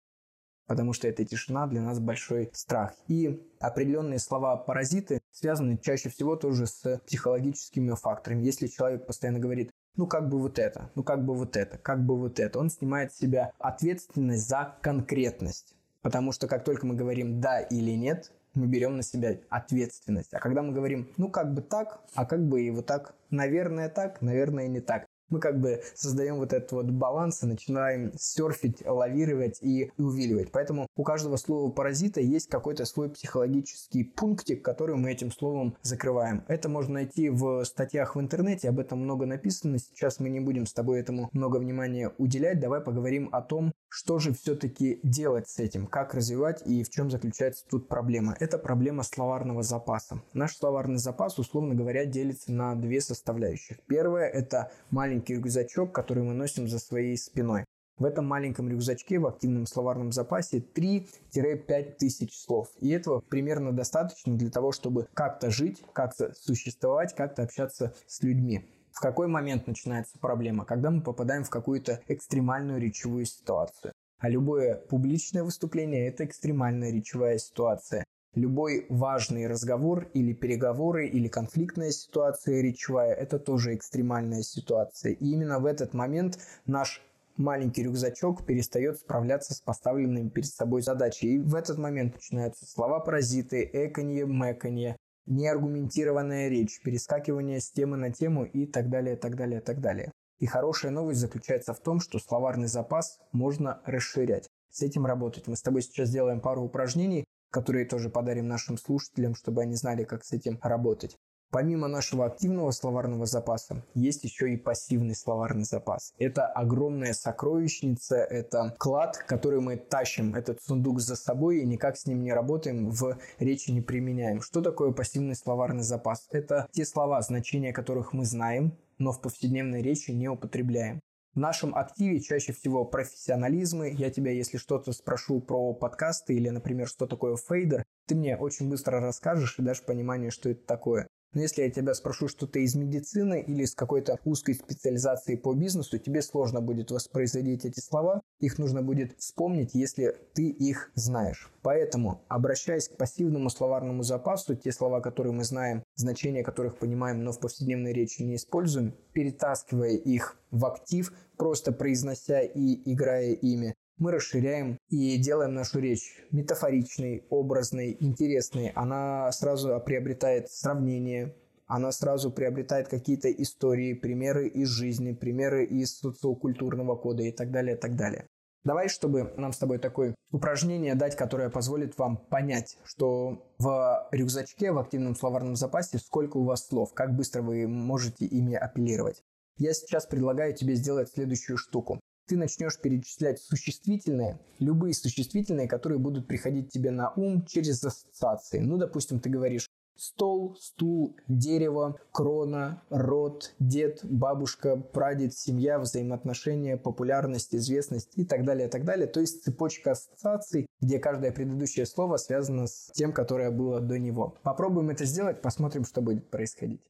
Потому 0.67 0.93
что 0.93 1.07
эта 1.07 1.23
тишина 1.23 1.67
для 1.67 1.81
нас 1.81 1.99
большой 1.99 2.49
страх. 2.53 2.95
И 3.07 3.39
определенные 3.59 4.17
слова-паразиты 4.17 5.21
связаны 5.31 5.77
чаще 5.77 6.09
всего 6.09 6.35
тоже 6.35 6.65
с 6.65 6.99
психологическими 7.05 7.93
факторами. 7.93 8.43
Если 8.43 8.65
человек 8.65 9.05
постоянно 9.05 9.39
говорит 9.39 9.69
ну 9.97 10.07
как 10.07 10.29
бы 10.29 10.39
вот 10.39 10.59
это, 10.59 10.89
ну 10.95 11.03
как 11.03 11.25
бы 11.25 11.33
вот 11.33 11.57
это, 11.57 11.77
как 11.77 12.05
бы 12.05 12.17
вот 12.17 12.39
это. 12.39 12.59
Он 12.59 12.69
снимает 12.69 13.13
с 13.13 13.17
себя 13.17 13.51
ответственность 13.59 14.47
за 14.47 14.75
конкретность. 14.81 15.75
Потому 16.01 16.31
что 16.31 16.47
как 16.47 16.63
только 16.63 16.85
мы 16.85 16.93
говорим 16.93 17.41
«да» 17.41 17.59
или 17.59 17.91
«нет», 17.91 18.31
мы 18.53 18.67
берем 18.67 18.95
на 18.95 19.03
себя 19.03 19.37
ответственность. 19.49 20.33
А 20.33 20.39
когда 20.39 20.61
мы 20.61 20.71
говорим 20.71 21.09
«ну 21.17 21.29
как 21.29 21.53
бы 21.53 21.61
так», 21.61 21.99
а 22.13 22.25
как 22.25 22.47
бы 22.47 22.61
и 22.61 22.69
вот 22.69 22.85
так, 22.85 23.15
наверное 23.29 23.89
так, 23.89 24.21
наверное 24.21 24.67
не 24.67 24.81
так, 24.81 25.07
мы 25.29 25.39
как 25.39 25.59
бы 25.59 25.81
создаем 25.93 26.37
вот 26.37 26.53
этот 26.53 26.71
вот 26.71 26.85
баланс 26.91 27.43
и 27.43 27.47
начинаем 27.47 28.11
серфить, 28.17 28.85
лавировать 28.85 29.59
и 29.61 29.91
увиливать. 29.97 30.51
Поэтому 30.51 30.87
у 30.95 31.03
каждого 31.03 31.37
слова 31.37 31.71
паразита 31.71 32.21
есть 32.21 32.49
какой-то 32.49 32.85
свой 32.85 33.09
психологический 33.09 34.03
пунктик, 34.03 34.63
который 34.63 34.95
мы 34.95 35.11
этим 35.11 35.31
словом 35.31 35.77
закрываем. 35.81 36.43
Это 36.47 36.69
можно 36.69 36.95
найти 36.95 37.29
в 37.29 37.63
статьях 37.65 38.15
в 38.15 38.19
интернете, 38.19 38.69
об 38.69 38.79
этом 38.79 38.99
много 38.99 39.25
написано. 39.25 39.77
Сейчас 39.79 40.19
мы 40.19 40.29
не 40.29 40.39
будем 40.39 40.65
с 40.65 40.73
тобой 40.73 40.99
этому 40.99 41.29
много 41.33 41.57
внимания 41.57 42.11
уделять. 42.17 42.59
Давай 42.59 42.81
поговорим 42.81 43.29
о 43.31 43.41
том, 43.41 43.71
что 43.89 44.19
же 44.19 44.33
все-таки 44.33 44.99
делать 45.03 45.47
с 45.47 45.57
этим, 45.59 45.87
как 45.87 46.13
развивать 46.13 46.61
и 46.65 46.83
в 46.83 46.89
чем 46.89 47.09
заключается 47.09 47.65
тут 47.69 47.87
проблема. 47.87 48.35
Это 48.39 48.57
проблема 48.57 49.03
словарного 49.03 49.63
запаса. 49.63 50.21
Наш 50.33 50.57
словарный 50.57 50.97
запас, 50.97 51.39
условно 51.39 51.75
говоря, 51.75 52.05
делится 52.05 52.51
на 52.51 52.75
две 52.75 52.99
составляющих. 52.99 53.77
Первое– 53.87 54.25
это 54.33 54.71
маленький 55.15 55.35
рюкзачок, 55.35 55.93
который 55.93 56.23
мы 56.23 56.33
носим 56.33 56.67
за 56.67 56.77
своей 56.77 57.17
спиной. 57.17 57.63
В 57.97 58.03
этом 58.03 58.27
маленьком 58.27 58.67
рюкзачке 58.67 59.19
в 59.19 59.25
активном 59.27 59.65
словарном 59.65 60.11
запасе 60.11 60.57
3-5 60.57 61.95
тысяч 61.97 62.37
слов. 62.37 62.67
И 62.81 62.89
этого 62.89 63.21
примерно 63.21 63.71
достаточно 63.71 64.37
для 64.37 64.49
того, 64.49 64.73
чтобы 64.73 65.07
как-то 65.13 65.49
жить, 65.49 65.81
как-то 65.93 66.33
существовать, 66.33 67.15
как-то 67.15 67.43
общаться 67.43 67.93
с 68.05 68.21
людьми. 68.21 68.65
В 68.91 68.99
какой 68.99 69.27
момент 69.27 69.67
начинается 69.67 70.19
проблема? 70.19 70.65
Когда 70.65 70.91
мы 70.91 71.01
попадаем 71.01 71.45
в 71.45 71.49
какую-то 71.49 72.01
экстремальную 72.09 72.81
речевую 72.81 73.25
ситуацию. 73.25 73.93
А 74.19 74.29
любое 74.29 74.75
публичное 74.75 75.43
выступление– 75.43 76.07
это 76.09 76.25
экстремальная 76.25 76.91
речевая 76.91 77.37
ситуация. 77.37 78.04
Любой 78.35 78.85
важный 78.89 79.47
разговор 79.47 80.09
или 80.13 80.33
переговоры 80.33 81.07
или 81.07 81.29
конфликтная 81.29 81.91
ситуация 81.91 82.61
речевая– 82.61 83.13
это 83.15 83.39
тоже 83.39 83.75
экстремальная 83.75 84.41
ситуация. 84.41 85.13
И 85.13 85.31
именно 85.31 85.59
в 85.59 85.65
этот 85.65 85.93
момент 85.93 86.37
наш 86.65 87.01
маленький 87.37 87.83
рюкзачок 87.83 88.45
перестает 88.45 88.97
справляться 88.97 89.53
с 89.53 89.61
поставленными 89.61 90.27
перед 90.27 90.49
собой 90.49 90.81
задачей. 90.81 91.35
И 91.35 91.39
в 91.39 91.55
этот 91.55 91.77
момент 91.77 92.15
начинаются 92.15 92.65
слова-паразиты, 92.65 93.69
эканье, 93.71 94.25
мэканье, 94.25 94.97
неаргументированная 95.27 96.49
речь, 96.49 96.81
перескакивание 96.83 97.61
с 97.61 97.71
темы 97.71 97.95
на 97.95 98.11
тему 98.11 98.43
и 98.43 98.65
так 98.65 98.89
далее, 98.89 99.15
так 99.15 99.37
далее, 99.37 99.61
так 99.61 99.79
далее. 99.79 100.11
И 100.39 100.45
хорошая 100.45 100.91
новость 100.91 101.21
заключается 101.21 101.73
в 101.73 101.79
том, 101.79 102.01
что 102.01 102.19
словарный 102.19 102.67
запас 102.67 103.17
можно 103.31 103.81
расширять. 103.85 104.49
С 104.71 104.81
этим 104.81 105.05
работать. 105.05 105.47
Мы 105.47 105.55
с 105.55 105.61
тобой 105.61 105.83
сейчас 105.83 106.09
сделаем 106.09 106.41
пару 106.41 106.63
упражнений, 106.63 107.23
которые 107.55 107.85
тоже 107.85 108.09
подарим 108.09 108.49
нашим 108.49 108.77
слушателям, 108.77 109.33
чтобы 109.33 109.61
они 109.61 109.75
знали, 109.75 110.03
как 110.03 110.25
с 110.25 110.33
этим 110.33 110.59
работать. 110.61 111.15
Помимо 111.51 111.87
нашего 111.87 112.25
активного 112.25 112.71
словарного 112.71 113.25
запаса, 113.25 113.81
есть 113.93 114.25
еще 114.25 114.51
и 114.51 114.57
пассивный 114.57 115.15
словарный 115.15 115.63
запас. 115.63 116.13
Это 116.19 116.47
огромная 116.47 117.13
сокровищница, 117.13 118.17
это 118.17 118.75
клад, 118.77 119.19
который 119.19 119.61
мы 119.61 119.77
тащим, 119.77 120.35
этот 120.35 120.61
сундук 120.61 120.99
за 120.99 121.15
собой 121.15 121.59
и 121.59 121.65
никак 121.65 121.95
с 121.95 122.05
ним 122.05 122.23
не 122.23 122.33
работаем, 122.33 122.89
в 122.89 123.17
речи 123.39 123.71
не 123.71 123.79
применяем. 123.79 124.41
Что 124.41 124.61
такое 124.61 124.91
пассивный 124.91 125.35
словарный 125.35 125.83
запас? 125.83 126.27
Это 126.31 126.67
те 126.73 126.83
слова, 126.83 127.21
значения 127.21 127.71
которых 127.71 128.11
мы 128.11 128.25
знаем, 128.25 128.77
но 128.97 129.13
в 129.13 129.21
повседневной 129.21 129.81
речи 129.81 130.11
не 130.11 130.27
употребляем. 130.27 130.99
В 131.35 131.37
нашем 131.37 131.75
активе 131.75 132.21
чаще 132.21 132.53
всего 132.53 132.85
профессионализмы. 132.85 133.93
Я 133.93 134.09
тебя, 134.09 134.31
если 134.31 134.57
что-то 134.57 134.93
спрошу 134.93 135.41
про 135.41 135.73
подкасты 135.73 136.33
или, 136.33 136.47
например, 136.47 136.87
что 136.87 137.07
такое 137.07 137.35
фейдер, 137.35 137.83
ты 138.07 138.15
мне 138.15 138.37
очень 138.37 138.69
быстро 138.69 139.01
расскажешь 139.01 139.59
и 139.59 139.61
дашь 139.61 139.81
понимание, 139.81 140.31
что 140.31 140.49
это 140.49 140.65
такое. 140.65 141.09
Но 141.35 141.41
если 141.41 141.63
я 141.63 141.69
тебя 141.69 141.93
спрошу 141.93 142.29
что-то 142.29 142.59
из 142.59 142.75
медицины 142.75 143.43
или 143.45 143.63
из 143.63 143.75
какой-то 143.75 144.17
узкой 144.23 144.55
специализации 144.55 145.35
по 145.35 145.53
бизнесу, 145.53 145.99
тебе 145.99 146.21
сложно 146.21 146.61
будет 146.61 146.91
воспроизводить 146.91 147.65
эти 147.65 147.81
слова. 147.81 148.21
Их 148.39 148.57
нужно 148.57 148.81
будет 148.81 149.19
вспомнить, 149.19 149.71
если 149.73 150.15
ты 150.33 150.47
их 150.47 150.91
знаешь. 150.95 151.51
Поэтому, 151.61 152.21
обращаясь 152.29 152.87
к 152.87 152.95
пассивному 152.95 153.49
словарному 153.49 154.01
запасу, 154.01 154.55
те 154.55 154.71
слова, 154.71 155.01
которые 155.01 155.33
мы 155.33 155.43
знаем, 155.43 155.83
значения 155.95 156.41
которых 156.41 156.77
понимаем, 156.77 157.21
но 157.23 157.33
в 157.33 157.39
повседневной 157.39 157.91
речи 157.91 158.21
не 158.21 158.37
используем, 158.37 158.95
перетаскивая 159.11 159.91
их 159.91 160.37
в 160.51 160.65
актив, 160.65 161.11
просто 161.35 161.73
произнося 161.73 162.39
и 162.41 162.79
играя 162.89 163.33
ими, 163.33 163.75
мы 163.97 164.11
расширяем 164.11 164.77
и 164.89 165.17
делаем 165.17 165.53
нашу 165.53 165.79
речь 165.79 166.23
метафоричной, 166.31 167.25
образной, 167.29 167.95
интересной. 167.99 168.69
Она 168.75 169.31
сразу 169.31 169.79
приобретает 169.85 170.49
сравнение, 170.49 171.35
она 171.67 171.91
сразу 171.91 172.31
приобретает 172.31 172.87
какие-то 172.87 173.31
истории, 173.31 173.93
примеры 173.93 174.47
из 174.47 174.69
жизни, 174.69 175.13
примеры 175.13 175.65
из 175.65 175.97
социокультурного 175.97 176.95
кода 176.95 177.23
и 177.23 177.31
так 177.31 177.51
далее, 177.51 177.75
и 177.75 177.79
так 177.79 177.95
далее. 177.95 178.27
Давай, 178.63 178.89
чтобы 178.89 179.31
нам 179.37 179.53
с 179.53 179.59
тобой 179.59 179.77
такое 179.77 180.15
упражнение 180.31 180.95
дать, 180.95 181.15
которое 181.15 181.51
позволит 181.51 181.97
вам 181.99 182.17
понять, 182.17 182.79
что 182.83 183.45
в 183.59 184.07
рюкзачке, 184.11 184.71
в 184.71 184.79
активном 184.79 185.15
словарном 185.15 185.55
запасе, 185.55 185.99
сколько 185.99 186.37
у 186.37 186.43
вас 186.43 186.67
слов, 186.67 186.93
как 186.93 187.15
быстро 187.15 187.43
вы 187.43 187.67
можете 187.67 188.25
ими 188.25 188.55
апеллировать. 188.55 189.21
Я 189.57 189.73
сейчас 189.73 190.07
предлагаю 190.07 190.53
тебе 190.55 190.73
сделать 190.75 191.09
следующую 191.09 191.57
штуку 191.57 191.99
ты 192.25 192.37
начнешь 192.37 192.79
перечислять 192.79 193.39
существительные, 193.39 194.39
любые 194.59 194.93
существительные, 194.93 195.67
которые 195.67 195.99
будут 195.99 196.27
приходить 196.27 196.71
тебе 196.71 196.91
на 196.91 197.11
ум 197.11 197.45
через 197.45 197.83
ассоциации. 197.83 198.59
Ну, 198.59 198.77
допустим, 198.77 199.19
ты 199.19 199.29
говоришь 199.29 199.67
стол, 199.95 200.55
стул, 200.59 201.15
дерево, 201.27 201.99
крона, 202.11 202.83
род, 202.89 203.53
дед, 203.59 203.99
бабушка, 204.03 204.75
прадед, 204.75 205.33
семья, 205.33 205.79
взаимоотношения, 205.79 206.77
популярность, 206.77 207.55
известность 207.55 208.11
и 208.15 208.25
так 208.25 208.43
далее, 208.45 208.67
и 208.67 208.71
так 208.71 208.85
далее. 208.85 209.07
То 209.07 209.21
есть 209.21 209.43
цепочка 209.43 209.91
ассоциаций, 209.91 210.67
где 210.81 210.99
каждое 210.99 211.31
предыдущее 211.31 211.85
слово 211.85 212.17
связано 212.17 212.67
с 212.67 212.91
тем, 212.93 213.13
которое 213.13 213.51
было 213.51 213.79
до 213.79 213.97
него. 213.97 214.37
Попробуем 214.43 214.89
это 214.89 215.05
сделать, 215.05 215.41
посмотрим, 215.41 215.85
что 215.85 216.01
будет 216.01 216.29
происходить. 216.29 216.81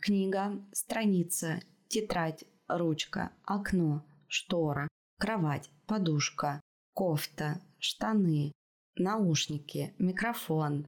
Книга, 0.00 0.52
страница, 0.72 1.60
тетрадь, 1.88 2.44
ручка, 2.66 3.30
окно, 3.44 4.02
штора, 4.32 4.88
кровать, 5.18 5.70
подушка, 5.86 6.60
кофта, 6.94 7.60
штаны, 7.78 8.52
наушники, 8.96 9.94
микрофон, 9.98 10.86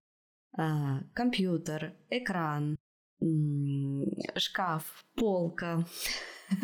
э, 0.56 0.62
компьютер, 1.12 1.94
экран, 2.08 2.76
шкаф, 4.36 5.04
полка. 5.14 5.84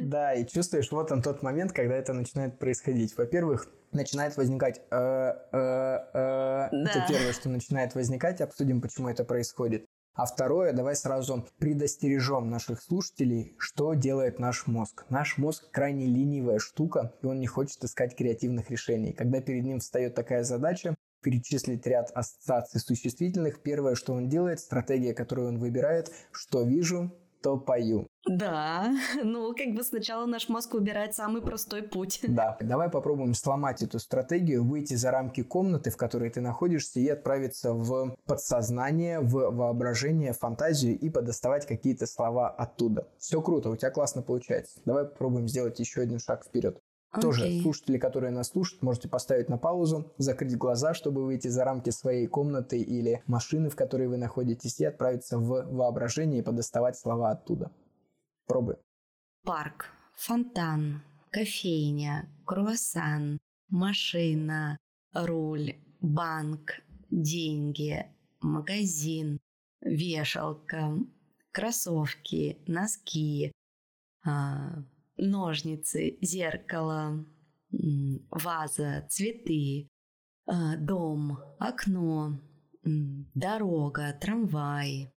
Да, 0.00 0.34
и 0.34 0.46
чувствуешь, 0.46 0.90
вот 0.90 1.12
он 1.12 1.22
тот 1.22 1.42
момент, 1.42 1.72
когда 1.72 1.94
это 1.94 2.12
начинает 2.12 2.58
происходить. 2.58 3.16
Во-первых, 3.16 3.68
начинает 3.92 4.36
возникать... 4.36 4.80
Э, 4.90 5.32
э, 5.52 5.98
э, 6.14 6.68
да. 6.72 6.90
Это 6.90 7.04
первое, 7.08 7.32
что 7.32 7.48
начинает 7.48 7.94
возникать. 7.94 8.40
Обсудим, 8.40 8.80
почему 8.80 9.08
это 9.08 9.24
происходит. 9.24 9.84
А 10.14 10.26
второе, 10.26 10.74
давай 10.74 10.94
сразу 10.94 11.46
предостережем 11.58 12.50
наших 12.50 12.82
слушателей, 12.82 13.54
что 13.56 13.94
делает 13.94 14.38
наш 14.38 14.66
мозг. 14.66 15.06
Наш 15.08 15.38
мозг 15.38 15.70
крайне 15.70 16.04
ленивая 16.04 16.58
штука, 16.58 17.14
и 17.22 17.26
он 17.26 17.40
не 17.40 17.46
хочет 17.46 17.82
искать 17.82 18.14
креативных 18.14 18.70
решений. 18.70 19.14
Когда 19.14 19.40
перед 19.40 19.64
ним 19.64 19.80
встает 19.80 20.14
такая 20.14 20.44
задача, 20.44 20.94
перечислить 21.22 21.86
ряд 21.86 22.10
ассоциаций 22.14 22.80
существительных. 22.80 23.62
Первое, 23.62 23.94
что 23.94 24.12
он 24.12 24.28
делает, 24.28 24.60
стратегия, 24.60 25.14
которую 25.14 25.48
он 25.48 25.58
выбирает, 25.58 26.12
что 26.30 26.62
вижу, 26.62 27.10
то 27.42 27.56
пою. 27.56 28.06
Да, 28.26 28.92
ну 29.22 29.54
как 29.54 29.74
бы 29.74 29.82
сначала 29.82 30.26
наш 30.26 30.48
мозг 30.48 30.74
выбирает 30.74 31.14
самый 31.14 31.42
простой 31.42 31.82
путь. 31.82 32.20
Да, 32.32 32.56
давай 32.60 32.88
попробуем 32.88 33.34
сломать 33.34 33.82
эту 33.82 33.98
стратегию, 33.98 34.64
выйти 34.64 34.94
за 34.94 35.10
рамки 35.10 35.42
комнаты, 35.42 35.90
в 35.90 35.96
которой 35.96 36.30
ты 36.30 36.40
находишься, 36.40 36.98
и 36.98 37.08
отправиться 37.08 37.74
в 37.74 38.16
подсознание, 38.26 39.20
в 39.20 39.50
воображение, 39.50 40.32
фантазию 40.32 40.98
и 40.98 41.10
подоставать 41.10 41.66
какие-то 41.66 42.06
слова 42.06 42.48
оттуда. 42.48 43.08
Все 43.18 43.42
круто, 43.42 43.70
у 43.70 43.76
тебя 43.76 43.90
классно 43.90 44.22
получается. 44.22 44.80
Давай 44.84 45.04
попробуем 45.04 45.46
сделать 45.46 45.78
еще 45.78 46.00
один 46.00 46.18
шаг 46.18 46.44
вперед. 46.44 46.80
Okay. 47.14 47.20
Тоже 47.20 47.60
слушатели, 47.60 47.98
которые 47.98 48.30
нас 48.30 48.48
слушают, 48.48 48.82
можете 48.82 49.08
поставить 49.08 49.50
на 49.50 49.58
паузу, 49.58 50.10
закрыть 50.16 50.56
глаза, 50.56 50.94
чтобы 50.94 51.26
выйти 51.26 51.48
за 51.48 51.64
рамки 51.64 51.90
своей 51.90 52.26
комнаты 52.26 52.78
или 52.78 53.22
машины, 53.26 53.68
в 53.68 53.76
которой 53.76 54.08
вы 54.08 54.16
находитесь, 54.16 54.80
и 54.80 54.86
отправиться 54.86 55.36
в 55.38 55.66
воображение 55.70 56.40
и 56.40 56.42
подоставать 56.42 56.96
слова 56.96 57.30
оттуда. 57.30 57.70
Пробуй. 58.52 58.74
Парк, 59.44 59.86
фонтан, 60.14 61.00
кофейня, 61.30 62.28
круассан, 62.44 63.40
машина, 63.70 64.76
руль, 65.14 65.72
банк, 66.02 66.72
деньги, 67.10 68.04
магазин, 68.42 69.40
вешалка, 69.80 70.98
кроссовки, 71.50 72.58
носки, 72.66 73.52
а, 74.22 74.84
ножницы, 75.16 76.18
зеркало, 76.20 77.24
ваза, 78.30 79.06
цветы, 79.08 79.88
а, 80.44 80.76
дом, 80.76 81.38
окно, 81.58 82.38
дорога, 83.34 84.12
трамвай. 84.20 85.10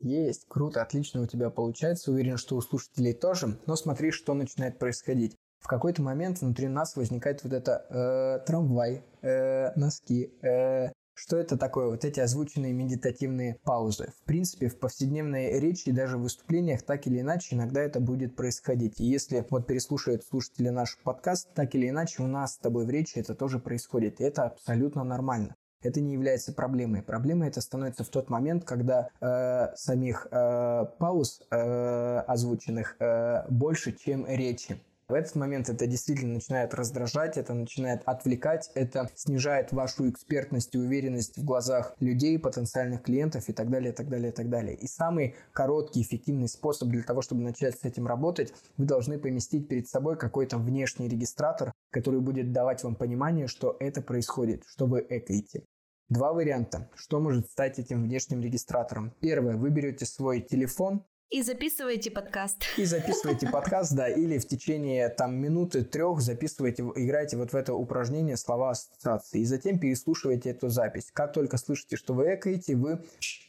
Есть, 0.00 0.46
круто, 0.48 0.82
отлично 0.82 1.20
у 1.22 1.26
тебя 1.26 1.50
получается. 1.50 2.10
Уверен, 2.10 2.36
что 2.36 2.56
у 2.56 2.60
слушателей 2.60 3.12
тоже. 3.12 3.58
Но 3.66 3.76
смотри, 3.76 4.10
что 4.10 4.34
начинает 4.34 4.78
происходить. 4.78 5.36
В 5.58 5.66
какой-то 5.66 6.00
момент 6.02 6.40
внутри 6.40 6.68
нас 6.68 6.96
возникает 6.96 7.44
вот 7.44 7.52
это 7.52 7.84
э, 7.90 8.46
трамвай, 8.46 9.04
э, 9.20 9.72
носки, 9.78 10.32
э, 10.42 10.88
что 11.22 11.36
это 11.36 11.58
такое? 11.58 11.88
Вот 11.88 12.06
эти 12.06 12.18
озвученные 12.18 12.72
медитативные 12.72 13.58
паузы. 13.62 14.10
В 14.16 14.24
принципе, 14.24 14.68
в 14.68 14.78
повседневной 14.78 15.60
речи 15.60 15.90
и 15.90 15.92
даже 15.92 16.16
в 16.16 16.22
выступлениях 16.22 16.80
так 16.80 17.06
или 17.06 17.20
иначе 17.20 17.56
иногда 17.56 17.82
это 17.82 18.00
будет 18.00 18.36
происходить. 18.36 18.98
И 18.98 19.04
если 19.04 19.44
вот 19.50 19.66
переслушают 19.66 20.24
слушатели 20.24 20.70
наш 20.70 20.96
подкаст, 21.04 21.52
так 21.52 21.74
или 21.74 21.90
иначе 21.90 22.22
у 22.22 22.26
нас 22.26 22.54
с 22.54 22.58
тобой 22.58 22.86
в 22.86 22.90
речи 22.90 23.18
это 23.18 23.34
тоже 23.34 23.58
происходит. 23.58 24.18
И 24.18 24.24
это 24.24 24.44
абсолютно 24.44 25.04
нормально. 25.04 25.56
Это 25.82 26.00
не 26.00 26.12
является 26.12 26.52
проблемой. 26.52 27.02
Проблемой 27.02 27.48
это 27.48 27.60
становится 27.60 28.04
в 28.04 28.08
тот 28.08 28.28
момент, 28.28 28.64
когда 28.64 29.08
э, 29.20 29.74
самих 29.76 30.26
э, 30.30 30.86
пауз 30.98 31.42
э, 31.50 32.18
озвученных 32.26 32.96
э, 33.00 33.46
больше, 33.48 33.92
чем 33.92 34.26
речи. 34.26 34.78
В 35.10 35.14
этот 35.14 35.34
момент 35.34 35.68
это 35.68 35.88
действительно 35.88 36.34
начинает 36.34 36.72
раздражать, 36.72 37.36
это 37.36 37.52
начинает 37.52 38.02
отвлекать, 38.06 38.70
это 38.74 39.10
снижает 39.16 39.72
вашу 39.72 40.08
экспертность 40.08 40.72
и 40.76 40.78
уверенность 40.78 41.36
в 41.36 41.44
глазах 41.44 41.96
людей, 41.98 42.38
потенциальных 42.38 43.02
клиентов 43.02 43.48
и 43.48 43.52
так 43.52 43.70
далее, 43.70 43.92
и 43.92 43.92
так 43.92 44.08
далее, 44.08 44.30
и 44.30 44.32
так 44.32 44.48
далее. 44.48 44.76
И 44.76 44.86
самый 44.86 45.34
короткий, 45.52 46.02
эффективный 46.02 46.46
способ 46.46 46.90
для 46.90 47.02
того, 47.02 47.22
чтобы 47.22 47.42
начать 47.42 47.76
с 47.76 47.84
этим 47.84 48.06
работать, 48.06 48.54
вы 48.76 48.84
должны 48.84 49.18
поместить 49.18 49.66
перед 49.66 49.88
собой 49.88 50.16
какой-то 50.16 50.58
внешний 50.58 51.08
регистратор, 51.08 51.72
который 51.90 52.20
будет 52.20 52.52
давать 52.52 52.84
вам 52.84 52.94
понимание, 52.94 53.48
что 53.48 53.76
это 53.80 54.02
происходит, 54.02 54.62
что 54.64 54.86
вы 54.86 55.04
экаете. 55.08 55.64
Два 56.08 56.32
варианта. 56.32 56.88
Что 56.94 57.18
может 57.18 57.48
стать 57.50 57.80
этим 57.80 58.02
внешним 58.02 58.40
регистратором? 58.42 59.12
Первое. 59.20 59.56
Вы 59.56 59.70
берете 59.70 60.06
свой 60.06 60.40
телефон, 60.40 61.04
и 61.30 61.42
записывайте 61.42 62.10
подкаст. 62.10 62.64
И 62.76 62.84
записывайте 62.84 63.46
подкаст, 63.46 63.94
да, 63.94 64.08
или 64.08 64.38
в 64.38 64.46
течение 64.46 65.08
там 65.08 65.36
минуты 65.36 65.84
трех 65.84 66.20
записывайте, 66.20 66.82
играйте 66.96 67.36
вот 67.36 67.52
в 67.52 67.56
это 67.56 67.72
упражнение 67.72 68.36
слова 68.36 68.70
ассоциации. 68.70 69.40
И 69.40 69.44
затем 69.44 69.78
переслушивайте 69.78 70.50
эту 70.50 70.68
запись. 70.68 71.10
Как 71.12 71.32
только 71.32 71.56
слышите, 71.56 71.96
что 71.96 72.14
вы 72.14 72.34
экаете, 72.34 72.74
вы 72.74 73.04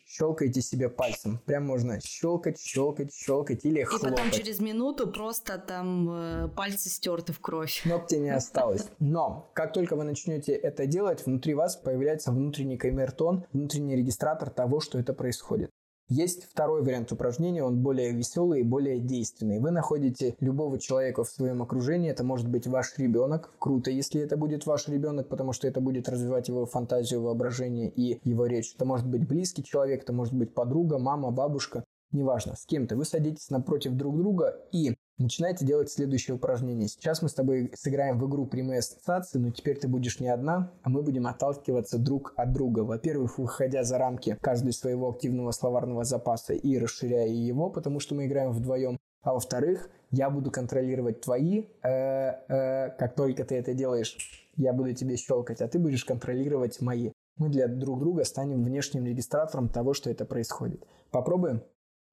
щелкаете 0.08 0.62
себе 0.62 0.90
пальцем. 0.90 1.40
Прям 1.46 1.66
можно 1.66 2.00
щелкать, 2.02 2.60
щелкать, 2.60 3.14
щелкать 3.16 3.66
или 3.66 3.84
хлопать. 3.84 4.12
И 4.12 4.16
потом 4.16 4.32
через 4.32 4.60
минуту 4.60 5.08
просто 5.08 5.58
там 5.58 6.10
э, 6.12 6.50
пальцы 6.50 6.90
стерты 6.90 7.34
в 7.34 7.40
кровь. 7.40 7.82
Ногти 7.86 8.16
не 8.16 8.30
осталось. 8.30 8.90
Но 9.00 9.50
как 9.54 9.74
только 9.74 9.96
вы 9.96 10.04
начнете 10.04 10.52
это 10.54 10.86
делать, 10.86 11.26
внутри 11.26 11.56
вас 11.56 11.78
появляется 11.78 12.32
внутренний 12.32 12.78
камертон, 12.78 13.46
внутренний 13.54 13.96
регистратор 13.96 14.50
того, 14.50 14.82
что 14.82 15.00
это 15.00 15.14
происходит. 15.14 15.72
Есть 16.12 16.44
второй 16.44 16.84
вариант 16.84 17.10
упражнения, 17.14 17.64
он 17.64 17.78
более 17.78 18.12
веселый 18.12 18.60
и 18.60 18.64
более 18.64 19.00
действенный. 19.00 19.60
Вы 19.60 19.72
находите 19.72 20.36
любого 20.42 20.78
человека 20.78 21.24
в 21.24 21.30
своем 21.30 21.62
окружении, 21.62 22.12
это 22.12 22.26
может 22.26 22.50
быть 22.50 22.68
ваш 22.68 22.98
ребенок. 22.98 23.54
Круто, 23.60 23.92
если 23.92 24.20
это 24.20 24.36
будет 24.36 24.66
ваш 24.66 24.90
ребенок, 24.90 25.30
потому 25.30 25.54
что 25.54 25.70
это 25.70 25.80
будет 25.80 26.10
развивать 26.10 26.50
его 26.50 26.66
фантазию, 26.66 27.22
воображение 27.22 27.90
и 27.90 28.20
его 28.26 28.46
речь. 28.46 28.74
Это 28.76 28.84
может 28.84 29.08
быть 29.08 29.26
близкий 29.26 29.64
человек, 29.64 30.04
это 30.04 30.12
может 30.12 30.34
быть 30.34 30.54
подруга, 30.54 31.00
мама, 31.00 31.32
бабушка 31.32 31.86
неважно, 32.12 32.56
с 32.56 32.66
кем-то, 32.66 32.96
вы 32.96 33.06
садитесь 33.06 33.50
напротив 33.50 33.94
друг 33.94 34.18
друга 34.18 34.60
и 34.72 34.96
начинаете 35.22 35.66
делать 35.66 35.92
следующее 35.92 36.36
упражнение. 36.36 36.88
Сейчас 36.88 37.22
мы 37.22 37.30
с 37.30 37.34
тобой 37.34 37.72
сыграем 37.76 38.20
в 38.20 38.28
игру 38.28 38.46
прямые 38.46 38.80
ассоциации, 38.80 39.40
но 39.40 39.52
теперь 39.52 39.78
ты 39.80 39.88
будешь 39.88 40.20
не 40.20 40.28
одна, 40.28 40.72
а 40.84 40.90
мы 40.90 41.02
будем 41.02 41.28
отталкиваться 41.28 41.98
друг 41.98 42.34
от 42.36 42.54
друга. 42.54 42.82
Во-первых, 42.82 43.38
выходя 43.38 43.84
за 43.84 43.98
рамки 43.98 44.38
каждого 44.42 44.72
своего 44.72 45.10
активного 45.10 45.52
словарного 45.52 46.04
запаса 46.04 46.54
и 46.54 46.78
расширяя 46.78 47.28
его, 47.28 47.70
потому 47.70 48.00
что 48.00 48.16
мы 48.16 48.26
играем 48.26 48.52
вдвоем. 48.52 48.98
А 49.22 49.34
во-вторых, 49.34 49.90
я 50.10 50.30
буду 50.30 50.50
контролировать 50.52 51.22
твои, 51.22 51.66
э, 51.84 51.90
э, 51.90 52.90
как 52.98 53.16
только 53.16 53.44
ты 53.46 53.56
это 53.56 53.74
делаешь, 53.74 54.18
я 54.56 54.74
буду 54.74 54.94
тебе 54.94 55.16
щелкать, 55.16 55.62
а 55.62 55.68
ты 55.68 55.80
будешь 55.80 56.06
контролировать 56.06 56.82
мои. 56.82 57.12
Мы 57.38 57.50
для 57.50 57.68
друг 57.68 58.00
друга 58.00 58.24
станем 58.26 58.64
внешним 58.64 59.06
регистратором 59.06 59.70
того, 59.70 59.94
что 59.94 60.10
это 60.10 60.26
происходит. 60.26 60.86
Попробуем? 61.12 61.64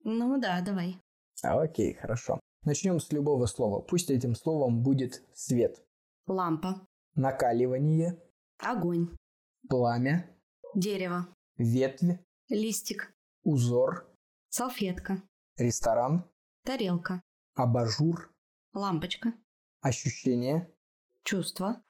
Ну 0.04 0.38
да, 0.38 0.60
давай. 0.60 0.96
А, 1.42 1.60
окей, 1.60 1.94
хорошо. 1.94 2.40
Начнем 2.64 3.00
с 3.00 3.12
любого 3.12 3.46
слова. 3.46 3.80
Пусть 3.80 4.10
этим 4.10 4.34
словом 4.34 4.82
будет 4.82 5.22
свет. 5.34 5.82
Лампа. 6.26 6.86
Накаливание. 7.14 8.20
Огонь. 8.58 9.16
Пламя. 9.68 10.36
Дерево. 10.74 11.28
Ветвь. 11.56 12.18
Листик. 12.48 13.12
Узор. 13.44 14.08
Салфетка. 14.50 15.22
Ресторан. 15.56 16.24
Тарелка. 16.64 17.22
Абажур. 17.54 18.32
Лампочка. 18.74 19.32
Ощущение. 19.80 20.72
Чувство. 21.24 21.82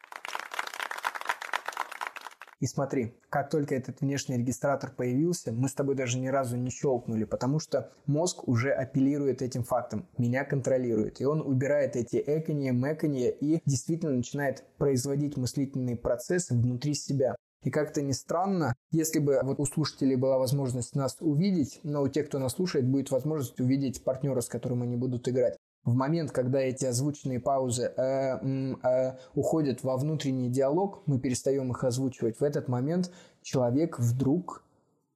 И 2.60 2.66
смотри, 2.66 3.14
как 3.30 3.50
только 3.50 3.76
этот 3.76 4.00
внешний 4.00 4.36
регистратор 4.36 4.90
появился, 4.90 5.52
мы 5.52 5.68
с 5.68 5.74
тобой 5.74 5.94
даже 5.94 6.18
ни 6.18 6.26
разу 6.26 6.56
не 6.56 6.70
щелкнули, 6.70 7.24
потому 7.24 7.60
что 7.60 7.92
мозг 8.06 8.48
уже 8.48 8.72
апеллирует 8.72 9.42
этим 9.42 9.62
фактом, 9.62 10.08
меня 10.18 10.44
контролирует. 10.44 11.20
И 11.20 11.24
он 11.24 11.40
убирает 11.40 11.94
эти 11.94 12.22
эканье, 12.24 12.72
мэканье 12.72 13.32
и 13.32 13.62
действительно 13.64 14.12
начинает 14.12 14.64
производить 14.76 15.36
мыслительные 15.36 15.96
процессы 15.96 16.54
внутри 16.54 16.94
себя. 16.94 17.36
И 17.62 17.70
как-то 17.70 18.02
не 18.02 18.12
странно, 18.12 18.74
если 18.92 19.18
бы 19.18 19.40
вот 19.42 19.60
у 19.60 19.64
слушателей 19.64 20.16
была 20.16 20.38
возможность 20.38 20.94
нас 20.94 21.16
увидеть, 21.20 21.80
но 21.82 22.02
у 22.02 22.08
тех, 22.08 22.26
кто 22.26 22.38
нас 22.38 22.54
слушает, 22.54 22.86
будет 22.86 23.10
возможность 23.10 23.60
увидеть 23.60 24.02
партнера, 24.02 24.40
с 24.40 24.48
которым 24.48 24.82
они 24.82 24.96
будут 24.96 25.28
играть 25.28 25.58
в 25.84 25.94
момент, 25.94 26.32
когда 26.32 26.60
эти 26.60 26.84
озвученные 26.84 27.40
паузы 27.40 27.92
э, 27.96 28.38
э, 28.82 29.16
уходят 29.34 29.82
во 29.82 29.96
внутренний 29.96 30.50
диалог, 30.50 31.02
мы 31.06 31.18
перестаем 31.18 31.70
их 31.70 31.82
озвучивать. 31.84 32.38
В 32.38 32.42
этот 32.42 32.68
момент 32.68 33.10
человек 33.42 33.98
вдруг 33.98 34.64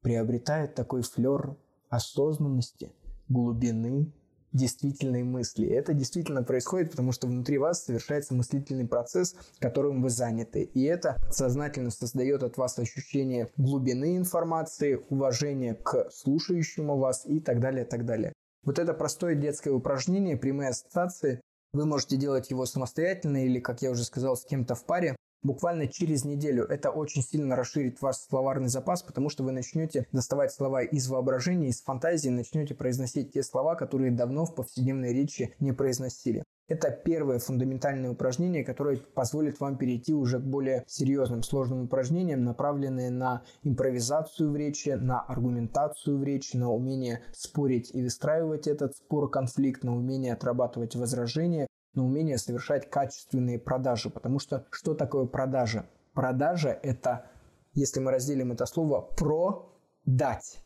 приобретает 0.00 0.74
такой 0.74 1.02
флер 1.02 1.56
осознанности, 1.90 2.90
глубины, 3.28 4.12
действительной 4.52 5.22
мысли. 5.22 5.66
Это 5.66 5.94
действительно 5.94 6.42
происходит, 6.42 6.90
потому 6.90 7.12
что 7.12 7.26
внутри 7.26 7.58
вас 7.58 7.84
совершается 7.84 8.34
мыслительный 8.34 8.86
процесс, 8.86 9.34
которым 9.58 10.02
вы 10.02 10.10
заняты. 10.10 10.62
И 10.62 10.82
это 10.82 11.18
сознательно 11.30 11.90
создает 11.90 12.42
от 12.42 12.56
вас 12.56 12.78
ощущение 12.78 13.50
глубины 13.56 14.16
информации, 14.16 15.00
уважения 15.08 15.74
к 15.74 16.10
слушающему 16.10 16.98
вас 16.98 17.24
и 17.26 17.40
так 17.40 17.60
далее, 17.60 17.84
так 17.84 18.04
далее. 18.04 18.32
Вот 18.64 18.78
это 18.78 18.94
простое 18.94 19.34
детское 19.34 19.70
упражнение, 19.70 20.36
прямые 20.36 20.70
ассоциации, 20.70 21.40
вы 21.72 21.86
можете 21.86 22.16
делать 22.16 22.50
его 22.50 22.66
самостоятельно 22.66 23.44
или, 23.44 23.58
как 23.58 23.82
я 23.82 23.90
уже 23.90 24.04
сказал, 24.04 24.36
с 24.36 24.44
кем-то 24.44 24.74
в 24.74 24.84
паре. 24.84 25.16
Буквально 25.42 25.86
через 25.88 26.24
неделю 26.24 26.64
это 26.64 26.90
очень 26.90 27.22
сильно 27.22 27.56
расширит 27.56 28.00
ваш 28.00 28.16
словарный 28.16 28.68
запас, 28.68 29.02
потому 29.02 29.28
что 29.28 29.44
вы 29.44 29.52
начнете 29.52 30.06
доставать 30.12 30.52
слова 30.52 30.82
из 30.82 31.08
воображения, 31.08 31.68
из 31.68 31.82
фантазии, 31.82 32.28
начнете 32.28 32.74
произносить 32.74 33.32
те 33.32 33.42
слова, 33.42 33.74
которые 33.74 34.10
давно 34.10 34.44
в 34.44 34.54
повседневной 34.54 35.12
речи 35.12 35.54
не 35.60 35.72
произносили. 35.72 36.44
Это 36.68 36.90
первое 36.90 37.38
фундаментальное 37.38 38.10
упражнение, 38.10 38.64
которое 38.64 38.96
позволит 38.96 39.60
вам 39.60 39.76
перейти 39.76 40.14
уже 40.14 40.38
к 40.38 40.42
более 40.42 40.84
серьезным, 40.86 41.42
сложным 41.42 41.82
упражнениям, 41.82 42.44
направленные 42.44 43.10
на 43.10 43.42
импровизацию 43.62 44.50
в 44.50 44.56
речи, 44.56 44.90
на 44.90 45.20
аргументацию 45.20 46.18
в 46.18 46.22
речи, 46.22 46.56
на 46.56 46.70
умение 46.70 47.20
спорить 47.32 47.90
и 47.92 48.02
выстраивать 48.02 48.68
этот 48.68 48.96
спор, 48.96 49.28
конфликт, 49.28 49.82
на 49.82 49.94
умение 49.94 50.32
отрабатывать 50.32 50.94
возражения, 50.94 51.66
на 51.94 52.04
умение 52.04 52.38
совершать 52.38 52.90
качественные 52.90 53.58
продажи. 53.58 54.10
Потому 54.10 54.38
что 54.38 54.66
что 54.70 54.94
такое 54.94 55.26
продажа? 55.26 55.86
Продажа– 56.14 56.70
это, 56.82 57.26
если 57.74 58.00
мы 58.00 58.10
разделим 58.10 58.52
это 58.52 58.66
слово, 58.66 59.00
продать. 59.00 60.58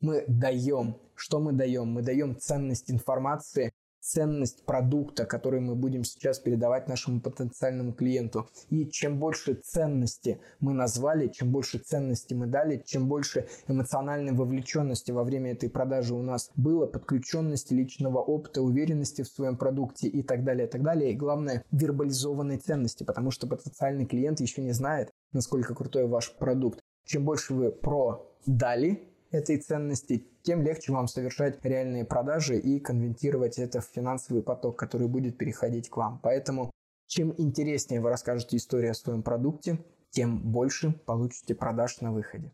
Мы 0.00 0.24
даем. 0.28 0.98
Что 1.14 1.40
мы 1.40 1.52
даем? 1.52 1.88
Мы 1.88 2.02
даем 2.02 2.38
ценность 2.38 2.90
информации, 2.90 3.72
ценность 4.08 4.64
продукта, 4.64 5.26
который 5.26 5.60
мы 5.60 5.74
будем 5.74 6.02
сейчас 6.02 6.38
передавать 6.38 6.88
нашему 6.88 7.20
потенциальному 7.20 7.92
клиенту. 7.92 8.48
И 8.70 8.86
чем 8.86 9.18
больше 9.18 9.54
ценности 9.54 10.40
мы 10.60 10.72
назвали, 10.72 11.28
чем 11.28 11.52
больше 11.52 11.78
ценности 11.78 12.32
мы 12.32 12.46
дали, 12.46 12.82
чем 12.86 13.06
больше 13.06 13.48
эмоциональной 13.68 14.32
вовлеченности 14.32 15.12
во 15.12 15.24
время 15.24 15.52
этой 15.52 15.68
продажи 15.68 16.14
у 16.14 16.22
нас 16.22 16.50
было, 16.56 16.86
подключенности 16.86 17.74
личного 17.74 18.18
опыта, 18.18 18.62
уверенности 18.62 19.22
в 19.22 19.28
своем 19.28 19.56
продукте 19.56 20.08
и 20.08 20.22
так 20.22 20.42
далее, 20.42 20.66
и 20.66 20.70
так 20.70 20.82
далее. 20.82 21.12
И 21.12 21.16
главное, 21.16 21.62
вербализованной 21.70 22.56
ценности, 22.56 23.04
потому 23.04 23.30
что 23.30 23.46
потенциальный 23.46 24.06
клиент 24.06 24.40
еще 24.40 24.62
не 24.62 24.72
знает, 24.72 25.10
насколько 25.32 25.74
крутой 25.74 26.06
ваш 26.06 26.34
продукт. 26.36 26.80
Чем 27.04 27.24
больше 27.24 27.52
вы 27.54 27.72
продали, 27.72 29.07
этой 29.30 29.58
ценности, 29.58 30.26
тем 30.42 30.62
легче 30.62 30.92
вам 30.92 31.08
совершать 31.08 31.64
реальные 31.64 32.04
продажи 32.04 32.58
и 32.58 32.80
конвертировать 32.80 33.58
это 33.58 33.80
в 33.80 33.84
финансовый 33.84 34.42
поток, 34.42 34.78
который 34.78 35.08
будет 35.08 35.36
переходить 35.36 35.88
к 35.88 35.96
вам. 35.96 36.20
Поэтому 36.22 36.70
чем 37.06 37.34
интереснее 37.38 38.00
вы 38.00 38.10
расскажете 38.10 38.56
историю 38.56 38.92
о 38.92 38.94
своем 38.94 39.22
продукте, 39.22 39.78
тем 40.10 40.38
больше 40.52 40.92
получите 40.92 41.54
продаж 41.54 42.00
на 42.00 42.12
выходе. 42.12 42.52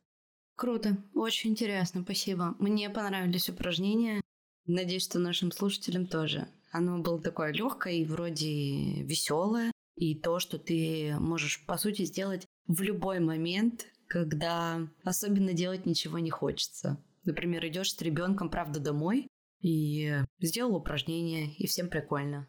Круто, 0.56 0.96
очень 1.14 1.50
интересно, 1.50 2.02
спасибо. 2.02 2.54
Мне 2.58 2.88
понравились 2.88 3.48
упражнения. 3.48 4.20
Надеюсь, 4.66 5.04
что 5.04 5.18
нашим 5.18 5.50
слушателям 5.50 6.06
тоже. 6.06 6.46
Оно 6.70 6.98
было 6.98 7.20
такое 7.20 7.52
легкое 7.52 7.94
и 7.94 8.04
вроде 8.04 9.02
веселое. 9.02 9.72
И 9.96 10.14
то, 10.14 10.38
что 10.40 10.58
ты 10.58 11.16
можешь, 11.18 11.64
по 11.66 11.76
сути, 11.76 12.04
сделать 12.04 12.46
в 12.66 12.80
любой 12.82 13.20
момент, 13.20 13.86
когда 14.08 14.86
особенно 15.02 15.52
делать 15.52 15.86
ничего 15.86 16.18
не 16.18 16.30
хочется. 16.30 16.98
Например, 17.24 17.66
идешь 17.66 17.92
с 17.92 18.00
ребенком, 18.02 18.50
правда, 18.50 18.80
домой 18.80 19.28
и 19.60 20.12
сделал 20.40 20.76
упражнение, 20.76 21.54
и 21.54 21.66
всем 21.66 21.88
прикольно. 21.88 22.46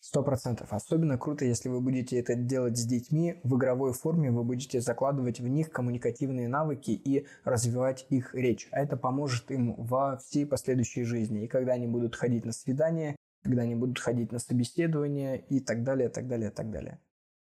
Сто 0.00 0.22
процентов. 0.22 0.72
Особенно 0.72 1.18
круто, 1.18 1.44
если 1.44 1.68
вы 1.68 1.80
будете 1.80 2.18
это 2.18 2.36
делать 2.36 2.78
с 2.78 2.84
детьми 2.84 3.40
в 3.42 3.56
игровой 3.56 3.92
форме, 3.92 4.30
вы 4.30 4.44
будете 4.44 4.80
закладывать 4.80 5.40
в 5.40 5.48
них 5.48 5.70
коммуникативные 5.70 6.48
навыки 6.48 6.90
и 6.92 7.26
развивать 7.44 8.06
их 8.08 8.34
речь. 8.34 8.68
А 8.70 8.80
это 8.80 8.96
поможет 8.96 9.50
им 9.50 9.74
во 9.74 10.16
всей 10.18 10.46
последующей 10.46 11.02
жизни. 11.02 11.44
И 11.44 11.48
когда 11.48 11.72
они 11.72 11.88
будут 11.88 12.14
ходить 12.14 12.44
на 12.44 12.52
свидания, 12.52 13.16
когда 13.42 13.62
они 13.62 13.74
будут 13.74 13.98
ходить 13.98 14.30
на 14.32 14.38
собеседование 14.38 15.40
и 15.40 15.60
так 15.60 15.82
далее, 15.82 16.08
так 16.08 16.28
далее, 16.28 16.50
так 16.50 16.70
далее. 16.70 17.00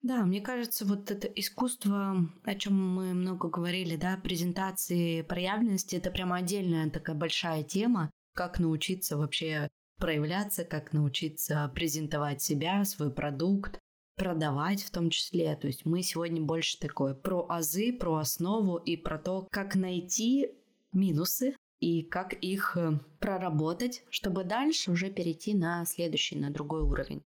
Да, 0.01 0.25
мне 0.25 0.41
кажется, 0.41 0.83
вот 0.85 1.11
это 1.11 1.27
искусство, 1.27 2.15
о 2.43 2.55
чем 2.55 2.95
мы 2.95 3.13
много 3.13 3.49
говорили, 3.49 3.95
да, 3.95 4.17
презентации 4.17 5.21
проявленности, 5.21 5.95
это 5.95 6.09
прямо 6.09 6.37
отдельная 6.37 6.89
такая 6.89 7.15
большая 7.15 7.63
тема, 7.63 8.09
как 8.33 8.59
научиться 8.59 9.15
вообще 9.15 9.69
проявляться, 9.97 10.65
как 10.65 10.91
научиться 10.93 11.71
презентовать 11.75 12.41
себя, 12.41 12.83
свой 12.83 13.13
продукт, 13.13 13.79
продавать 14.15 14.81
в 14.81 14.89
том 14.89 15.11
числе. 15.11 15.55
То 15.55 15.67
есть 15.67 15.85
мы 15.85 16.01
сегодня 16.01 16.41
больше 16.41 16.79
такое 16.79 17.13
про 17.13 17.45
азы, 17.47 17.93
про 17.93 18.15
основу 18.15 18.77
и 18.77 18.97
про 18.97 19.19
то, 19.19 19.47
как 19.51 19.75
найти 19.75 20.49
минусы 20.93 21.55
и 21.79 22.01
как 22.01 22.33
их 22.33 22.75
э, 22.75 22.99
проработать, 23.19 24.03
чтобы 24.09 24.43
дальше 24.43 24.91
уже 24.91 25.09
перейти 25.09 25.53
на 25.53 25.85
следующий, 25.85 26.37
на 26.37 26.49
другой 26.51 26.81
уровень. 26.81 27.21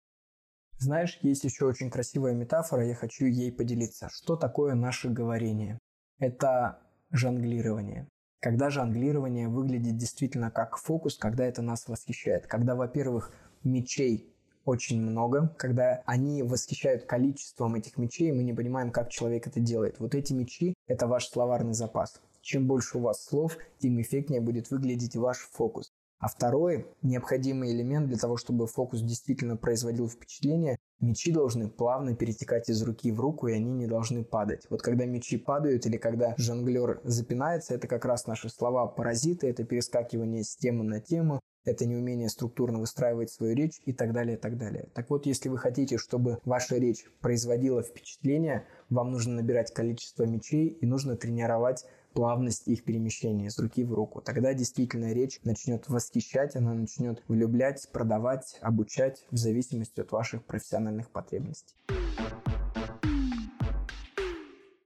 Знаешь, 0.78 1.18
есть 1.22 1.44
еще 1.44 1.66
очень 1.66 1.90
красивая 1.90 2.34
метафора, 2.34 2.86
я 2.86 2.94
хочу 2.94 3.26
ей 3.26 3.52
поделиться. 3.52 4.08
Что 4.10 4.36
такое 4.36 4.74
наше 4.74 5.08
говорение? 5.08 5.78
Это 6.18 6.78
жонглирование. 7.10 8.08
Когда 8.40 8.68
жонглирование 8.70 9.48
выглядит 9.48 9.96
действительно 9.96 10.50
как 10.50 10.76
фокус, 10.76 11.16
когда 11.16 11.46
это 11.46 11.62
нас 11.62 11.88
восхищает. 11.88 12.46
Когда, 12.46 12.74
во-первых, 12.74 13.32
мечей 13.62 14.34
очень 14.64 15.00
много, 15.00 15.54
когда 15.56 16.02
они 16.06 16.42
восхищают 16.42 17.04
количеством 17.04 17.74
этих 17.74 17.96
мечей, 17.96 18.32
мы 18.32 18.42
не 18.42 18.52
понимаем, 18.52 18.90
как 18.90 19.10
человек 19.10 19.46
это 19.46 19.60
делает. 19.60 19.98
Вот 20.00 20.14
эти 20.14 20.32
мечи– 20.32 20.74
это 20.86 21.06
ваш 21.06 21.28
словарный 21.28 21.74
запас. 21.74 22.20
Чем 22.40 22.66
больше 22.66 22.98
у 22.98 23.00
вас 23.00 23.24
слов, 23.24 23.56
тем 23.78 24.00
эффектнее 24.00 24.40
будет 24.40 24.70
выглядеть 24.70 25.16
ваш 25.16 25.38
фокус. 25.38 25.90
А 26.18 26.28
второй 26.28 26.86
необходимый 27.02 27.72
элемент 27.72 28.06
для 28.08 28.16
того, 28.16 28.36
чтобы 28.36 28.66
фокус 28.66 29.02
действительно 29.02 29.56
производил 29.56 30.08
впечатление, 30.08 30.78
мечи 31.00 31.32
должны 31.32 31.68
плавно 31.68 32.14
перетекать 32.14 32.68
из 32.68 32.82
руки 32.82 33.12
в 33.12 33.20
руку, 33.20 33.48
и 33.48 33.52
они 33.52 33.70
не 33.72 33.86
должны 33.86 34.24
падать. 34.24 34.66
Вот 34.70 34.80
когда 34.80 35.04
мечи 35.04 35.36
падают 35.36 35.86
или 35.86 35.96
когда 35.96 36.34
жонглер 36.38 37.00
запинается, 37.04 37.74
это 37.74 37.88
как 37.88 38.04
раз 38.04 38.26
наши 38.26 38.48
слова 38.48 38.86
паразиты, 38.86 39.48
это 39.48 39.64
перескакивание 39.64 40.44
с 40.44 40.56
темы 40.56 40.84
на 40.84 41.00
тему, 41.00 41.40
это 41.64 41.86
неумение 41.86 42.28
структурно 42.28 42.78
выстраивать 42.78 43.30
свою 43.30 43.54
речь 43.54 43.80
и 43.86 43.92
так 43.92 44.12
далее, 44.12 44.36
и 44.36 44.40
так 44.40 44.58
далее. 44.58 44.88
Так 44.94 45.08
вот, 45.10 45.26
если 45.26 45.48
вы 45.48 45.58
хотите, 45.58 45.96
чтобы 45.96 46.38
ваша 46.44 46.76
речь 46.76 47.06
производила 47.20 47.82
впечатление, 47.82 48.66
вам 48.90 49.12
нужно 49.12 49.36
набирать 49.36 49.72
количество 49.72 50.24
мечей 50.24 50.68
и 50.68 50.86
нужно 50.86 51.16
тренировать 51.16 51.86
плавность 52.14 52.66
их 52.68 52.84
перемещения 52.84 53.46
из 53.46 53.58
руки 53.58 53.84
в 53.84 53.92
руку. 53.92 54.22
Тогда 54.22 54.54
действительно 54.54 55.12
речь 55.12 55.40
начнет 55.44 55.88
восхищать, 55.88 56.56
она 56.56 56.72
начнет 56.72 57.22
влюблять, 57.28 57.86
продавать, 57.92 58.58
обучать 58.62 59.26
в 59.30 59.36
зависимости 59.36 60.00
от 60.00 60.10
ваших 60.12 60.44
профессиональных 60.44 61.10
потребностей. 61.10 61.74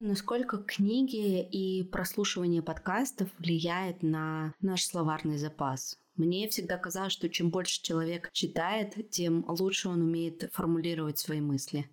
Насколько 0.01 0.59
книги 0.59 1.43
и 1.43 1.83
прослушивание 1.83 2.63
подкастов 2.63 3.29
влияет 3.39 4.03
на 4.03 4.55
наш 4.61 4.85
словарный 4.85 5.39
запас? 5.39 5.99
Мне 6.15 6.49
всегда 6.49 6.79
казалось, 6.79 7.13
что 7.13 7.29
чем 7.29 7.51
больше 7.51 7.83
человек 7.83 8.31
читает, 8.33 9.11
тем 9.11 9.45
лучше 9.49 9.89
он 9.89 10.03
умеет 10.03 10.51
формулировать 10.53 11.19
свои 11.19 11.41
мысли. 11.41 11.89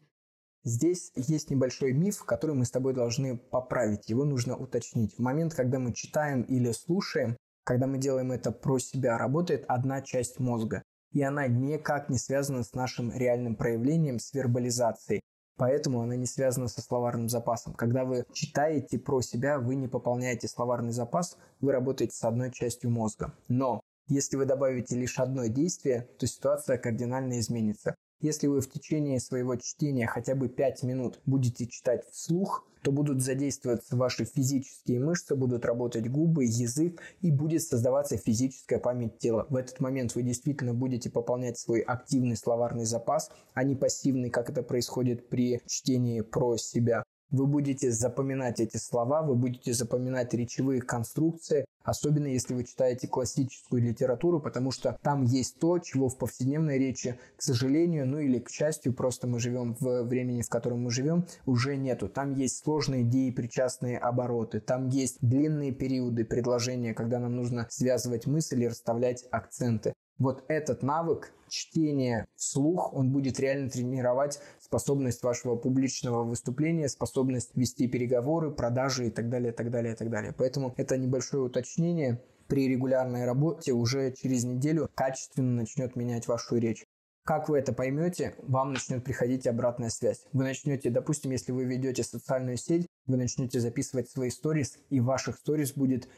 Здесь 0.65 1.11
есть 1.15 1.51
небольшой 1.51 1.93
миф, 1.93 2.23
который 2.23 2.55
мы 2.55 2.65
с 2.65 2.71
тобой 2.71 2.95
должны 2.95 3.37
поправить, 3.37 4.09
его 4.09 4.25
нужно 4.25 4.57
уточнить. 4.57 5.13
В 5.13 5.19
момент, 5.19 5.53
когда 5.53 5.77
мы 5.77 5.93
читаем 5.93 6.41
или 6.41 6.71
слушаем, 6.71 7.37
когда 7.63 7.85
мы 7.85 7.99
делаем 7.99 8.31
это 8.31 8.51
про 8.51 8.79
себя, 8.79 9.19
работает 9.19 9.65
одна 9.67 10.01
часть 10.01 10.39
мозга, 10.39 10.81
и 11.11 11.21
она 11.21 11.45
никак 11.47 12.09
не 12.09 12.17
связана 12.17 12.63
с 12.63 12.73
нашим 12.73 13.11
реальным 13.11 13.55
проявлением, 13.55 14.17
с 14.17 14.33
вербализацией. 14.33 15.21
Поэтому 15.55 16.01
она 16.01 16.15
не 16.15 16.25
связана 16.25 16.67
со 16.67 16.81
словарным 16.81 17.29
запасом. 17.29 17.75
Когда 17.75 18.03
вы 18.03 18.25
читаете 18.33 18.97
про 18.97 19.21
себя, 19.21 19.59
вы 19.59 19.75
не 19.75 19.87
пополняете 19.87 20.47
словарный 20.47 20.93
запас, 20.93 21.37
вы 21.61 21.73
работаете 21.73 22.15
с 22.15 22.23
одной 22.23 22.51
частью 22.51 22.89
мозга. 22.89 23.35
Но 23.47 23.81
если 24.07 24.35
вы 24.35 24.45
добавите 24.45 24.95
лишь 24.95 25.19
одно 25.19 25.45
действие, 25.45 26.09
то 26.17 26.25
ситуация 26.25 26.79
кардинально 26.79 27.39
изменится. 27.39 27.95
Если 28.25 28.47
вы 28.47 28.59
в 28.59 28.67
течение 28.67 29.19
своего 29.19 29.55
чтения 29.55 30.07
хотя 30.07 30.33
бы 30.33 30.49
5 30.49 30.81
минут 30.81 31.19
будете 31.27 31.67
читать 31.67 32.09
вслух, 32.09 32.65
то 32.81 32.91
будут 32.91 33.21
задействоваться 33.21 33.95
ваши 33.95 34.25
физические 34.25 34.99
мышцы, 34.99 35.35
будут 35.35 35.63
работать 35.63 36.09
губы, 36.09 36.45
язык 36.45 37.03
и 37.21 37.29
будет 37.29 37.61
создаваться 37.61 38.17
физическая 38.17 38.79
память 38.79 39.19
тела. 39.19 39.45
В 39.51 39.55
этот 39.55 39.79
момент 39.79 40.15
вы 40.15 40.23
действительно 40.23 40.73
будете 40.73 41.11
пополнять 41.11 41.59
свой 41.59 41.81
активный 41.81 42.35
словарный 42.35 42.85
запас, 42.85 43.29
а 43.53 43.63
не 43.63 43.75
пассивный, 43.75 44.31
как 44.31 44.49
это 44.49 44.63
происходит 44.63 45.29
при 45.29 45.61
чтении 45.67 46.21
про 46.21 46.57
себя. 46.57 47.03
Вы 47.31 47.47
будете 47.47 47.91
запоминать 47.91 48.59
эти 48.59 48.77
слова, 48.77 49.23
вы 49.23 49.35
будете 49.35 49.73
запоминать 49.73 50.33
речевые 50.33 50.81
конструкции, 50.81 51.65
особенно 51.83 52.27
если 52.27 52.53
вы 52.53 52.63
читаете 52.63 53.07
классическую 53.07 53.81
литературу, 53.81 54.39
потому 54.39 54.71
что 54.71 54.97
там 55.01 55.23
есть 55.23 55.59
то, 55.59 55.79
чего 55.79 56.07
в 56.07 56.17
повседневной 56.17 56.77
речи, 56.77 57.19
к 57.35 57.41
сожалению, 57.41 58.07
ну 58.07 58.19
или 58.19 58.39
к 58.39 58.49
счастью, 58.49 58.93
просто 58.93 59.27
мы 59.27 59.39
живем 59.39 59.75
в 59.79 60.03
времени, 60.03 60.43
в 60.43 60.49
котором 60.49 60.83
мы 60.83 60.91
живем, 60.91 61.25
уже 61.45 61.77
нету. 61.77 62.09
Там 62.09 62.33
есть 62.33 62.63
сложные 62.63 63.01
идеи, 63.03 63.31
причастные 63.31 63.97
обороты, 63.97 64.59
там 64.59 64.87
есть 64.89 65.17
длинные 65.21 65.71
периоды 65.71 66.25
предложения, 66.25 66.93
когда 66.93 67.19
нам 67.19 67.35
нужно 67.35 67.67
связывать 67.69 68.27
мысли 68.27 68.63
и 68.63 68.67
расставлять 68.67 69.25
акценты. 69.31 69.93
Вот 70.17 70.45
этот 70.47 70.81
навык 70.81 71.33
чтения 71.49 72.25
вслух, 72.35 72.93
он 72.93 73.11
будет 73.11 73.39
реально 73.39 73.69
тренировать 73.69 74.39
способность 74.75 75.23
вашего 75.23 75.55
публичного 75.55 76.25
выступления, 76.25 76.89
способность 76.89 77.51
вести 77.55 77.87
переговоры, 77.87 78.51
продажи 78.51 79.07
и 79.07 79.09
так 79.09 79.29
далее, 79.29 79.53
так 79.53 79.71
далее, 79.71 79.95
так 79.95 80.09
далее. 80.09 80.33
Поэтому 80.37 80.73
это 80.75 80.97
небольшое 80.97 81.43
уточнение 81.43 82.21
при 82.47 82.67
регулярной 82.67 83.23
работе 83.23 83.71
уже 83.71 84.11
через 84.11 84.43
неделю 84.43 84.89
качественно 84.93 85.61
начнет 85.61 85.95
менять 85.95 86.27
вашу 86.27 86.57
речь. 86.57 86.83
Как 87.23 87.47
вы 87.47 87.57
это 87.57 87.71
поймете, 87.71 88.35
вам 88.39 88.73
начнет 88.73 89.01
приходить 89.05 89.47
обратная 89.47 89.89
связь. 89.89 90.25
Вы 90.33 90.43
начнете, 90.43 90.89
допустим, 90.89 91.31
если 91.31 91.53
вы 91.53 91.63
ведете 91.63 92.03
социальную 92.03 92.57
сеть, 92.57 92.85
вы 93.07 93.15
начнете 93.15 93.61
записывать 93.61 94.09
свои 94.09 94.29
сторис, 94.29 94.77
и 94.89 94.99
в 94.99 95.05
ваших 95.05 95.37
сторис 95.37 95.71
будет 95.71 96.09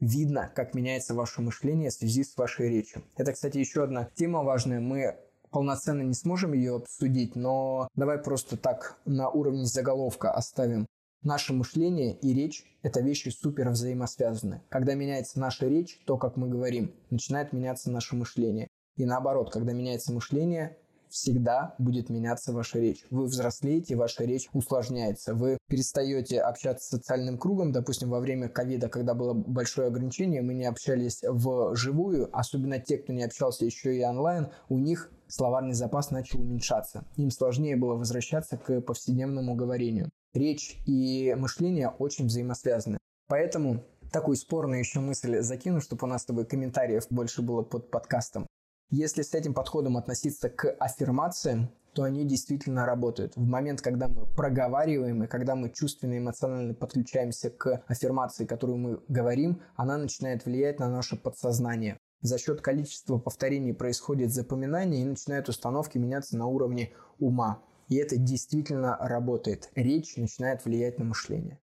видно, 0.00 0.50
как 0.54 0.74
меняется 0.74 1.12
ваше 1.12 1.42
мышление 1.42 1.90
в 1.90 1.94
связи 1.94 2.24
с 2.24 2.34
вашей 2.34 2.70
речью. 2.70 3.04
Это, 3.16 3.34
кстати, 3.34 3.58
еще 3.58 3.84
одна 3.84 4.08
тема 4.14 4.42
важная. 4.42 4.80
Мы 4.80 5.16
полноценно 5.50 6.02
не 6.02 6.14
сможем 6.14 6.52
ее 6.52 6.76
обсудить, 6.76 7.36
но 7.36 7.88
давай 7.94 8.18
просто 8.18 8.56
так 8.56 8.98
на 9.04 9.30
уровне 9.30 9.64
заголовка 9.64 10.30
оставим. 10.30 10.86
Наше 11.22 11.52
мышление 11.52 12.14
и 12.14 12.32
речь– 12.34 12.64
это 12.82 13.00
вещи 13.00 13.30
супер 13.30 13.70
взаимосвязаны. 13.70 14.62
Когда 14.68 14.94
меняется 14.94 15.40
наша 15.40 15.66
речь, 15.66 16.00
то, 16.06 16.16
как 16.18 16.36
мы 16.36 16.48
говорим, 16.48 16.94
начинает 17.10 17.52
меняться 17.52 17.90
наше 17.90 18.14
мышление. 18.14 18.68
И 18.96 19.04
наоборот, 19.04 19.52
когда 19.52 19.72
меняется 19.72 20.12
мышление, 20.12 20.76
всегда 21.08 21.74
будет 21.78 22.10
меняться 22.10 22.52
ваша 22.52 22.78
речь. 22.78 23.04
Вы 23.10 23.24
взрослеете, 23.24 23.96
ваша 23.96 24.24
речь 24.24 24.48
усложняется. 24.52 25.34
Вы 25.34 25.58
перестаете 25.68 26.40
общаться 26.40 26.84
с 26.84 26.90
социальным 26.90 27.38
кругом. 27.38 27.72
Допустим, 27.72 28.10
во 28.10 28.20
время 28.20 28.48
ковида, 28.48 28.88
когда 28.88 29.14
было 29.14 29.32
большое 29.32 29.88
ограничение, 29.88 30.42
мы 30.42 30.54
не 30.54 30.64
общались 30.64 31.22
вживую. 31.22 32.28
Особенно 32.36 32.78
те, 32.78 32.98
кто 32.98 33.12
не 33.12 33.24
общался 33.24 33.64
еще 33.64 33.96
и 33.96 34.04
онлайн, 34.04 34.48
у 34.68 34.78
них 34.78 35.10
словарный 35.28 35.74
запас 35.74 36.10
начал 36.10 36.40
уменьшаться. 36.40 37.04
Им 37.16 37.30
сложнее 37.30 37.76
было 37.76 37.94
возвращаться 37.94 38.56
к 38.56 38.80
повседневному 38.80 39.54
говорению. 39.54 40.10
Речь 40.34 40.78
и 40.86 41.34
мышление 41.38 41.88
очень 41.88 42.26
взаимосвязаны. 42.26 42.98
Поэтому 43.28 43.84
такую 44.12 44.36
спорную 44.36 44.80
еще 44.80 45.00
мысль 45.00 45.40
закину, 45.40 45.80
чтобы 45.80 46.06
у 46.06 46.10
нас 46.10 46.22
с 46.22 46.26
тобой 46.26 46.46
комментариев 46.46 47.06
больше 47.10 47.42
было 47.42 47.62
под 47.62 47.90
подкастом. 47.90 48.46
Если 48.90 49.22
с 49.22 49.34
этим 49.34 49.52
подходом 49.52 49.96
относиться 49.96 50.48
к 50.48 50.70
аффирмациям, 50.78 51.70
то 51.92 52.04
они 52.04 52.24
действительно 52.24 52.84
работают. 52.84 53.34
В 53.34 53.44
момент, 53.44 53.80
когда 53.80 54.06
мы 54.06 54.26
проговариваем 54.26 55.24
и 55.24 55.26
когда 55.26 55.56
мы 55.56 55.70
чувственно 55.70 56.12
и 56.12 56.18
эмоционально 56.18 56.74
подключаемся 56.74 57.50
к 57.50 57.82
аффирмации, 57.88 58.44
которую 58.44 58.76
мы 58.76 59.00
говорим, 59.08 59.62
она 59.74 59.96
начинает 59.96 60.44
влиять 60.44 60.78
на 60.78 60.90
наше 60.90 61.16
подсознание. 61.16 61.98
За 62.20 62.38
счет 62.38 62.60
количества 62.60 63.18
повторений 63.18 63.74
происходит 63.74 64.32
запоминание 64.32 65.02
и 65.02 65.06
начинают 65.06 65.48
установки 65.48 65.98
меняться 65.98 66.36
на 66.36 66.46
уровне 66.46 66.92
ума. 67.18 67.62
И 67.88 67.96
это 67.96 68.16
действительно 68.16 68.96
работает. 68.98 69.70
Речь 69.74 70.16
начинает 70.16 70.64
влиять 70.64 70.98
на 70.98 71.04
мышление. 71.04 71.60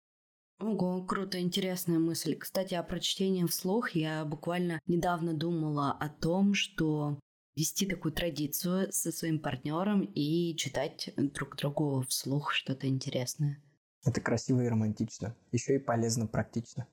Ого, 0.58 1.04
круто, 1.04 1.38
интересная 1.38 1.98
мысль. 1.98 2.34
Кстати, 2.34 2.74
о 2.74 2.82
прочтении 2.82 3.44
вслух 3.44 3.90
я 3.90 4.24
буквально 4.24 4.80
недавно 4.86 5.34
думала 5.34 5.92
о 5.92 6.08
том, 6.08 6.54
что 6.54 7.18
вести 7.54 7.86
такую 7.86 8.12
традицию 8.12 8.90
со 8.92 9.12
своим 9.12 9.38
партнером 9.38 10.02
и 10.14 10.56
читать 10.56 11.10
друг 11.16 11.56
другу 11.56 12.02
вслух 12.08 12.52
что-то 12.52 12.86
интересное. 12.88 13.62
Это 14.04 14.20
красиво 14.20 14.62
и 14.62 14.68
романтично. 14.68 15.36
Еще 15.52 15.76
и 15.76 15.78
полезно, 15.78 16.26
практично. 16.26 16.86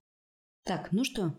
Так, 0.65 0.91
ну 0.91 1.05
что, 1.05 1.33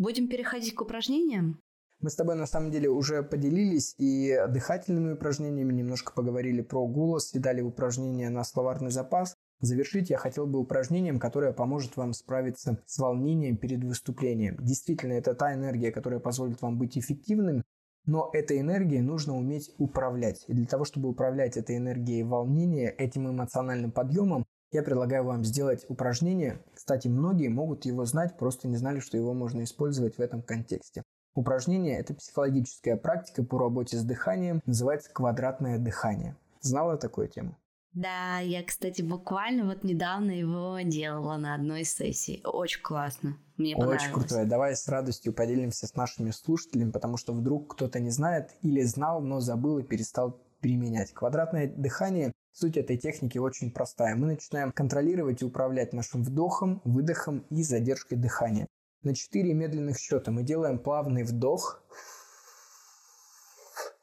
будем 0.00 0.28
переходить 0.28 0.74
к 0.74 0.80
упражнениям? 0.80 1.60
Мы 2.00 2.08
с 2.08 2.16
тобой 2.16 2.34
на 2.34 2.46
самом 2.46 2.70
деле 2.70 2.88
уже 2.88 3.22
поделились 3.22 3.94
и 3.98 4.34
дыхательными 4.48 5.12
упражнениями, 5.12 5.74
немножко 5.74 6.12
поговорили 6.14 6.62
про 6.62 6.86
голос 6.86 7.34
и 7.34 7.38
дали 7.38 7.60
упражнения 7.60 8.30
на 8.30 8.42
словарный 8.42 8.90
запас. 8.90 9.36
Завершить 9.60 10.08
я 10.08 10.16
хотел 10.16 10.46
бы 10.46 10.58
упражнением, 10.58 11.18
которое 11.18 11.52
поможет 11.52 11.98
вам 11.98 12.14
справиться 12.14 12.82
с 12.86 12.98
волнением 12.98 13.58
перед 13.58 13.84
выступлением. 13.84 14.56
Действительно, 14.62 15.12
это 15.12 15.34
та 15.34 15.52
энергия, 15.52 15.92
которая 15.92 16.20
позволит 16.20 16.62
вам 16.62 16.78
быть 16.78 16.96
эффективным, 16.96 17.62
но 18.06 18.30
этой 18.32 18.60
энергией 18.60 19.02
нужно 19.02 19.36
уметь 19.36 19.70
управлять. 19.76 20.46
И 20.48 20.54
для 20.54 20.66
того, 20.66 20.86
чтобы 20.86 21.10
управлять 21.10 21.58
этой 21.58 21.76
энергией 21.76 22.22
волнения, 22.22 22.88
этим 22.88 23.28
эмоциональным 23.28 23.92
подъемом, 23.92 24.46
я 24.72 24.82
предлагаю 24.82 25.24
вам 25.24 25.44
сделать 25.44 25.84
упражнение. 25.88 26.60
Кстати, 26.74 27.08
многие 27.08 27.48
могут 27.48 27.84
его 27.84 28.04
знать, 28.04 28.36
просто 28.38 28.68
не 28.68 28.76
знали, 28.76 29.00
что 29.00 29.16
его 29.16 29.34
можно 29.34 29.64
использовать 29.64 30.16
в 30.16 30.20
этом 30.20 30.42
контексте. 30.42 31.02
Упражнение– 31.34 31.98
это 32.00 32.14
психологическая 32.14 32.96
практика 32.96 33.44
по 33.44 33.58
работе 33.58 33.96
с 33.96 34.02
дыханием, 34.02 34.60
называется 34.66 35.10
квадратное 35.12 35.78
дыхание. 35.78 36.36
Знала 36.60 36.96
такую 36.96 37.28
тему? 37.28 37.56
Да, 37.92 38.38
я, 38.38 38.62
кстати, 38.62 39.02
буквально 39.02 39.64
вот 39.64 39.82
недавно 39.82 40.30
его 40.30 40.78
делала 40.84 41.36
на 41.36 41.54
одной 41.54 41.84
сессии. 41.84 42.40
Очень 42.44 42.82
классно. 42.82 43.36
Мне 43.56 43.74
понравилось. 43.74 44.02
Очень 44.02 44.12
крутое. 44.12 44.44
Давай 44.44 44.76
с 44.76 44.86
радостью 44.86 45.32
поделимся 45.32 45.88
с 45.88 45.94
нашими 45.96 46.30
слушателями, 46.30 46.92
потому 46.92 47.16
что 47.16 47.32
вдруг 47.32 47.74
кто-то 47.74 47.98
не 47.98 48.10
знает 48.10 48.50
или 48.62 48.82
знал, 48.82 49.20
но 49.20 49.40
забыл 49.40 49.78
и 49.78 49.82
перестал 49.82 50.40
применять. 50.60 51.12
Квадратное 51.12 51.66
дыхание 51.66 52.32
Суть 52.60 52.76
этой 52.76 52.98
техники 52.98 53.38
очень 53.38 53.70
простая. 53.70 54.14
Мы 54.16 54.26
начинаем 54.26 54.70
контролировать 54.70 55.40
и 55.40 55.46
управлять 55.46 55.94
нашим 55.94 56.22
вдохом, 56.22 56.82
выдохом 56.84 57.46
и 57.48 57.62
задержкой 57.62 58.18
дыхания. 58.18 58.66
На 59.02 59.14
4 59.14 59.54
медленных 59.54 59.96
счета 59.96 60.30
мы 60.30 60.42
делаем 60.42 60.78
плавный 60.78 61.22
вдох, 61.22 61.82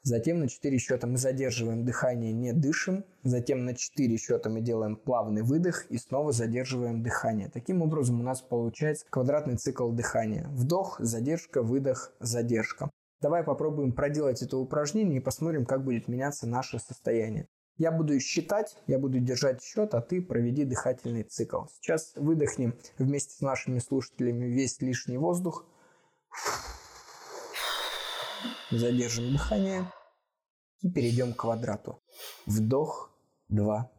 Затем 0.02 0.40
на 0.40 0.48
4 0.48 0.76
счета 0.78 1.06
мы 1.06 1.18
задерживаем 1.18 1.84
дыхание, 1.84 2.32
не 2.32 2.52
дышим. 2.52 3.04
Затем 3.22 3.64
на 3.64 3.74
4 3.74 4.16
счета 4.16 4.50
мы 4.50 4.60
делаем 4.60 4.96
плавный 4.96 5.42
выдох 5.42 5.84
и 5.88 5.96
снова 5.96 6.32
задерживаем 6.32 7.02
дыхание. 7.02 7.50
Таким 7.50 7.82
образом 7.82 8.18
у 8.18 8.24
нас 8.24 8.40
получается 8.40 9.06
квадратный 9.08 9.56
цикл 9.56 9.90
дыхания. 9.90 10.48
Вдох, 10.48 10.96
задержка, 10.98 11.62
выдох, 11.62 12.12
задержка. 12.18 12.90
Давай 13.20 13.44
попробуем 13.44 13.92
проделать 13.92 14.42
это 14.42 14.56
упражнение 14.56 15.18
и 15.20 15.22
посмотрим, 15.22 15.64
как 15.64 15.84
будет 15.84 16.08
меняться 16.08 16.48
наше 16.48 16.80
состояние. 16.80 17.46
Я 17.78 17.92
буду 17.92 18.18
считать, 18.18 18.76
я 18.88 18.98
буду 18.98 19.20
держать 19.20 19.62
счет, 19.62 19.94
а 19.94 20.00
ты 20.00 20.20
проведи 20.20 20.64
дыхательный 20.64 21.22
цикл. 21.22 21.66
Сейчас 21.80 22.12
выдохнем 22.16 22.76
вместе 22.98 23.36
с 23.36 23.40
нашими 23.40 23.78
слушателями 23.78 24.46
весь 24.46 24.80
лишний 24.80 25.16
воздух. 25.16 25.64
Задержим 28.72 29.32
дыхание 29.32 29.92
и 30.80 30.90
перейдем 30.90 31.32
к 31.32 31.36
квадрату. 31.36 32.02
Вдох, 32.46 33.16
два, 33.46 33.92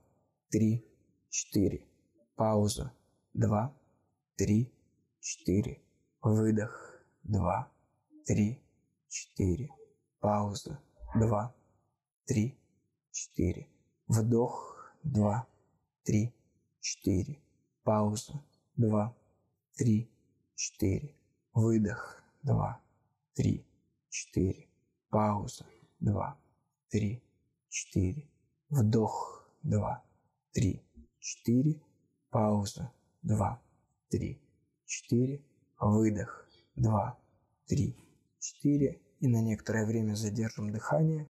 три, 0.50 0.86
четыре. 1.30 1.88
Пауза. 2.36 2.92
Два, 3.34 3.74
три, 4.36 4.74
четыре. 5.22 5.82
Выдох. 6.22 7.02
Два, 7.24 7.72
три, 8.26 8.62
четыре. 9.08 9.70
Пауза. 10.20 10.82
Два, 11.16 11.56
три, 12.26 12.59
четыре. 13.20 13.68
Вдох. 14.08 14.76
Два, 15.04 15.48
три, 16.04 16.34
четыре. 16.80 17.42
Пауза. 17.84 18.34
Два, 18.76 19.16
три, 19.76 20.10
четыре. 20.56 21.16
Выдох. 21.54 22.24
Два, 22.44 22.82
три, 23.34 23.66
четыре. 24.10 24.68
Пауза. 25.10 25.66
Два, 26.00 26.38
три, 26.90 27.22
четыре. 27.70 28.30
Вдох, 28.70 29.44
два, 29.64 30.04
три, 30.54 30.82
четыре. 31.20 31.82
Пауза, 32.30 32.92
два, 33.22 33.62
три, 34.10 34.42
четыре. 34.86 35.44
Выдох, 35.80 36.48
два, 36.76 37.20
три, 37.68 37.98
четыре. 38.40 39.02
И 39.20 39.28
на 39.28 39.42
некоторое 39.42 39.86
время 39.86 40.14
задержим 40.16 40.72
дыхание, 40.72 41.28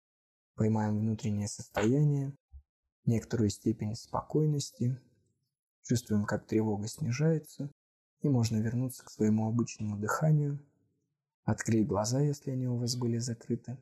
поймаем 0.57 0.99
внутреннее 0.99 1.49
состояние, 1.49 2.35
некоторую 3.05 3.51
степень 3.51 3.95
спокойности, 3.95 5.01
чувствуем, 5.83 6.25
как 6.25 6.47
тревога 6.47 6.89
снижается, 6.89 7.71
и 8.23 8.29
можно 8.29 8.57
вернуться 8.57 9.05
к 9.05 9.11
своему 9.11 9.49
обычному 9.49 9.97
дыханию, 9.97 10.59
открыть 11.45 11.87
глаза, 11.87 12.21
если 12.21 12.51
они 12.51 12.67
у 12.67 12.77
вас 12.77 12.97
были 12.97 13.19
закрыты, 13.19 13.79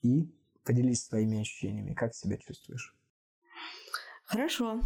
и 0.00 0.32
Поделись 0.64 1.04
своими 1.04 1.40
ощущениями, 1.40 1.94
как 1.94 2.14
себя 2.14 2.36
чувствуешь? 2.36 2.94
Хорошо. 4.24 4.80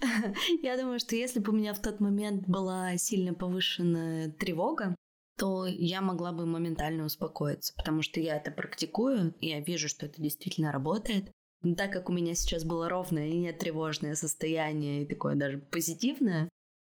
Я 0.62 0.78
думаю, 0.78 0.98
что 0.98 1.16
если 1.16 1.40
бы 1.40 1.52
у 1.52 1.56
меня 1.56 1.74
в 1.74 1.82
тот 1.82 2.00
момент 2.00 2.48
была 2.48 2.96
сильно 2.96 3.34
повышенная 3.34 4.30
тревога, 4.30 4.94
то 5.40 5.64
я 5.66 6.02
могла 6.02 6.32
бы 6.32 6.44
моментально 6.44 7.06
успокоиться, 7.06 7.72
потому 7.74 8.02
что 8.02 8.20
я 8.20 8.36
это 8.36 8.50
практикую, 8.50 9.34
и 9.40 9.48
я 9.48 9.60
вижу, 9.60 9.88
что 9.88 10.04
это 10.04 10.20
действительно 10.20 10.70
работает. 10.70 11.32
Но 11.62 11.74
так 11.74 11.90
как 11.90 12.10
у 12.10 12.12
меня 12.12 12.34
сейчас 12.34 12.62
было 12.62 12.90
ровное 12.90 13.28
и 13.28 13.38
не 13.38 13.50
тревожное 13.54 14.16
состояние, 14.16 15.02
и 15.02 15.06
такое 15.06 15.36
даже 15.36 15.56
позитивное, 15.56 16.50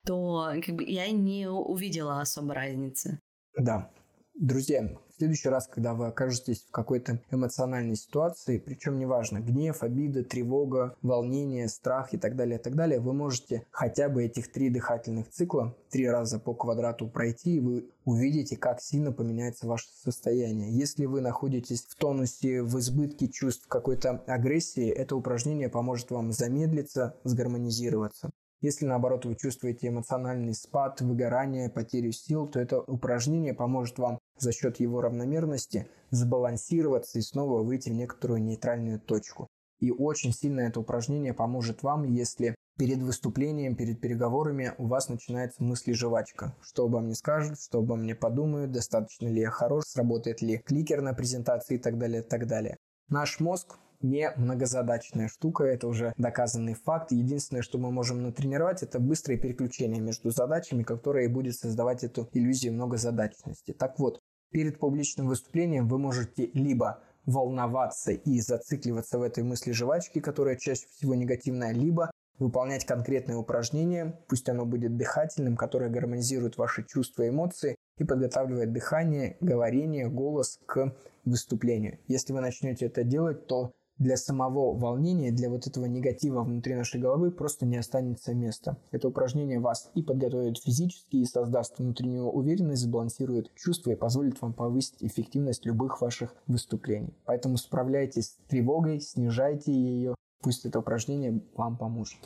то 0.05 0.53
как 0.63 0.75
бы, 0.75 0.85
я 0.85 1.11
не 1.11 1.49
увидела 1.49 2.21
особо 2.21 2.53
разницы. 2.53 3.19
Да. 3.59 3.91
Друзья, 4.35 4.95
в 5.15 5.19
следующий 5.19 5.49
раз, 5.49 5.69
когда 5.69 5.95
вы 5.95 6.09
окажетесь 6.09 6.65
в 6.65 6.71
какой-то 6.73 7.21
эмоциональной 7.31 7.97
ситуации, 7.97 8.59
причем 8.59 8.99
неважно, 8.99 9.39
гнев, 9.39 9.83
обида, 9.83 10.25
тревога, 10.25 10.97
волнение, 11.03 11.69
страх 11.69 12.15
и 12.15 12.19
так 12.19 12.35
далее, 12.35 12.59
и 12.59 12.63
так 12.63 12.75
далее, 12.75 12.99
вы 12.99 13.13
можете 13.13 13.65
хотя 13.71 14.09
бы 14.09 14.25
этих 14.25 14.51
три 14.51 14.71
дыхательных 14.71 15.29
цикла 15.31 15.77
три 15.91 16.09
раза 16.09 16.41
по 16.41 16.55
квадрату 16.55 17.07
пройти, 17.07 17.57
и 17.57 17.61
вы 17.61 17.89
увидите, 18.05 18.57
как 18.57 18.81
сильно 18.81 19.13
поменяется 19.13 19.69
ваше 19.69 19.87
состояние. 20.03 20.77
Если 20.77 21.07
вы 21.07 21.21
находитесь 21.21 21.85
в 21.85 21.95
тонусе, 21.95 22.63
в 22.63 22.77
избытке 22.81 23.29
чувств 23.29 23.69
какой-то 23.69 24.23
агрессии, 24.27 24.89
это 24.89 25.15
упражнение 25.15 25.69
поможет 25.69 26.11
вам 26.11 26.33
замедлиться, 26.33 27.15
сгармонизироваться. 27.23 28.33
Если, 28.65 28.87
наоборот, 28.87 29.27
вы 29.27 29.37
чувствуете 29.37 29.89
эмоциональный 29.89 30.55
спад, 30.55 31.03
выгорание, 31.03 31.69
потерю 31.69 32.13
сил, 32.13 32.47
то 32.47 32.59
это 32.59 32.81
упражнение 32.81 33.53
поможет 33.53 33.99
вам 33.99 34.19
за 34.39 34.53
счет 34.53 34.81
его 34.81 35.03
равномерности 35.03 35.87
сбалансироваться 36.09 37.19
и 37.19 37.21
снова 37.21 37.63
выйти 37.63 37.91
в 37.91 37.93
некоторую 37.93 38.43
нейтральную 38.43 39.01
точку. 39.01 39.49
И 39.81 39.91
очень 39.91 40.33
сильно 40.33 40.61
это 40.61 40.81
упражнение 40.81 41.35
поможет 41.35 41.83
вам, 41.83 42.05
если 42.05 42.55
перед 42.79 43.03
выступлением, 43.03 43.77
перед 43.77 44.01
переговорами 44.01 44.73
у 44.79 44.87
вас 44.87 45.11
начинается 45.11 45.63
мысли-жвачка. 45.63 46.57
Что 46.63 46.87
обо 46.87 47.01
мне 47.01 47.15
скажут, 47.15 47.61
что 47.61 47.81
обо 47.81 47.97
мне 47.97 48.15
подумают, 48.15 48.73
достаточно 48.73 49.27
ли 49.27 49.43
я 49.43 49.51
хорош, 49.51 49.85
сработает 49.89 50.41
ли 50.41 50.57
кликер 50.57 51.03
на 51.03 51.13
презентации 51.13 51.75
и 51.75 51.79
так 51.79 51.99
далее, 51.99 52.23
и 52.23 52.25
так 52.25 52.47
далее. 52.47 52.79
Наш 53.11 53.41
мозг 53.41 53.77
не 54.05 54.31
многозадачная 54.37 55.29
штука, 55.29 55.65
это 55.65 55.89
уже 55.89 56.13
доказанный 56.19 56.75
факт. 56.75 57.11
Единственное, 57.11 57.63
что 57.63 57.79
мы 57.79 57.91
можем 57.91 58.23
натренировать, 58.23 58.83
это 58.83 59.01
быстрое 59.01 59.39
переключение 59.39 60.01
между 60.01 60.31
задачами, 60.31 60.83
которое 60.83 61.29
будет 61.29 61.57
создавать 61.57 62.05
эту 62.05 62.29
иллюзию 62.33 62.75
многозадачности. 62.75 63.73
Так 63.73 63.99
вот, 63.99 64.21
перед 64.51 64.79
публичным 64.79 65.29
выступлением 65.29 65.89
вы 65.89 65.99
можете 65.99 66.51
либо 66.53 67.01
волноваться 67.25 68.13
и 68.13 68.41
зацикливаться 68.41 69.19
в 69.19 69.23
этой 69.23 69.43
мысли 69.43 69.73
жвачки, 69.73 70.21
которая 70.21 70.57
чаще 70.57 70.87
всего 70.95 71.15
негативная, 71.15 71.73
либо 71.73 72.11
выполнять 72.39 72.85
конкретное 72.85 73.37
упражнение, 73.37 74.19
пусть 74.29 74.49
оно 74.49 74.67
будет 74.67 74.97
дыхательным, 74.97 75.57
которое 75.57 75.89
гармонизирует 75.89 76.59
ваши 76.59 76.85
чувства 76.85 77.23
и 77.23 77.31
эмоции 77.31 77.77
и 77.97 78.05
подготавливает 78.05 78.73
дыхание, 78.73 79.37
говорение, 79.41 80.09
голос 80.09 80.59
к 80.67 80.95
выступлению. 81.25 81.99
Если 82.07 82.33
вы 82.33 82.41
начнете 82.41 82.87
это 82.87 83.05
делать, 83.05 83.47
то 83.47 83.73
для 83.99 84.17
самого 84.17 84.77
волнения, 84.77 85.31
для 85.31 85.49
вот 85.49 85.67
этого 85.67 85.85
негатива 85.87 86.43
внутри 86.43 86.75
нашей 86.75 87.01
головы 87.01 87.31
просто 87.31 87.67
не 87.67 87.77
останется 87.77 88.35
места. 88.35 88.77
Это 88.91 89.09
упражнение 89.09 89.61
вас 89.61 89.91
и 89.95 90.03
подготовит 90.03 90.59
физически, 90.59 91.17
и 91.17 91.25
создаст 91.25 91.79
внутреннюю 91.79 92.27
уверенность, 92.27 92.83
сбалансирует 92.83 93.55
чувства 93.55 93.93
и 93.93 93.97
позволит 93.97 94.41
вам 94.43 94.53
повысить 94.53 95.03
эффективность 95.03 95.65
любых 95.67 96.01
ваших 96.01 96.35
выступлений. 96.47 97.15
Поэтому 97.25 97.57
справляйтесь 97.57 98.31
с 98.31 98.37
тревогой, 98.49 99.01
снижайте 99.01 99.73
ее, 99.73 100.15
пусть 100.43 100.65
это 100.67 100.81
упражнение 100.81 101.41
вам 101.55 101.77
поможет. 101.77 102.19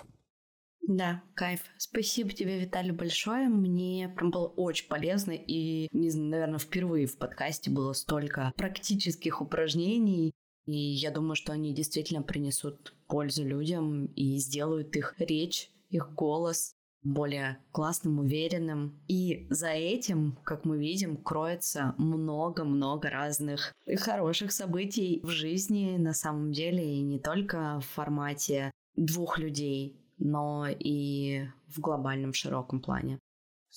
Да, 0.88 1.22
кайф. 1.34 1.60
Спасибо 1.76 2.30
тебе, 2.30 2.58
Виталий, 2.60 2.92
большое. 2.92 3.50
Мне 3.50 4.10
прям 4.16 4.30
было 4.30 4.46
очень 4.46 4.88
полезно. 4.88 5.32
И, 5.32 5.86
не 5.92 6.08
знаю, 6.08 6.30
наверное, 6.30 6.58
впервые 6.58 7.06
в 7.06 7.18
подкасте 7.18 7.70
было 7.70 7.92
столько 7.92 8.54
практических 8.56 9.42
упражнений. 9.42 10.32
И 10.68 10.76
я 10.76 11.10
думаю, 11.10 11.34
что 11.34 11.52
они 11.52 11.72
действительно 11.72 12.20
принесут 12.20 12.94
пользу 13.06 13.42
людям 13.42 14.04
и 14.04 14.36
сделают 14.36 14.94
их 14.96 15.14
речь, 15.18 15.70
их 15.88 16.12
голос 16.12 16.74
более 17.02 17.56
классным, 17.72 18.18
уверенным. 18.18 19.00
И 19.08 19.46
за 19.48 19.70
этим, 19.70 20.38
как 20.44 20.66
мы 20.66 20.76
видим, 20.78 21.16
кроется 21.16 21.94
много-много 21.96 23.08
разных 23.08 23.72
хороших 23.96 24.52
событий 24.52 25.20
в 25.22 25.30
жизни 25.30 25.96
на 25.96 26.12
самом 26.12 26.52
деле, 26.52 26.84
и 26.84 27.00
не 27.00 27.18
только 27.18 27.80
в 27.80 27.86
формате 27.86 28.70
двух 28.94 29.38
людей, 29.38 29.96
но 30.18 30.66
и 30.68 31.46
в 31.68 31.80
глобальном 31.80 32.34
широком 32.34 32.80
плане. 32.80 33.18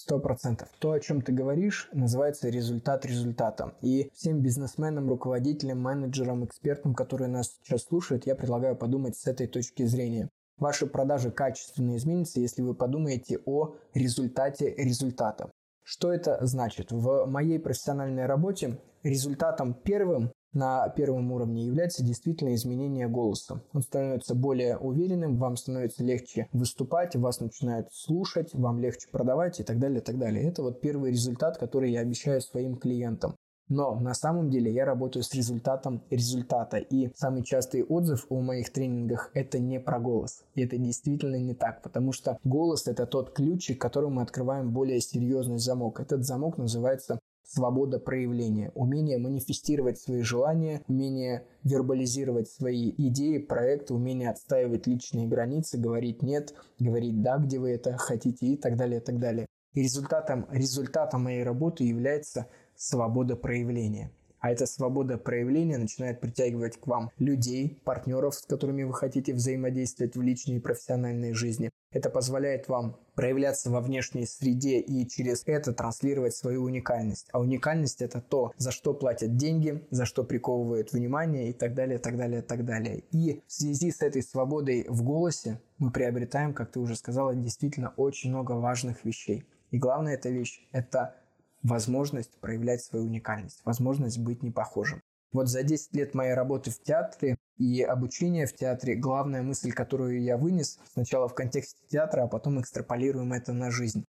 Сто 0.03 0.17
процентов. 0.17 0.67
То, 0.79 0.93
о 0.93 0.99
чем 0.99 1.21
ты 1.21 1.31
говоришь, 1.31 1.87
называется 1.93 2.49
результат 2.49 3.05
результата. 3.05 3.75
И 3.81 4.09
всем 4.15 4.41
бизнесменам, 4.41 5.07
руководителям, 5.07 5.79
менеджерам, 5.79 6.43
экспертам, 6.43 6.95
которые 6.95 7.27
нас 7.27 7.59
сейчас 7.61 7.83
слушают, 7.83 8.25
я 8.25 8.33
предлагаю 8.33 8.75
подумать 8.75 9.15
с 9.15 9.27
этой 9.27 9.45
точки 9.45 9.85
зрения. 9.85 10.27
Ваши 10.57 10.87
продажи 10.87 11.29
качественно 11.29 11.95
изменятся, 11.95 12.39
если 12.39 12.63
вы 12.63 12.73
подумаете 12.73 13.41
о 13.45 13.75
результате 13.93 14.73
результата. 14.73 15.51
Что 15.83 16.11
это 16.11 16.43
значит? 16.47 16.91
В 16.91 17.27
моей 17.27 17.59
профессиональной 17.59 18.25
работе 18.25 18.79
результатом 19.03 19.75
первым 19.75 20.31
на 20.53 20.89
первом 20.89 21.31
уровне 21.31 21.65
является 21.65 22.03
действительно 22.03 22.53
изменение 22.55 23.07
голоса. 23.07 23.61
Он 23.73 23.81
становится 23.81 24.35
более 24.35 24.77
уверенным, 24.77 25.37
вам 25.37 25.55
становится 25.57 26.03
легче 26.03 26.47
выступать, 26.51 27.15
вас 27.15 27.39
начинают 27.39 27.87
слушать, 27.93 28.53
вам 28.53 28.79
легче 28.79 29.07
продавать 29.11 29.59
и 29.59 29.63
так 29.63 29.79
далее, 29.79 29.99
и 29.99 30.03
так 30.03 30.17
далее. 30.17 30.47
Это 30.47 30.61
вот 30.61 30.81
первый 30.81 31.11
результат, 31.11 31.57
который 31.57 31.91
я 31.91 32.01
обещаю 32.01 32.41
своим 32.41 32.75
клиентам. 32.75 33.35
Но 33.71 33.95
на 33.95 34.13
самом 34.13 34.49
деле 34.49 34.69
я 34.69 34.83
работаю 34.83 35.23
с 35.23 35.33
результатом 35.33 36.03
результата. 36.09 36.75
И 36.75 37.09
самый 37.15 37.41
частый 37.41 37.83
отзыв 37.83 38.25
о 38.27 38.41
моих 38.41 38.73
тренингах– 38.73 39.31
это 39.33 39.59
не 39.59 39.79
про 39.79 39.97
голос. 39.97 40.43
И 40.55 40.61
это 40.61 40.77
действительно 40.77 41.37
не 41.37 41.53
так, 41.53 41.81
потому 41.81 42.11
что 42.11 42.37
голос– 42.43 42.87
это 42.87 43.05
тот 43.05 43.31
ключик, 43.31 43.79
которым 43.79 44.15
мы 44.15 44.23
открываем 44.23 44.71
более 44.73 44.99
серьезный 44.99 45.57
замок. 45.57 46.01
Этот 46.01 46.25
замок 46.25 46.57
называется 46.57 47.19
свобода 47.53 47.99
проявления, 47.99 48.71
умение 48.75 49.17
манифестировать 49.17 49.99
свои 49.99 50.21
желания, 50.21 50.81
умение 50.87 51.45
вербализировать 51.63 52.49
свои 52.49 52.93
идеи, 52.97 53.39
проекты, 53.39 53.93
умение 53.93 54.29
отстаивать 54.29 54.87
личные 54.87 55.27
границы, 55.27 55.77
говорить 55.77 56.21
«нет», 56.21 56.53
говорить 56.79 57.21
«да», 57.21 57.37
где 57.37 57.59
вы 57.59 57.71
это 57.71 57.97
хотите 57.97 58.47
и 58.47 58.57
так 58.57 58.77
далее, 58.77 59.01
и 59.01 59.03
так 59.03 59.19
далее. 59.19 59.45
И 59.73 59.81
результатом, 59.81 60.47
результатом 60.51 61.23
моей 61.23 61.43
работы 61.43 61.83
является 61.83 62.47
свобода 62.75 63.35
проявления. 63.35 64.11
А 64.41 64.51
эта 64.51 64.65
свобода 64.65 65.19
проявления 65.19 65.77
начинает 65.77 66.19
притягивать 66.19 66.77
к 66.77 66.87
вам 66.87 67.11
людей, 67.19 67.79
партнеров, 67.85 68.33
с 68.33 68.41
которыми 68.41 68.81
вы 68.83 68.93
хотите 68.93 69.33
взаимодействовать 69.33 70.15
в 70.15 70.21
личной 70.21 70.55
и 70.55 70.59
профессиональной 70.59 71.33
жизни. 71.33 71.69
Это 71.91 72.09
позволяет 72.09 72.67
вам 72.67 72.97
проявляться 73.13 73.69
во 73.69 73.81
внешней 73.81 74.25
среде 74.25 74.79
и 74.79 75.07
через 75.07 75.43
это 75.45 75.73
транслировать 75.73 76.33
свою 76.33 76.63
уникальность. 76.63 77.27
А 77.31 77.39
уникальность 77.39 78.01
это 78.01 78.19
то, 78.19 78.51
за 78.57 78.71
что 78.71 78.95
платят 78.95 79.35
деньги, 79.35 79.85
за 79.91 80.05
что 80.05 80.23
приковывают 80.23 80.91
внимание 80.91 81.49
и 81.49 81.53
так 81.53 81.75
далее, 81.75 81.99
так 81.99 82.17
далее, 82.17 82.41
так 82.41 82.65
далее. 82.65 83.03
И 83.11 83.43
в 83.45 83.53
связи 83.53 83.91
с 83.91 84.01
этой 84.01 84.23
свободой 84.23 84.87
в 84.89 85.03
голосе 85.03 85.61
мы 85.77 85.91
приобретаем, 85.91 86.55
как 86.55 86.71
ты 86.71 86.79
уже 86.79 86.95
сказала, 86.95 87.35
действительно 87.35 87.93
очень 87.95 88.31
много 88.31 88.53
важных 88.53 89.05
вещей. 89.05 89.45
И 89.69 89.77
главная 89.77 90.15
эта 90.15 90.29
вещь– 90.29 90.67
это 90.71 91.15
возможность 91.63 92.39
проявлять 92.39 92.81
свою 92.81 93.05
уникальность, 93.05 93.61
возможность 93.65 94.19
быть 94.19 94.43
непохожим. 94.43 95.01
Вот 95.31 95.47
за 95.47 95.63
10 95.63 95.95
лет 95.95 96.13
моей 96.13 96.33
работы 96.33 96.71
в 96.71 96.81
театре 96.81 97.37
и 97.57 97.81
обучения 97.81 98.45
в 98.45 98.53
театре 98.53 98.95
главная 98.95 99.41
мысль, 99.41 99.71
которую 99.71 100.21
я 100.21 100.37
вынес 100.37 100.79
сначала 100.91 101.29
в 101.29 101.35
контексте 101.35 101.79
театра, 101.87 102.23
а 102.23 102.27
потом 102.27 102.59
экстраполируем 102.59 103.31
это 103.31 103.53
на 103.53 103.71
жизнь. 103.71 104.03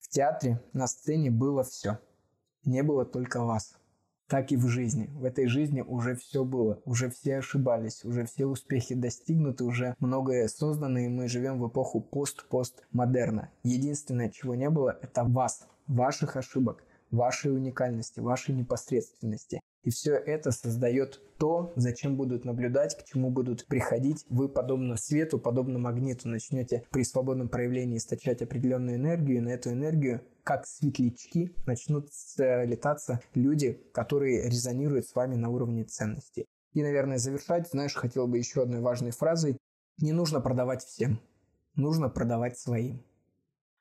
В 0.00 0.08
театре 0.08 0.62
на 0.72 0.86
сцене 0.86 1.30
было 1.30 1.64
все. 1.64 1.98
Не 2.64 2.82
было 2.82 3.06
только 3.06 3.42
вас. 3.42 3.74
Так 4.28 4.50
и 4.50 4.56
в 4.56 4.66
жизни. 4.66 5.08
В 5.14 5.24
этой 5.24 5.46
жизни 5.46 5.82
уже 5.82 6.16
все 6.16 6.44
было, 6.44 6.82
уже 6.84 7.10
все 7.10 7.38
ошибались, 7.38 8.04
уже 8.04 8.26
все 8.26 8.46
успехи 8.46 8.96
достигнуты, 8.96 9.62
уже 9.62 9.94
многое 10.00 10.48
создано, 10.48 10.98
и 10.98 11.08
мы 11.08 11.28
живем 11.28 11.60
в 11.60 11.68
эпоху 11.68 12.00
пост-пост-модерна. 12.00 13.50
Единственное, 13.62 14.28
чего 14.28 14.56
не 14.56 14.68
было, 14.68 14.98
это 15.00 15.22
вас, 15.22 15.68
ваших 15.86 16.36
ошибок, 16.36 16.82
вашей 17.16 17.52
уникальности, 17.52 18.20
вашей 18.20 18.54
непосредственности. 18.54 19.60
И 19.82 19.90
все 19.90 20.14
это 20.14 20.50
создает 20.50 21.20
то, 21.38 21.72
зачем 21.76 22.16
будут 22.16 22.44
наблюдать, 22.44 22.98
к 22.98 23.04
чему 23.04 23.30
будут 23.30 23.66
приходить. 23.66 24.24
Вы, 24.28 24.48
подобно 24.48 24.96
свету, 24.96 25.38
подобно 25.38 25.78
магниту, 25.78 26.28
начнете 26.28 26.84
при 26.90 27.04
свободном 27.04 27.48
проявлении 27.48 27.98
источать 27.98 28.42
определенную 28.42 28.96
энергию, 28.96 29.38
и 29.38 29.40
на 29.40 29.50
эту 29.50 29.70
энергию 29.70 30.22
как 30.42 30.66
светлячки 30.66 31.54
начнут 31.66 32.08
летаться 32.38 33.20
люди, 33.34 33.80
которые 33.92 34.48
резонируют 34.48 35.06
с 35.06 35.14
вами 35.14 35.36
на 35.36 35.50
уровне 35.50 35.84
ценностей. 35.84 36.46
И, 36.72 36.82
наверное, 36.82 37.18
завершать, 37.18 37.68
знаешь, 37.70 37.94
хотел 37.94 38.26
бы 38.26 38.38
еще 38.38 38.62
одной 38.62 38.80
важной 38.80 39.12
фразой. 39.12 39.56
Не 39.98 40.12
нужно 40.12 40.40
продавать 40.40 40.82
всем, 40.82 41.20
нужно 41.74 42.08
продавать 42.08 42.58
своим. 42.58 43.02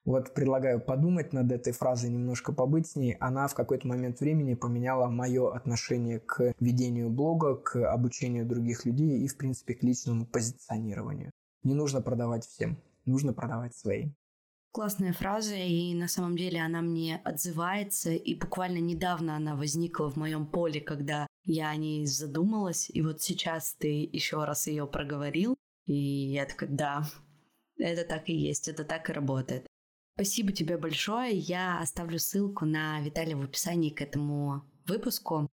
Вот 0.05 0.35
предлагаю 0.35 0.79
подумать 0.79 1.33
над 1.33 1.51
этой 1.51 1.73
фразой, 1.73 2.11
немножко 2.11 2.53
побыть 2.53 2.87
с 2.87 2.95
ней. 2.95 3.13
Она 3.19 3.47
в 3.47 3.55
какой-то 3.55 3.87
момент 3.87 4.19
времени 4.19 4.53
поменяла 4.53 5.07
мое 5.07 5.51
отношение 5.51 6.19
к 6.19 6.53
ведению 6.59 7.09
блога, 7.09 7.55
к 7.55 7.91
обучению 7.91 8.45
других 8.45 8.85
людей 8.85 9.21
и, 9.21 9.27
в 9.27 9.35
принципе, 9.35 9.73
к 9.73 9.81
личному 9.81 10.27
позиционированию. 10.27 11.31
Не 11.63 11.73
нужно 11.73 12.01
продавать 12.01 12.45
всем, 12.45 12.77
нужно 13.05 13.33
продавать 13.33 13.75
своим. 13.75 14.13
Классная 14.71 15.13
фраза, 15.13 15.55
и 15.55 15.95
на 15.95 16.07
самом 16.07 16.37
деле 16.37 16.61
она 16.61 16.81
мне 16.81 17.19
отзывается, 17.23 18.11
и 18.11 18.35
буквально 18.35 18.79
недавно 18.79 19.35
она 19.35 19.55
возникла 19.55 20.11
в 20.11 20.17
моем 20.17 20.45
поле, 20.45 20.81
когда 20.81 21.25
я 21.45 21.69
о 21.69 21.75
ней 21.77 22.05
задумалась, 22.05 22.91
и 22.93 23.01
вот 23.01 23.21
сейчас 23.21 23.73
ты 23.79 24.07
еще 24.11 24.43
раз 24.43 24.67
ее 24.67 24.85
проговорил, 24.85 25.55
и 25.87 25.95
я 25.95 26.45
такая, 26.45 26.69
да, 26.69 27.05
это 27.77 28.07
так 28.07 28.29
и 28.29 28.33
есть, 28.33 28.67
это 28.67 28.83
так 28.83 29.09
и 29.09 29.13
работает. 29.13 29.65
Спасибо 30.15 30.53
тебе 30.53 30.77
большое. 30.77 31.37
Я 31.37 31.81
оставлю 31.81 32.19
ссылку 32.19 32.63
на 32.63 33.01
Виталия 33.01 33.35
в 33.35 33.41
описании 33.41 33.89
к 33.89 34.01
этому 34.01 34.63
выпуску. 34.87 35.49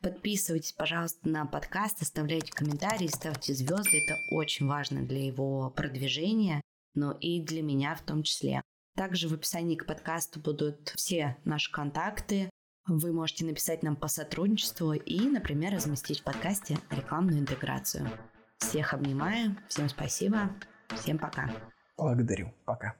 Подписывайтесь, 0.00 0.70
пожалуйста, 0.70 1.28
на 1.28 1.46
подкаст, 1.46 2.00
оставляйте 2.00 2.52
комментарии, 2.52 3.08
ставьте 3.08 3.54
звезды. 3.54 4.04
Это 4.04 4.16
очень 4.30 4.68
важно 4.68 5.04
для 5.04 5.24
его 5.24 5.70
продвижения, 5.70 6.60
но 6.94 7.10
и 7.10 7.42
для 7.42 7.62
меня 7.62 7.96
в 7.96 8.02
том 8.02 8.22
числе. 8.22 8.62
Также 8.94 9.28
в 9.28 9.34
описании 9.34 9.74
к 9.74 9.86
подкасту 9.86 10.38
будут 10.38 10.90
все 10.90 11.36
наши 11.44 11.72
контакты. 11.72 12.50
Вы 12.86 13.12
можете 13.12 13.44
написать 13.44 13.82
нам 13.82 13.96
по 13.96 14.06
сотрудничеству 14.06 14.92
и, 14.92 15.20
например, 15.22 15.72
разместить 15.72 16.20
в 16.20 16.24
подкасте 16.24 16.78
рекламную 16.90 17.40
интеграцию. 17.40 18.08
Всех 18.58 18.94
обнимаю, 18.94 19.56
всем 19.68 19.88
спасибо, 19.88 20.50
всем 20.94 21.18
пока. 21.18 21.50
Благодарю, 21.96 22.54
пока. 22.64 22.94